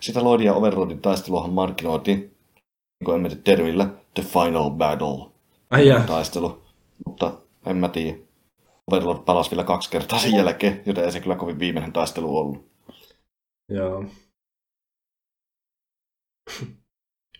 sitä 0.00 0.22
Lloydin 0.22 0.46
ja 0.46 0.54
Overlordin 0.54 1.00
taisteluahan 1.00 1.52
markkinoitiin, 1.52 2.18
niin 2.18 3.04
kuin 3.04 3.14
en 3.14 3.20
mä 3.20 3.28
tiedä 3.28 3.42
termillä, 3.42 3.88
The 4.14 4.22
Final 4.22 4.70
Battle 4.70 5.30
Ai 5.70 6.02
taistelu. 6.06 6.62
Mutta 7.06 7.32
en 7.66 7.76
mä 7.76 7.88
tiedä. 7.88 8.18
Overlord 8.90 9.18
palasi 9.18 9.50
vielä 9.50 9.64
kaksi 9.64 9.90
kertaa 9.90 10.18
sen 10.18 10.34
jälkeen, 10.34 10.82
joten 10.86 11.04
ei 11.04 11.12
se 11.12 11.20
kyllä 11.20 11.36
kovin 11.36 11.58
viimeinen 11.58 11.92
taistelu 11.92 12.38
ollut. 12.38 12.75
Joo. 13.68 14.04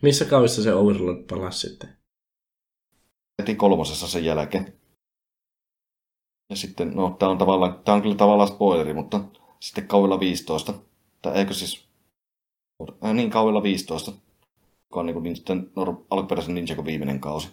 Missä 0.03 0.25
kaudessa 0.25 0.63
se 0.63 0.75
Overlord 0.75 1.27
palasi 1.31 1.69
sitten? 1.69 1.97
Heti 3.43 3.55
kolmosessa 3.55 4.09
sen 4.09 4.25
jälkeen. 4.25 4.81
Ja 6.51 6.57
sitten, 6.57 6.97
no 6.97 7.17
tää 7.19 7.29
on 7.29 7.39
tavallaan, 7.39 7.85
tää 7.85 7.95
on 7.95 8.03
kyllä 8.03 8.17
tavallaan 8.17 8.49
spoileri, 8.49 8.95
mutta 8.95 9.21
sitten 9.61 9.89
kaudella 9.89 10.21
15. 10.21 10.75
Tai 11.23 11.39
eikö 11.39 11.55
siis, 11.55 11.89
äh, 13.05 13.15
niin 13.15 13.31
kaudella 13.31 13.63
15. 13.63 14.13
Joka 14.91 15.01
on 15.01 15.07
niin 15.07 15.15
kuin 15.15 15.23
niin 15.23 15.37
sitten 15.37 15.71
alkuperäisen 16.11 16.55
Ninjago 16.55 16.85
viimeinen 16.85 17.21
kausi. 17.21 17.49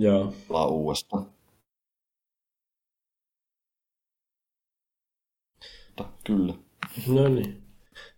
Joo. 0.00 0.34
Palaa 0.48 0.66
uudestaan. 0.66 1.32
Mutta 5.86 6.12
kyllä. 6.24 6.54
No 7.08 7.28
niin. 7.28 7.67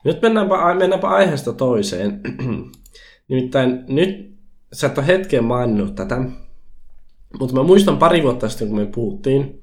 Nyt 0.05 0.23
mennäänpä, 0.23 0.75
mennäänpä 0.75 1.09
aiheesta 1.09 1.53
toiseen. 1.53 2.21
Nimittäin 3.29 3.85
nyt, 3.89 4.39
sä 4.73 4.87
et 4.87 4.99
ole 4.99 5.07
hetken 5.07 5.45
maininnut 5.45 5.95
tätä, 5.95 6.17
mutta 7.39 7.55
mä 7.55 7.63
muistan 7.63 7.99
pari 7.99 8.23
vuotta 8.23 8.49
sitten, 8.49 8.69
kun 8.69 8.77
me 8.77 8.87
puhuttiin, 8.87 9.63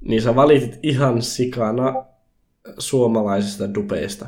niin 0.00 0.22
sä 0.22 0.34
valitit 0.34 0.78
ihan 0.82 1.22
sikana 1.22 2.04
suomalaisista 2.78 3.74
dupeista. 3.74 4.26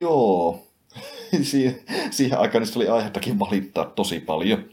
Joo. 0.00 0.66
siihen, 1.42 1.80
siihen 2.10 2.38
aikaan 2.38 2.62
niistä 2.62 2.78
oli 2.78 2.88
aihettakin 2.88 3.38
valittaa 3.38 3.84
tosi 3.84 4.20
paljon. 4.20 4.64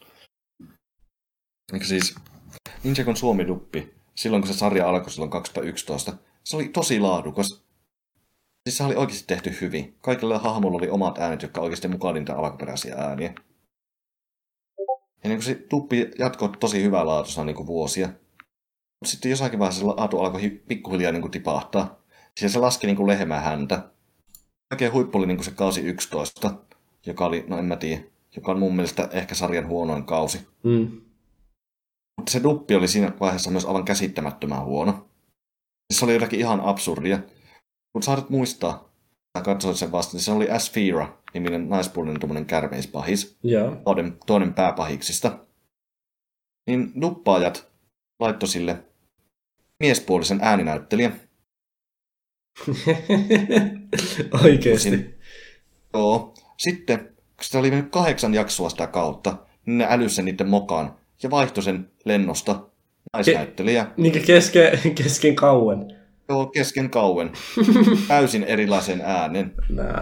Eikö 1.73 1.85
siis 1.85 2.15
Ninjagon 2.83 3.17
Suomi-duppi, 3.17 3.93
silloin 4.15 4.43
kun 4.43 4.53
se 4.53 4.57
sarja 4.59 4.89
alkoi 4.89 5.11
silloin 5.11 5.31
2011, 5.31 6.13
se 6.43 6.55
oli 6.55 6.69
tosi 6.69 6.99
laadukas. 6.99 7.63
Siis 8.63 8.77
se 8.77 8.83
oli 8.83 8.95
oikeasti 8.95 9.27
tehty 9.27 9.57
hyvin. 9.61 9.97
Kaikilla 10.01 10.39
hahmoilla 10.39 10.77
oli 10.77 10.89
omat 10.89 11.17
äänet, 11.17 11.41
jotka 11.41 11.61
oikeasti 11.61 11.87
mukaan 11.87 12.15
niitä 12.15 12.35
alkuperäisiä 12.35 12.95
ääniä. 12.95 13.33
Ja 15.23 15.29
niin 15.29 15.41
se 15.41 15.65
duppi 15.71 16.11
jatkoi 16.19 16.49
tosi 16.59 16.83
hyvää 16.83 17.05
laatuisena 17.05 17.45
niin 17.45 17.67
vuosia. 17.67 18.09
Sitten 19.05 19.29
jossakin 19.29 19.59
vaiheessa 19.59 19.79
se 19.79 19.85
laatu 19.85 20.19
alkoi 20.19 20.41
hi- 20.41 20.63
pikkuhiljaa 20.67 21.11
niin 21.11 21.21
kuin 21.21 21.31
tipahtaa. 21.31 22.01
Siis 22.37 22.53
se 22.53 22.59
laski 22.59 22.87
niin 22.87 22.97
kuin 22.97 23.07
lehmää 23.07 23.41
häntä. 23.41 23.89
Kaikkein 24.69 24.93
huippu 24.93 25.17
oli 25.17 25.27
niin 25.27 25.37
kuin 25.37 25.45
se 25.45 25.51
kausi 25.51 25.81
11, 25.81 26.53
joka 27.05 27.25
oli, 27.25 27.45
no 27.47 27.57
en 27.57 27.65
mä 27.65 27.75
tiedä, 27.75 28.03
joka 28.35 28.51
on 28.51 28.59
mun 28.59 28.75
mielestä 28.75 29.09
ehkä 29.11 29.35
sarjan 29.35 29.67
huonoin 29.67 30.03
kausi. 30.03 30.47
Mm. 30.63 31.01
Mutta 32.17 32.31
se 32.31 32.43
duppi 32.43 32.75
oli 32.75 32.87
siinä 32.87 33.11
vaiheessa 33.19 33.51
myös 33.51 33.65
aivan 33.65 33.85
käsittämättömän 33.85 34.65
huono. 34.65 35.09
Se 35.93 36.05
oli 36.05 36.13
jotakin 36.13 36.39
ihan 36.39 36.61
absurdia. 36.61 37.19
Kun 37.93 38.03
saatat 38.03 38.29
muistaa, 38.29 38.93
tai 39.33 39.43
katsoit 39.43 39.77
sen 39.77 39.91
vasta, 39.91 40.17
niin 40.17 40.23
se 40.23 40.31
oli 40.31 40.49
Asphira, 40.49 41.17
niminen 41.33 41.69
naispuolinen 41.69 42.19
tuommoinen 42.19 42.45
kärmeispahis, 42.45 43.37
Joo. 43.43 43.75
toinen, 43.85 44.17
toinen 44.25 44.53
pääpahiksista. 44.53 45.39
Niin 46.67 46.91
duppaajat 47.01 47.71
laittoi 48.19 48.49
sille 48.49 48.83
miespuolisen 49.79 50.39
ääninäyttelijän. 50.41 51.19
Oikeesti. 54.43 55.15
Joo. 55.93 56.33
Sitten, 56.57 56.99
kun 56.99 57.43
sitä 57.43 57.59
oli 57.59 57.69
mennyt 57.69 57.91
kahdeksan 57.91 58.33
jaksoa 58.33 58.69
sitä 58.69 58.87
kautta, 58.87 59.37
niin 59.65 59.77
ne 59.77 59.87
älys 59.89 60.15
sen 60.15 60.25
niiden 60.25 60.49
mokaan 60.49 60.95
ja 61.23 61.29
vaihtoi 61.29 61.63
sen 61.63 61.91
lennosta 62.05 62.67
naisnäyttelijä. 63.13 63.87
Niinkä 63.97 64.19
kesken, 64.19 64.79
kesken 64.95 65.35
kauen. 65.35 66.00
Joo, 66.31 66.45
kesken 66.45 66.89
kauen. 66.89 67.31
Täysin 68.07 68.43
erilaisen 68.43 69.01
äänen. 69.01 69.55
Nää. 69.69 69.99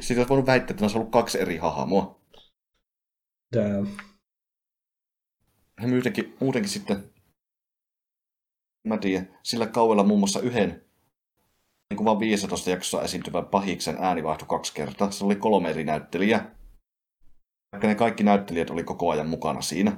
Siitä 0.00 0.20
olisi 0.20 0.28
voinut 0.28 0.46
väittää, 0.46 0.74
että 0.74 0.84
olisi 0.84 0.98
ollut 0.98 1.12
kaksi 1.12 1.40
eri 1.40 1.56
hahmoa. 1.56 2.20
Damn. 3.56 3.88
Ja 5.80 5.88
muutenkin, 5.88 6.36
muutenkin 6.40 6.70
sitten, 6.70 7.04
mä 8.88 8.98
tiedän, 8.98 9.38
sillä 9.42 9.66
kauella 9.66 10.04
muun 10.04 10.20
muassa 10.20 10.40
yhden 10.40 10.84
niin 11.90 11.96
kuin 11.96 12.04
vaan 12.04 12.20
15 12.20 12.70
jaksossa 12.70 13.02
esiintyvän 13.02 13.46
pahiksen 13.46 13.96
ääni 14.00 14.22
vaihtui 14.22 14.48
kaksi 14.48 14.74
kertaa. 14.74 15.10
Se 15.10 15.24
oli 15.24 15.36
kolme 15.36 15.70
eri 15.70 15.84
näyttelijää. 15.84 16.54
Vaikka 17.72 17.88
ne 17.88 17.94
kaikki 17.94 18.22
näyttelijät 18.22 18.70
oli 18.70 18.84
koko 18.84 19.10
ajan 19.10 19.28
mukana 19.28 19.60
siinä. 19.60 19.90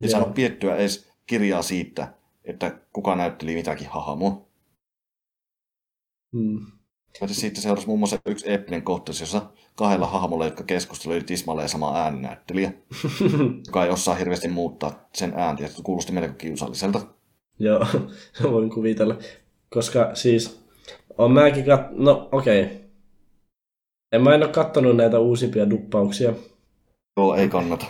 Joo. 0.00 0.10
saanut 0.10 0.34
piettyä 0.34 0.76
edes 0.76 1.12
kirjaa 1.26 1.62
siitä, 1.62 2.14
että 2.44 2.78
kuka 2.92 3.16
näytteli 3.16 3.54
mitäkin 3.54 3.88
hahmoa. 3.88 4.46
Mm. 6.32 6.66
Ja 7.20 7.28
siitä 7.28 7.60
seurasi 7.60 7.86
muun 7.86 7.98
muassa 7.98 8.18
yksi 8.26 8.50
eeppinen 8.50 8.82
kohtaus, 8.82 9.20
jossa 9.20 9.42
kahdella 9.76 10.06
hahmolla, 10.06 10.44
jotka 10.44 10.64
keskustelivat, 10.64 11.20
oli 11.20 11.26
tismalleen 11.26 11.68
sama 11.68 11.96
ääninäyttelijä, 11.96 12.72
joka 13.66 13.84
ei 13.84 13.90
osaa 13.90 14.14
hirveästi 14.14 14.48
muuttaa 14.48 15.08
sen 15.14 15.32
ääntä, 15.36 15.62
ja 15.62 15.68
se 15.68 15.82
kuulosti 15.82 16.12
melko 16.12 16.34
kiusalliselta. 16.34 17.00
Joo, 17.58 17.86
voin 18.52 18.70
kuvitella. 18.70 19.18
Koska 19.70 20.14
siis, 20.14 20.64
on 21.18 21.32
mäkin 21.32 21.64
kat... 21.64 21.80
No 21.90 22.28
okei. 22.32 22.62
Okay. 22.62 22.76
En 24.12 24.22
mä 24.22 24.34
en 24.34 24.42
ole 24.42 24.52
kattonut 24.52 24.96
näitä 24.96 25.18
uusimpia 25.18 25.70
duppauksia. 25.70 26.34
Joo, 27.16 27.34
ei 27.34 27.48
kannata. 27.48 27.86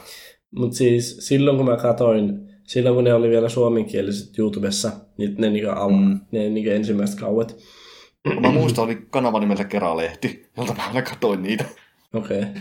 Mutta 0.50 0.76
siis 0.76 1.16
silloin 1.20 1.56
kun 1.56 1.66
mä 1.66 1.76
katoin, 1.76 2.53
silloin 2.66 2.94
kun 2.94 3.04
ne 3.04 3.14
oli 3.14 3.30
vielä 3.30 3.48
suomenkieliset 3.48 4.38
YouTubessa, 4.38 4.92
niin 5.18 5.34
ne, 5.38 5.50
niinku 5.50 5.70
al- 5.70 5.90
Mm. 5.90 6.20
ne 6.32 6.48
niinku 6.48 6.70
ensimmäiset 6.70 7.20
kauet. 7.20 7.56
Mä 8.40 8.50
muistan, 8.52 8.84
oli 8.84 9.06
kanava 9.10 9.40
nimeltä 9.40 9.64
Keralehti, 9.64 10.50
jolta 10.56 10.74
mä 10.74 10.86
aina 10.86 11.02
katoin 11.02 11.42
niitä. 11.42 11.64
Okei. 12.14 12.38
Okay. 12.40 12.52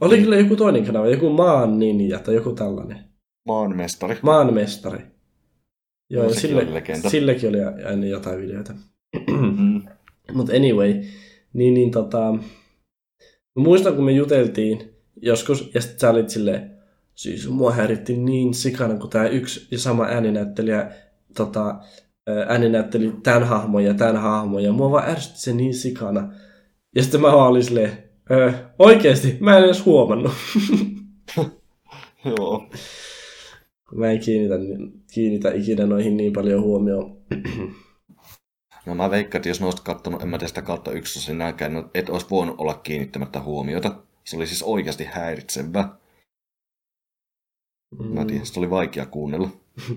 Oli 0.00 0.18
kyllä 0.18 0.36
joku 0.36 0.56
toinen 0.56 0.86
kanava, 0.86 1.06
joku 1.08 1.30
maan 1.30 1.78
ninja 1.78 2.18
tai 2.18 2.34
joku 2.34 2.52
tällainen. 2.52 2.98
Maanmestari. 3.46 4.18
Maanmestari. 4.22 4.98
Joo, 6.10 6.22
No, 6.22 6.28
ja 6.28 6.34
sekin 6.34 6.48
sille, 6.48 6.62
oli 7.02 7.10
sillekin 7.10 7.48
oli 7.48 7.58
aina 7.84 8.06
jotain 8.06 8.40
videoita. 8.40 8.74
Mm. 9.30 9.82
Mutta 10.36 10.52
anyway, 10.52 11.02
niin, 11.52 11.74
niin 11.74 11.90
tota, 11.90 12.32
mä 13.56 13.62
muistan 13.62 13.94
kun 13.94 14.04
me 14.04 14.12
juteltiin 14.12 14.94
joskus, 15.22 15.70
ja 15.74 15.80
sitten 15.80 16.00
sä 16.00 16.10
olit 16.10 16.30
silleen, 16.30 16.73
siis 17.14 17.48
mua 17.48 17.72
häiritti 17.72 18.16
niin 18.16 18.54
sikana, 18.54 18.94
kun 18.94 19.10
tämä 19.10 19.28
yksi 19.28 19.68
ja 19.70 19.78
sama 19.78 20.04
ääninäyttelijä 20.04 20.90
tota, 21.36 21.66
ää, 22.26 22.46
ääninäytteli 22.48 23.12
tämän 23.22 23.44
hahmon 23.44 23.84
ja 23.84 23.94
tämän 23.94 24.16
hahmon, 24.16 24.62
ja 24.62 24.72
mua 24.72 24.90
vaan 24.90 25.10
ärsytti 25.10 25.40
se 25.40 25.52
niin 25.52 25.74
sikana. 25.74 26.32
Ja 26.96 27.02
sitten 27.02 27.20
mä 27.20 27.32
vaan 27.32 27.48
olin 27.48 27.64
silleen, 27.64 28.04
öö, 28.30 28.52
oikeesti, 28.78 29.36
mä 29.40 29.58
en 29.58 29.64
edes 29.64 29.84
huomannut. 29.84 30.32
Joo. 32.24 32.68
mä 33.94 34.10
en 34.10 34.20
kiinnitä, 34.20 34.54
kiinnitä 35.14 35.50
ikinä 35.54 35.86
noihin 35.86 36.16
niin 36.16 36.32
paljon 36.32 36.62
huomioon. 36.62 37.16
No 38.86 38.94
mä 38.94 39.10
veikkaan, 39.10 39.38
että 39.38 39.48
jos 39.48 39.60
mä 39.60 39.66
olisit 39.66 39.84
kattonut, 39.84 40.22
en 40.22 40.28
mä 40.28 40.38
tiedä 40.38 40.48
sitä 40.48 40.62
kautta 40.62 40.92
yksossa, 40.92 41.30
niin 41.30 41.38
näkään, 41.38 41.72
no, 41.72 41.90
et 41.94 42.08
olisi 42.08 42.26
voinut 42.30 42.54
olla 42.58 42.74
kiinnittämättä 42.74 43.40
huomiota. 43.40 43.96
Se 44.24 44.36
oli 44.36 44.46
siis 44.46 44.62
oikeasti 44.62 45.04
häiritsevä. 45.04 45.88
Mä 47.98 48.20
en 48.20 48.26
tiedä, 48.26 48.44
sitä 48.44 48.60
oli 48.60 48.70
vaikea 48.70 49.06
kuunnella. 49.06 49.48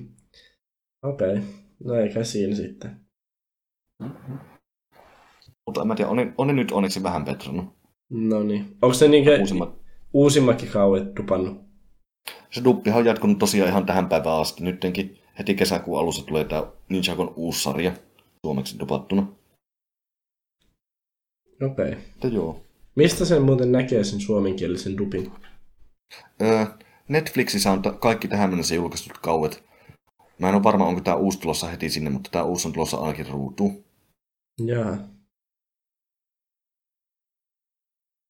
Okei, 1.03 1.31
okay. 1.31 1.41
no 1.83 1.95
eikä 1.95 2.23
siinä 2.23 2.55
sitten. 2.55 2.99
Mutta 5.65 5.81
en 5.81 5.87
mä 5.87 5.95
tiedä, 5.95 6.09
on 6.11 6.17
ne, 6.17 6.33
on 6.37 6.47
ne 6.47 6.53
nyt 6.53 6.71
onneksi 6.71 7.03
vähän 7.03 7.25
petrannut. 7.25 7.65
No 8.09 8.43
niin. 8.43 8.77
Onko 8.81 8.93
se 8.93 9.07
niinkö 9.07 9.39
Uusimmat. 9.39 9.75
uusimmakin 10.13 10.69
kauet 10.69 11.15
dupannut? 11.15 11.67
Se 12.51 12.63
duppihan 12.63 12.99
on 12.99 13.05
jatkunut 13.05 13.39
tosiaan 13.39 13.69
ihan 13.69 13.85
tähän 13.85 14.09
päivään 14.09 14.41
asti 14.41 14.63
nyttenkin. 14.63 15.17
heti 15.39 15.55
kesäkuun 15.55 15.99
alussa 15.99 16.25
tulee 16.25 16.43
tämä 16.43 16.67
Ninjagon 16.89 17.33
uusi 17.35 17.63
sarja 17.63 17.91
suomeksi 18.45 18.79
dupattuna. 18.79 19.27
Okei. 21.61 21.95
Okay. 22.17 22.31
Joo. 22.31 22.61
Mistä 22.95 23.25
sen 23.25 23.41
muuten 23.41 23.71
näkee 23.71 24.03
sen 24.03 24.19
suomenkielisen 24.19 24.97
dupin? 24.97 25.31
Öö, 26.41 26.65
Netflixissä 27.07 27.71
on 27.71 27.81
kaikki 27.99 28.27
tähän 28.27 28.49
mennessä 28.49 28.75
julkaistut 28.75 29.17
kauet. 29.17 29.63
Mä 30.39 30.49
en 30.49 30.55
ole 30.55 30.63
varma, 30.63 30.87
onko 30.87 31.01
tämä 31.01 31.17
uusi 31.17 31.39
tulossa 31.39 31.67
heti 31.67 31.89
sinne, 31.89 32.09
mutta 32.09 32.29
tämä 32.31 32.43
uusi 32.43 32.67
on 32.67 32.73
tulossa 32.73 32.97
ainakin 32.97 33.27
ruutuun. 33.27 33.85
Jaa. 34.65 34.97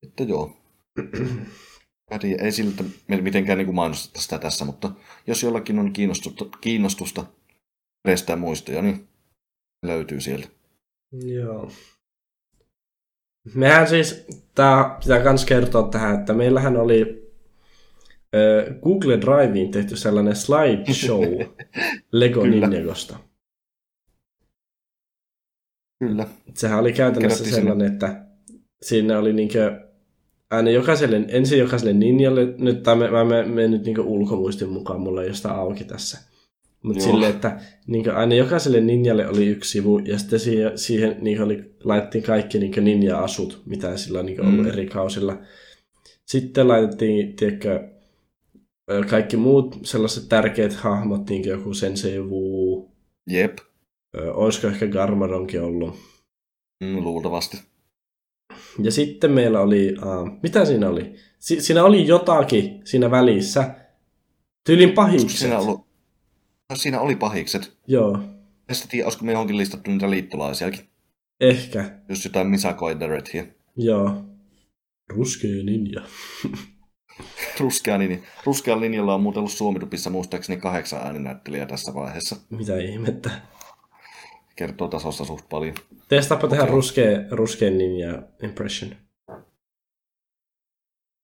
Että 0.04 0.24
joo. 0.24 0.58
Ei 2.40 2.52
siltä 2.52 2.84
mitenkään 3.22 3.58
niin 3.58 3.76
mainosteta 3.76 4.22
sitä 4.22 4.40
tässä, 4.40 4.66
mutta 4.66 4.92
jos 5.28 5.44
jollakin 5.44 5.80
on 5.80 5.94
kiinnostusta, 5.94 6.46
kiinnostusta 6.62 7.26
restää 8.06 8.36
muistoja, 8.36 8.82
niin 8.82 9.08
löytyy 9.86 10.22
sieltä. 10.22 10.48
Joo. 11.12 11.72
Mehän 13.54 13.88
siis, 13.88 14.26
tää 14.56 14.98
pitää 15.00 15.24
kans 15.24 15.46
kertoa 15.46 15.88
tähän, 15.88 16.20
että 16.20 16.34
meillähän 16.34 16.78
oli 16.78 17.27
Google 18.84 19.22
Driveen 19.22 19.72
tehty 19.72 19.96
sellainen 19.96 20.36
slideshow 20.36 21.24
Lego. 22.12 22.46
Ninjagosta. 22.46 23.18
Kyllä. 26.00 26.28
Sehän 26.54 26.80
oli 26.80 26.94
käytännössä 26.94 27.44
Kerättiin 27.44 27.56
sellainen, 27.62 27.94
että 27.94 28.26
siinä 28.82 29.20
oli 29.20 29.34
niinkö 29.34 29.88
aina 30.52 30.70
jokaiselle, 30.70 31.26
ensin 31.28 31.60
jokaiselle 31.60 31.94
ninjalle, 31.94 32.46
nyt 32.58 32.84
tai 32.84 32.96
mä, 32.96 33.08
mä, 33.12 33.24
mä 33.24 33.44
menen 33.44 33.72
nyt 33.72 33.84
niinkö 33.84 34.02
ulkomuistin 34.02 34.70
mukaan, 34.70 35.02
mulla 35.02 35.22
ei 35.22 35.28
ole 35.28 35.36
sitä 35.36 35.52
auki 35.52 35.84
tässä. 35.84 36.20
Mutta 36.84 37.04
silleen, 37.04 37.32
että 37.36 37.60
niinkö 37.88 38.16
aina 38.16 38.36
jokaiselle 38.36 38.82
ninjalle 38.82 39.28
oli 39.28 39.48
yksi 39.48 39.72
sivu, 39.72 39.98
ja 40.00 40.18
sitten 40.20 40.40
siihen, 40.40 40.78
siihen 40.78 41.18
niinkö 41.22 41.44
oli, 41.44 41.76
laitettiin 41.84 42.24
kaikki 42.24 42.60
niinkö 42.60 42.82
ninja-asut, 42.82 43.62
mitä 43.66 43.98
sillä 43.98 44.20
on 44.20 44.26
niinkö 44.26 44.42
ollut 44.44 44.66
Mm. 44.66 44.68
eri 44.68 44.86
kausilla. 44.88 45.40
Sitten 46.26 46.68
laitettiin, 46.68 47.36
tiedätkö, 47.36 47.90
kaikki 49.10 49.38
muut 49.38 49.80
sellaiset 49.84 50.30
tärkeät 50.30 50.74
hahmot, 50.74 51.30
niinkö 51.30 51.50
joku 51.50 51.74
Sensei 51.74 52.20
Wu, 52.20 52.92
Jep. 53.30 53.58
olisiko 54.34 54.68
ehkä 54.68 54.88
Garmadonkin 54.88 55.62
ollut. 55.62 55.96
Mm, 56.84 57.04
luultavasti. 57.04 57.58
Ja 58.82 58.92
sitten 58.92 59.32
meillä 59.32 59.60
oli, 59.62 59.96
uh, 59.98 60.40
mitä 60.44 60.66
siinä 60.66 60.90
oli? 60.90 61.16
Si- 61.40 61.62
siinä 61.62 61.84
oli 61.84 62.08
jotakin 62.08 62.82
siinä 62.84 63.12
välissä. 63.12 63.76
Tyylin 64.66 64.92
pahikset. 64.92 65.30
siinä, 65.30 65.60
ollut... 65.60 65.88
no, 66.70 66.76
siinä 66.76 67.00
oli 67.02 67.16
pahikset. 67.16 67.78
Joo, 67.88 68.20
sitten 68.72 68.92
tiedä, 68.92 69.06
olisiko 69.06 69.26
me 69.26 69.32
johonkin 69.32 69.58
listattu 69.58 69.92
niitä 69.92 70.10
liittolaisiakin. 70.10 70.80
ehkä. 71.40 72.00
Just 72.10 72.24
jotain 72.24 72.48
Misako 72.48 72.90
ja. 72.90 72.98
Joo. 73.78 74.24
Ruskea 75.10 75.64
ninja. 75.64 76.02
Ruskea, 77.60 77.98
niin, 77.98 78.24
ruskealla 78.46 78.82
linjalla 78.82 79.16
on 79.16 79.22
muuten 79.22 79.40
ollut 79.40 79.52
Suomitupissa 79.52 80.10
muistaakseni 80.10 80.62
kahdeksan 80.62 81.06
ääninäyttelijää 81.06 81.66
tässä 81.66 81.94
vaiheessa. 81.94 82.36
Mitä 82.50 82.78
ihmettä. 82.78 83.30
Kertoo 84.56 84.88
tasosta 84.88 85.26
suht 85.26 85.50
paljon. 85.50 85.76
Testaappa 86.10 86.48
tehdä 86.48 86.64
Okei. 86.64 86.76
ruskea, 86.76 87.20
ruskea 87.32 87.70
ninja 87.70 88.22
impression. 88.44 88.96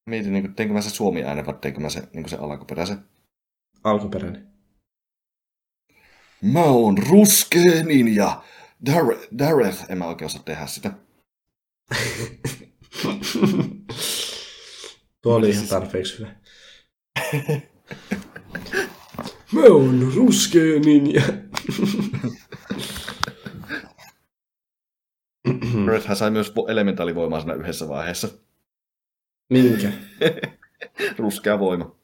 Mietin, 0.10 0.34
niin 0.34 0.44
kuin, 0.44 0.56
teinkö 0.56 0.74
mä 0.74 0.82
se 0.82 0.90
suomi 0.90 1.24
äänen 1.24 1.46
vai 1.46 1.56
teinkö 1.62 1.80
mä 1.80 1.90
se, 1.90 2.04
niin 2.14 2.30
se 2.30 2.36
alkuperäisen. 2.36 2.98
Alkuperäinen. 3.84 4.48
Mä 6.42 6.64
oon 6.64 6.98
ruskea 6.98 7.84
ninja. 7.84 8.44
Dareth, 8.86 9.28
Dareth. 9.38 9.92
En 9.92 9.98
mä 9.98 10.08
oikein 10.08 10.26
osaa 10.26 10.44
tehdä 10.44 10.68
sitä. 10.68 10.92
Tuo 15.24 15.36
oli 15.36 15.50
ihan 15.50 15.60
siis- 15.60 15.70
tarpeeksi 15.70 16.20
hyvä. 16.20 16.36
Mä 19.54 19.62
oon 19.62 20.14
ruskea 20.16 20.80
ninja. 20.80 21.22
Darethhän 25.86 26.18
sai 26.18 26.32
myös 26.32 26.50
vo- 26.50 26.72
elementaalivoimaa 26.72 27.40
siinä 27.40 27.54
yhdessä 27.54 27.90
vaiheessa. 27.90 28.28
Minkä? 29.50 29.92
Ruskea 31.20 31.60
voima. 31.60 31.96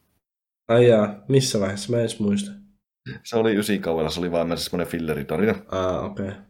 Ai 0.68 0.88
jaa, 0.88 1.24
missä 1.28 1.60
vaiheessa? 1.60 1.90
Mä 1.90 1.96
en 1.96 2.00
edes 2.00 2.20
muista. 2.20 2.50
Se 3.24 3.36
oli 3.36 3.54
ysikaudella, 3.56 4.10
se 4.10 4.20
oli 4.20 4.30
vaan 4.30 4.58
semmoinen 4.58 4.92
filleritarina. 4.92 5.54
Aa, 5.68 6.00
okei. 6.00 6.28
Okay. 6.28 6.40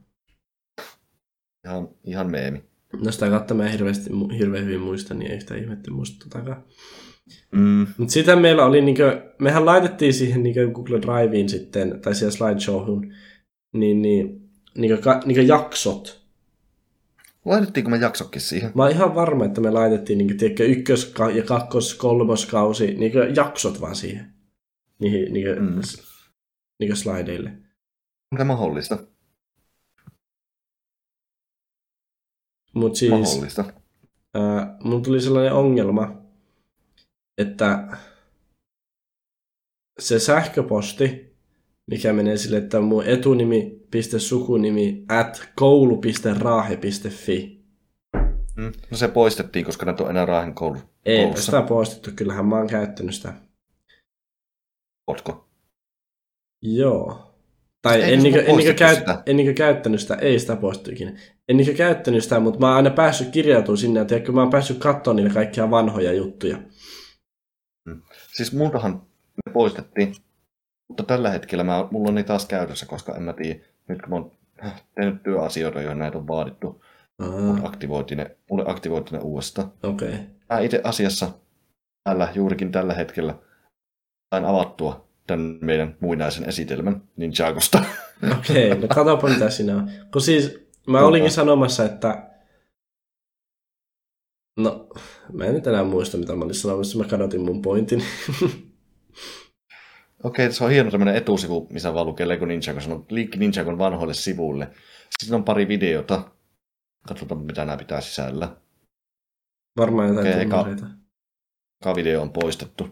Ihan, 1.66 1.88
ihan 2.04 2.30
meemi. 2.30 2.69
No 3.04 3.12
sitä 3.12 3.30
kautta 3.30 3.54
mä 3.54 3.64
en 3.66 3.72
hirveästi, 3.72 4.10
hirveän 4.38 4.64
hyvin 4.64 4.80
muista, 4.80 5.14
niin 5.14 5.30
ei 5.30 5.36
yhtään 5.36 5.60
ihmettä 5.60 5.90
muista 5.90 6.24
totakaan. 6.28 6.64
Mm, 7.52 7.86
Mutta 7.98 8.12
sitä 8.12 8.36
meillä 8.36 8.64
oli, 8.64 8.80
niinkö, 8.80 9.32
mehän 9.38 9.66
laitettiin 9.66 10.14
siihen 10.14 10.42
niinkö 10.42 10.70
Google 10.70 10.98
Driveen 11.02 11.48
sitten, 11.48 12.00
tai 12.00 12.14
siihen 12.14 12.32
slideshowhun, 12.32 13.12
niin, 13.72 14.02
niin, 14.02 14.50
niinkö, 14.78 14.96
ka, 14.96 15.20
niinkö 15.24 15.42
jaksot. 15.42 16.20
laitettiinko 17.44 17.90
me 17.90 17.96
jaksokkin 17.96 18.40
siihen? 18.42 18.72
Mä 18.74 18.82
oon 18.82 18.92
ihan 18.92 19.14
varma, 19.14 19.44
että 19.44 19.60
me 19.60 19.70
laitettiin 19.70 20.18
niinkö, 20.18 20.34
tiedätkö, 20.34 20.64
ykkös- 20.64 21.14
ja 21.34 21.42
kakkos, 21.42 21.94
kolmoskausi, 21.94 22.94
niinkö 22.94 23.32
jaksot 23.36 23.80
vaan 23.80 23.96
siihen. 23.96 24.32
Niihin 24.98 25.32
niinkö, 25.32 25.56
Mm. 25.60 25.80
niinkö 26.80 26.96
slideille. 26.96 27.52
Onko 28.32 28.44
mahdollista? 28.44 28.98
Mut 32.72 32.96
siis, 32.96 33.10
Mahdollista. 33.10 33.64
ää, 34.34 34.76
mun 34.84 35.02
tuli 35.02 35.20
sellainen 35.20 35.52
ongelma, 35.52 36.22
että 37.38 37.98
se 40.00 40.18
sähköposti, 40.18 41.36
mikä 41.90 42.12
menee 42.12 42.36
sille, 42.36 42.56
että 42.56 42.80
mun 42.80 43.06
etunimi, 43.06 43.80
piste 43.90 44.18
sukunimi, 44.18 45.04
at 45.08 45.48
koulu.raahe.fi. 45.56 47.60
Mm. 48.56 48.72
No 48.90 48.96
se 48.96 49.08
poistettiin, 49.08 49.64
koska 49.64 49.86
näitä 49.86 50.04
on 50.04 50.10
enää 50.10 50.26
Raahen 50.26 50.54
koulu. 50.54 50.78
Ei 51.04 51.22
koulussa. 51.22 51.44
sitä 51.44 51.62
poistettu, 51.62 52.10
kyllähän 52.16 52.46
mä 52.46 52.56
oon 52.56 52.66
käyttänyt 52.66 53.14
sitä. 53.14 53.34
Ootko? 55.06 55.48
Joo. 56.62 57.26
Tai 57.82 58.12
en, 58.12 58.22
niinkö, 58.22 58.42
en, 58.42 58.56
niinkö 58.56 58.74
käyt, 58.74 58.98
sitä? 58.98 59.22
en 59.26 59.36
niinkö 59.36 59.54
käyttänyt 59.54 60.00
sitä, 60.00 60.14
ei 60.14 60.38
sitä 60.38 60.56
poistettu 60.56 60.90
ikinä. 60.90 61.18
En 61.50 61.56
niinkö 61.56 61.74
käyttänyt 61.74 62.22
sitä, 62.22 62.40
mutta 62.40 62.60
mä 62.60 62.66
oon 62.66 62.76
aina 62.76 62.90
päässyt 62.90 63.28
kirjautumaan 63.28 63.78
sinne, 63.78 64.00
ja 64.00 64.04
tiedätkö, 64.04 64.32
mä 64.32 64.40
oon 64.40 64.50
päässyt 64.50 64.78
katsomaan 64.78 65.16
niitä 65.16 65.34
kaikkia 65.34 65.70
vanhoja 65.70 66.12
juttuja. 66.12 66.58
Siis 68.36 68.52
multahan 68.52 69.02
ne 69.46 69.52
poistettiin, 69.52 70.14
mutta 70.88 71.02
tällä 71.02 71.30
hetkellä 71.30 71.64
mä, 71.64 71.88
mulla 71.90 72.08
on 72.08 72.14
niitä 72.14 72.26
taas 72.26 72.46
käytössä, 72.46 72.86
koska 72.86 73.16
en 73.16 73.22
mä 73.22 73.32
tiedä, 73.32 73.60
nyt 73.88 74.02
kun 74.02 74.10
mä 74.10 74.16
oon 74.16 74.32
tehnyt 74.94 75.22
työasioita, 75.22 75.80
joihin 75.80 75.98
näitä 75.98 76.18
on 76.18 76.26
vaadittu, 76.26 76.84
mut 77.22 77.58
Aa, 77.58 77.66
aktivoitiin 77.68 78.18
ne, 78.18 78.36
mulle 78.50 78.64
aktivoitiin 78.66 79.18
ne 79.18 79.24
uudestaan. 79.24 79.72
okei. 79.82 80.08
Okay. 80.08 80.20
Mä 80.50 80.58
itse 80.58 80.80
asiassa 80.84 81.30
täällä, 82.04 82.28
juurikin 82.34 82.72
tällä 82.72 82.94
hetkellä 82.94 83.34
sain 84.34 84.44
avattua 84.44 85.08
tämän 85.26 85.58
meidän 85.60 85.96
muinaisen 86.00 86.48
esitelmän 86.48 87.02
Ninjagosta. 87.16 87.82
Okei, 88.38 88.78
no 88.78 88.88
katsopa 88.88 89.28
mitä 89.28 89.50
siinä 89.50 89.76
on. 89.76 89.90
Kun 90.12 90.22
siis 90.22 90.69
mä 90.86 90.98
Ota. 90.98 91.06
olinkin 91.06 91.30
sanomassa, 91.30 91.84
että... 91.84 92.30
No, 94.56 94.88
mä 95.32 95.44
en 95.44 95.54
nyt 95.54 95.66
enää 95.66 95.84
muista, 95.84 96.18
mitä 96.18 96.36
mä 96.36 96.44
olin 96.44 96.54
sanomassa, 96.54 96.98
mä 96.98 97.04
kadotin 97.04 97.40
mun 97.40 97.62
pointin. 97.62 98.02
Okei, 100.24 100.52
se 100.52 100.64
on 100.64 100.70
hieno 100.70 100.90
tämmöinen 100.90 101.16
etusivu, 101.16 101.66
missä 101.70 101.94
vaan 101.94 102.06
lukee 102.06 102.28
Lego 102.28 102.46
Ninjago, 102.46 102.80
se 102.80 102.92
on 102.92 103.06
linkki 103.08 103.38
Ninjagon 103.38 103.78
vanhoille 103.78 104.14
sivuille. 104.14 104.70
Sitten 105.18 105.36
on 105.36 105.44
pari 105.44 105.68
videota. 105.68 106.30
Katsotaan, 107.08 107.40
mitä 107.40 107.64
nämä 107.64 107.76
pitää 107.76 108.00
sisällä. 108.00 108.56
Varmaan 109.76 110.08
jotain 110.08 110.28
okay, 110.28 110.44
eka-. 110.44 110.86
Toka 111.82 111.94
video 111.94 112.22
on 112.22 112.32
poistettu. 112.32 112.88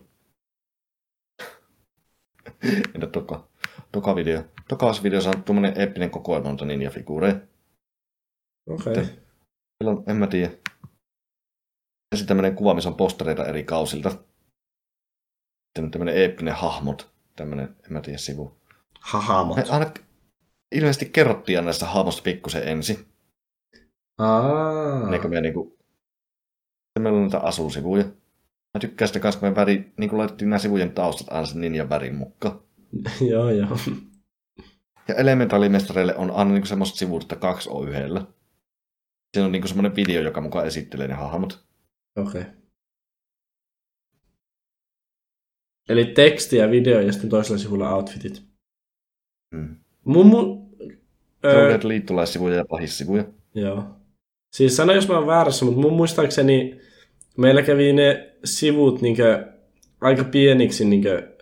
Entä 2.95 3.07
toka? 3.07 3.49
Toka 3.93 4.15
video. 4.15 4.43
Tokas 4.69 5.03
videossa 5.03 5.31
on 5.31 5.43
tuommoinen 5.43 5.81
eeppinen 5.81 6.11
kokoelma 6.11 6.49
noita 6.49 6.65
ninja-figuureja. 6.65 7.48
Okei. 8.69 9.05
On, 9.85 10.05
en 10.07 10.17
mä 10.17 10.27
tiedä. 10.27 10.51
Sitten 12.15 12.27
tämmöinen 12.29 12.55
kuva, 12.55 12.75
missä 12.75 12.89
on 12.89 12.97
postereita 12.97 13.45
eri 13.47 13.65
kausilta. 13.65 14.11
Sitten 14.11 15.85
on 15.85 15.91
tämmöinen 15.91 16.17
eeppinen 16.17 16.55
hahmot. 16.55 17.11
Tämmöinen, 17.37 17.77
en 17.87 17.93
mä 17.93 18.01
tiedä, 18.01 18.19
sivu. 18.19 18.59
Hahamot. 19.01 19.57
Me 19.57 19.65
aina 19.69 19.91
ilmeisesti 20.75 21.07
kerrottiin 21.07 21.65
näistä 21.65 21.87
hahmosta 21.87 22.23
pikkusen 22.23 22.69
ensin. 22.69 23.07
Aa. 24.19 25.03
Ennen 25.05 25.21
kuin 25.21 25.31
me 25.31 25.41
niinku... 25.41 25.79
Sitten 26.89 27.03
meillä 27.03 27.17
on 27.17 27.23
näitä 27.23 27.39
asusivuja. 27.39 28.05
Mä 28.75 28.81
tykkään 28.81 29.09
sitä 29.09 29.21
kanssa, 29.21 29.41
kun 29.41 29.49
me 29.49 29.55
väri, 29.55 29.93
niin 29.97 30.11
kuin 30.11 30.19
laitettiin 30.19 30.51
nämä 30.51 30.59
sivujen 30.59 30.93
taustat 30.93 31.29
aina 31.31 31.47
sen 31.47 31.61
ninjan 31.61 31.89
värin 31.89 32.15
mukaan. 32.15 32.61
joo, 33.31 33.51
joo. 33.51 33.79
Ja 35.09 35.15
elementalimestareille 35.15 36.17
on 36.17 36.31
aina 36.31 36.53
niin 36.53 36.67
semmoiset 36.67 36.97
sivut, 36.97 37.23
että 37.23 37.37
kaksi 37.37 37.71
on 37.73 37.89
yhdellä. 37.89 38.27
Siinä 39.35 39.47
on 39.47 39.53
niin 39.53 39.69
semmoinen 39.69 39.97
video, 39.97 40.23
joka 40.23 40.41
mukaan 40.41 40.67
esittelee 40.67 41.09
ne 41.09 41.15
hahmot. 41.15 41.67
Okei. 42.17 42.41
Okay. 42.41 42.53
Eli 45.89 46.05
teksti 46.05 46.57
ja 46.57 46.71
video 46.71 47.01
ja 47.01 47.13
sitten 47.13 47.31
toisella 47.31 47.59
sivulla 47.59 47.95
outfitit. 47.95 48.43
Mm. 49.55 49.77
Mun, 50.05 50.31
Se 51.41 51.47
on 51.47 51.55
öö, 51.55 51.79
liittolaissivuja 51.83 52.55
ja 52.55 52.65
pahissivuja. 52.65 53.25
joo. 53.55 53.85
Siis 54.57 54.77
sano, 54.77 54.93
jos 54.93 55.09
mä 55.09 55.19
oon 55.19 55.27
väärässä, 55.27 55.65
mutta 55.65 55.81
mun 55.81 55.93
muistaakseni 55.93 56.81
meillä 57.37 57.63
kävi 57.63 57.93
ne 57.93 58.37
sivut 58.45 59.01
niinkö, 59.01 59.53
aika 60.01 60.25
pieniksi 60.25 60.85
niinkö, 60.85 61.37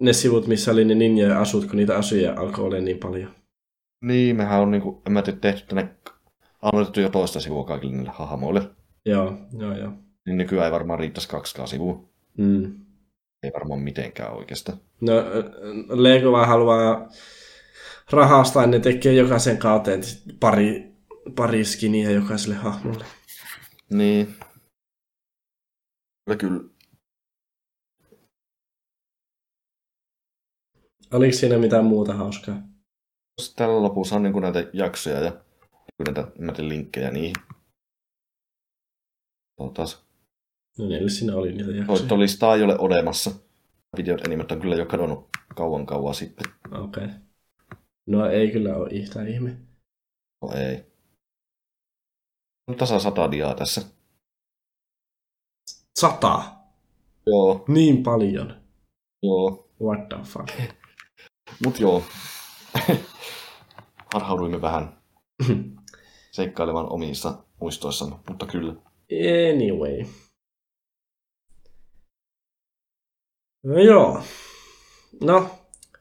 ne 0.00 0.12
sivut, 0.12 0.46
missä 0.46 0.70
oli 0.72 0.84
ne 0.84 0.94
ninjojen 0.94 1.36
asut, 1.36 1.64
kun 1.64 1.76
niitä 1.76 1.96
asuja 1.96 2.34
alkoi 2.40 2.64
olla 2.64 2.78
niin 2.78 2.98
paljon. 2.98 3.34
Niin, 4.04 4.36
mehän 4.36 4.60
on 4.60 4.70
niinku, 4.70 5.02
en 5.06 5.12
mä 5.12 5.22
tiedä, 5.22 5.38
tehty 5.38 5.66
tänne, 5.66 5.94
aloitettu 6.62 7.00
jo 7.00 7.08
toista 7.08 7.40
sivua 7.40 7.64
kaikille 7.64 7.96
niille 7.96 8.12
hahmoille. 8.14 8.70
Joo, 9.06 9.38
joo, 9.58 9.76
joo. 9.76 9.92
Niin 10.26 10.38
nykyään 10.38 10.66
ei 10.66 10.72
varmaan 10.72 10.98
riittäisi 10.98 11.28
kaksikaan 11.28 11.68
sivua. 11.68 12.08
Mm. 12.38 12.80
Ei 13.42 13.50
varmaan 13.54 13.80
mitenkään 13.80 14.32
oikeastaan. 14.32 14.78
No, 15.00 15.12
Lego 15.88 16.32
vaan 16.32 16.48
haluaa 16.48 17.08
rahastaa, 18.10 18.66
ne 18.66 18.78
tekee 18.78 19.12
jokaisen 19.12 19.58
kauteen 19.58 20.00
pari, 20.40 20.92
pari 21.36 21.64
skiniä 21.64 22.10
jokaiselle 22.10 22.54
hahmolle. 22.54 23.04
Niin. 23.90 24.34
Kyllä 26.24 26.38
kyllä. 26.38 26.60
Oliko 31.12 31.36
siinä 31.36 31.58
mitään 31.58 31.84
muuta 31.84 32.14
hauskaa? 32.14 32.62
Tällä 33.56 33.82
lopussa 33.82 34.16
on 34.16 34.22
niinku 34.22 34.40
näitä 34.40 34.70
jaksoja 34.72 35.20
ja 35.20 35.32
niinku 36.04 36.20
näitä 36.20 36.40
mä 36.44 36.52
teen 36.52 36.68
linkkejä 36.68 37.10
niihin. 37.10 37.34
Taas. 39.74 40.06
No 40.78 40.86
niin, 40.86 41.00
eli 41.00 41.10
siinä 41.10 41.36
oli 41.36 41.52
niitä 41.52 41.70
jaksoja. 41.70 41.98
Soittolistaa 41.98 42.56
ei 42.56 42.62
ole 42.62 42.78
olemassa. 42.78 43.30
Videot 43.96 44.24
enimmät 44.26 44.52
on 44.52 44.60
kyllä 44.60 44.76
jo 44.76 44.86
kadonnut 44.86 45.28
kauan 45.56 45.86
kauan 45.86 46.14
sitten. 46.14 46.52
Okei. 46.72 47.04
Okay. 47.04 47.16
No 48.06 48.26
ei 48.26 48.50
kyllä 48.50 48.76
ole 48.76 48.90
yhtään 48.90 49.28
ihme. 49.28 49.56
No 50.42 50.52
ei. 50.54 50.84
On 52.68 52.76
tasa 52.76 52.98
sata 52.98 53.30
diaa 53.30 53.54
tässä. 53.54 53.82
Sata! 55.98 56.42
Joo, 57.26 57.64
Niin 57.68 58.02
paljon. 58.02 58.60
joo. 59.22 59.70
What 59.82 60.08
the 60.08 60.16
fuck? 60.24 60.48
Mut 61.64 61.80
joo. 61.80 62.02
Harhauduimme 64.14 64.60
vähän 64.60 64.98
seikkailemaan 66.40 66.92
omissa 66.92 67.44
muistoissamme, 67.60 68.16
mutta 68.28 68.46
kyllä. 68.46 68.74
Anyway. 69.52 70.04
No 73.64 73.78
joo. 73.78 74.22
No, 75.22 75.50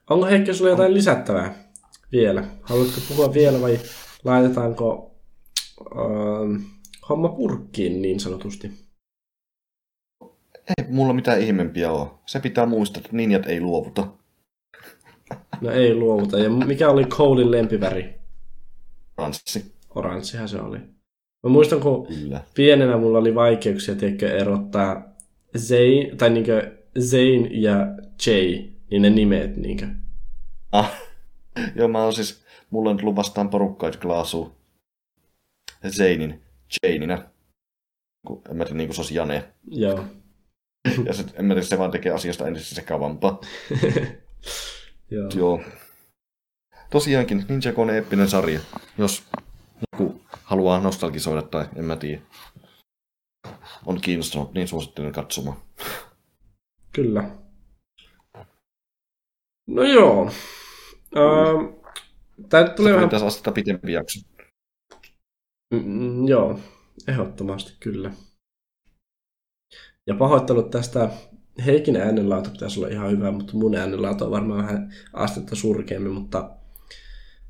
onko 0.10 0.26
Heikki 0.26 0.54
sulla 0.54 0.70
jotain 0.70 0.94
lisättävää 0.94 1.74
vielä? 2.12 2.48
Haluatko 2.62 3.02
puhua 3.08 3.34
vielä 3.34 3.62
vai 3.62 3.80
laitetaanko 4.24 5.16
ähm, 5.92 6.64
homma 7.10 7.30
purkkiin 7.30 8.02
niin 8.02 8.20
sanotusti? 8.20 8.72
Ei 10.78 10.86
mulla 10.90 11.14
mitään 11.14 11.42
ihmeempiä 11.42 11.92
ole. 11.92 12.08
Se 12.26 12.40
pitää 12.40 12.66
muistaa, 12.66 13.02
että 13.02 13.16
ninjat 13.16 13.46
ei 13.46 13.62
luovuta. 13.62 14.08
No 15.62 15.72
ei 15.72 15.96
luovuta. 15.96 16.40
Ja 16.40 16.50
mikä 16.50 16.90
oli 16.90 17.06
Colein 17.06 17.52
lempiväri? 17.52 18.20
Ranssi. 19.18 19.79
Oranssihan 20.00 20.50
se 20.50 20.62
oli. 20.62 20.78
Mä 21.44 21.50
muistan, 21.50 21.80
kun 21.80 22.08
Kyllä. 22.08 22.42
pienenä 22.56 22.98
mulla 22.98 23.20
oli 23.20 23.36
vaikeuksia 23.36 23.96
tiedätkö, 23.96 24.38
erottaa 24.38 25.04
Zayn, 25.58 26.18
tai 26.18 26.30
niinkö 26.30 26.78
Zayn 27.00 27.62
ja 27.62 27.76
Jay, 28.26 28.70
niin 28.92 29.02
ne 29.02 29.10
nimet 29.10 29.58
niinkö. 29.58 29.88
Ah. 30.72 30.92
Joo, 31.76 31.88
mä 31.88 32.04
oon 32.04 32.14
siis, 32.14 32.46
mulla 32.70 32.90
on 32.90 32.98
tullut 32.98 33.16
vastaan 33.16 33.50
porukkaa, 33.50 33.90
jotka 33.90 34.20
asuu 34.20 34.60
Zainin, 35.88 36.42
Janeina. 36.84 37.24
Kun, 38.28 38.42
en 38.50 38.58
mä 38.58 38.66
tiedä, 38.66 38.78
niin 38.78 38.88
kuin 38.88 38.96
se 38.96 39.02
olisi 39.02 39.16
Jane. 39.16 39.44
Joo. 39.68 40.06
Ja 41.06 41.14
se, 41.14 41.24
en 41.34 41.46
mä 41.46 41.54
tiedä, 41.54 41.68
se 41.68 41.78
vaan 41.78 41.92
tekee 41.92 42.12
asiasta 42.12 42.48
entistä 42.48 42.76
sekavampaa. 42.76 43.42
Joo. 45.12 45.30
Joo. 45.36 45.62
Tosiaankin, 46.90 47.46
Ninja 47.50 47.74
Kone 47.74 47.96
eeppinen 47.96 48.30
sarja. 48.30 48.60
Jos 48.98 49.24
joku 49.92 50.22
haluaa 50.44 50.80
nostalgisoida 50.80 51.42
tai 51.42 51.66
en 51.76 51.86
mä 51.86 51.96
tiedä. 51.96 52.22
On 53.86 54.02
kiinnostunut, 54.02 54.54
niin 54.54 54.68
suosittelen 54.68 55.12
katsomaan. 55.12 55.58
Kyllä. 56.92 57.32
No 59.68 59.84
joo. 59.84 60.32
Ähm, 61.18 61.66
nyt 62.54 62.76
tulee 62.76 62.94
vähän... 62.94 63.10
tässä 63.10 63.28
astetta 63.28 63.52
pitempi 63.52 63.94
jakso. 63.94 64.20
Mm, 65.74 66.28
joo, 66.28 66.60
ehdottomasti 67.08 67.74
kyllä. 67.80 68.12
Ja 70.08 70.16
pahoittelut 70.16 70.70
tästä 70.70 71.10
Heikin 71.66 71.96
äänenlaatu 71.96 72.50
pitäisi 72.50 72.80
olla 72.80 72.90
ihan 72.90 73.12
hyvä, 73.12 73.32
mutta 73.32 73.54
mun 73.58 73.76
äänenlaatu 73.76 74.26
on 74.26 74.32
varmaan 74.32 74.66
vähän 74.66 74.94
astetta 75.14 75.56
surkeammin, 75.56 76.12
mutta 76.12 76.59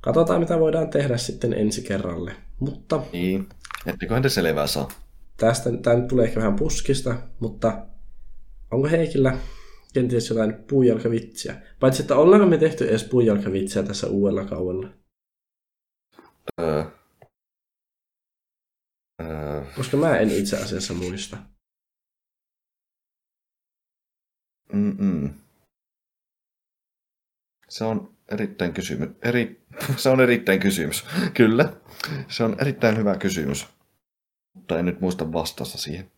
katsotaan 0.02 0.40
mitä 0.40 0.60
voidaan 0.60 0.90
tehdä 0.90 1.18
sitten 1.18 1.54
ensi 1.54 1.82
kerralle. 1.82 2.36
Mutta 2.60 3.04
Niin, 3.14 3.50
etteköhän 3.86 4.24
te 4.24 4.30
selvää 4.30 4.68
saa. 4.68 4.88
tästä 5.38 5.70
tämä 5.84 5.96
nyt 5.96 6.08
tulee 6.08 6.26
ehkä 6.26 6.40
vähän 6.40 6.56
puskista, 6.56 7.16
mutta 7.40 7.86
onko 8.72 8.88
Heikillä 8.88 9.38
kenties 9.94 10.30
jotain 10.30 10.54
puujalkavitsiä? 10.70 11.62
Paitsi, 11.80 12.02
että 12.02 12.16
ollaanko 12.16 12.48
me 12.48 12.58
tehty 12.58 12.90
edes 12.90 13.04
puujalkavitsiä 13.04 13.84
tässä 13.84 14.08
uudella 14.08 14.46
kaudella? 14.46 14.88
Öö. 16.62 16.84
Öö. 19.22 19.62
Koska 19.76 19.98
mä 19.98 20.18
en 20.18 20.32
itse 20.32 20.58
asiassa 20.64 20.94
muista. 20.94 21.38
Mm-mm. 24.74 25.34
Se 27.70 27.84
on 27.84 28.16
erittäin 28.32 28.74
kysymys. 28.74 29.10
Eri... 29.22 29.66
Se 29.98 30.10
on 30.10 30.22
erittäin 30.22 30.60
kysymys. 30.60 31.06
Kyllä. 31.34 31.74
Se 32.28 32.44
on 32.44 32.56
erittäin 32.62 32.98
hyvä 32.98 33.16
kysymys. 33.16 33.68
Mutta 34.54 34.80
en 34.80 34.86
nyt 34.86 35.02
muista 35.02 35.34
vastausta 35.34 35.78
siihen. 35.78 36.12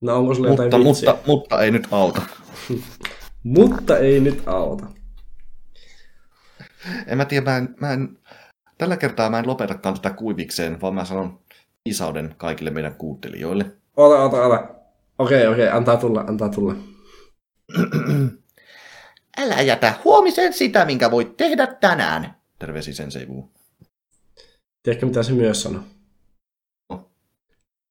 No 0.00 0.16
onko 0.16 0.34
sulla 0.34 0.48
jotain 0.48 0.70
Mutta, 0.70 0.78
mutta, 0.78 1.16
mutta 1.26 1.62
ei 1.62 1.70
nyt 1.70 1.88
auta. 1.90 2.22
Mutta 3.42 3.98
ei 3.98 4.20
nyt 4.20 4.42
auta. 4.46 4.86
En 7.06 7.16
mä 7.16 7.24
tiedä, 7.24 7.50
mä 7.50 7.56
en, 7.56 7.74
mä 7.80 7.92
en, 7.92 8.18
tällä 8.78 8.96
kertaa 8.96 9.30
mä 9.30 9.38
en 9.38 9.46
lopetakaan 9.46 9.94
tätä 9.94 10.10
kuivikseen, 10.10 10.80
vaan 10.80 10.94
mä 10.94 11.04
sanon 11.04 11.40
viisauden 11.84 12.34
kaikille 12.38 12.70
meidän 12.70 12.94
kuuntelijoille. 12.94 13.66
Ota, 13.96 14.22
ota, 14.22 14.46
ota. 14.46 14.68
Okei, 15.18 15.46
okei, 15.46 15.68
antaa 15.68 15.96
tulla, 15.96 16.20
antaa 16.20 16.48
tulla. 16.48 16.74
Älä 19.38 19.62
jätä 19.62 19.94
huomisen 20.04 20.52
sitä, 20.52 20.84
minkä 20.84 21.10
voit 21.10 21.36
tehdä 21.36 21.66
tänään. 21.66 22.36
Terveisi 22.64 22.94
Sensei 22.94 23.26
Wu. 23.26 23.50
Tiedätkö, 24.82 25.06
mitä 25.06 25.22
se 25.22 25.32
myös 25.32 25.62
sanoi? 25.62 25.82
No. 26.90 27.10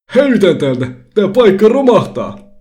Hävytään 0.10 0.58
täältä! 0.58 0.86
Tää 1.16 1.28
paikka 1.28 1.68
romahtaa! 1.68 2.53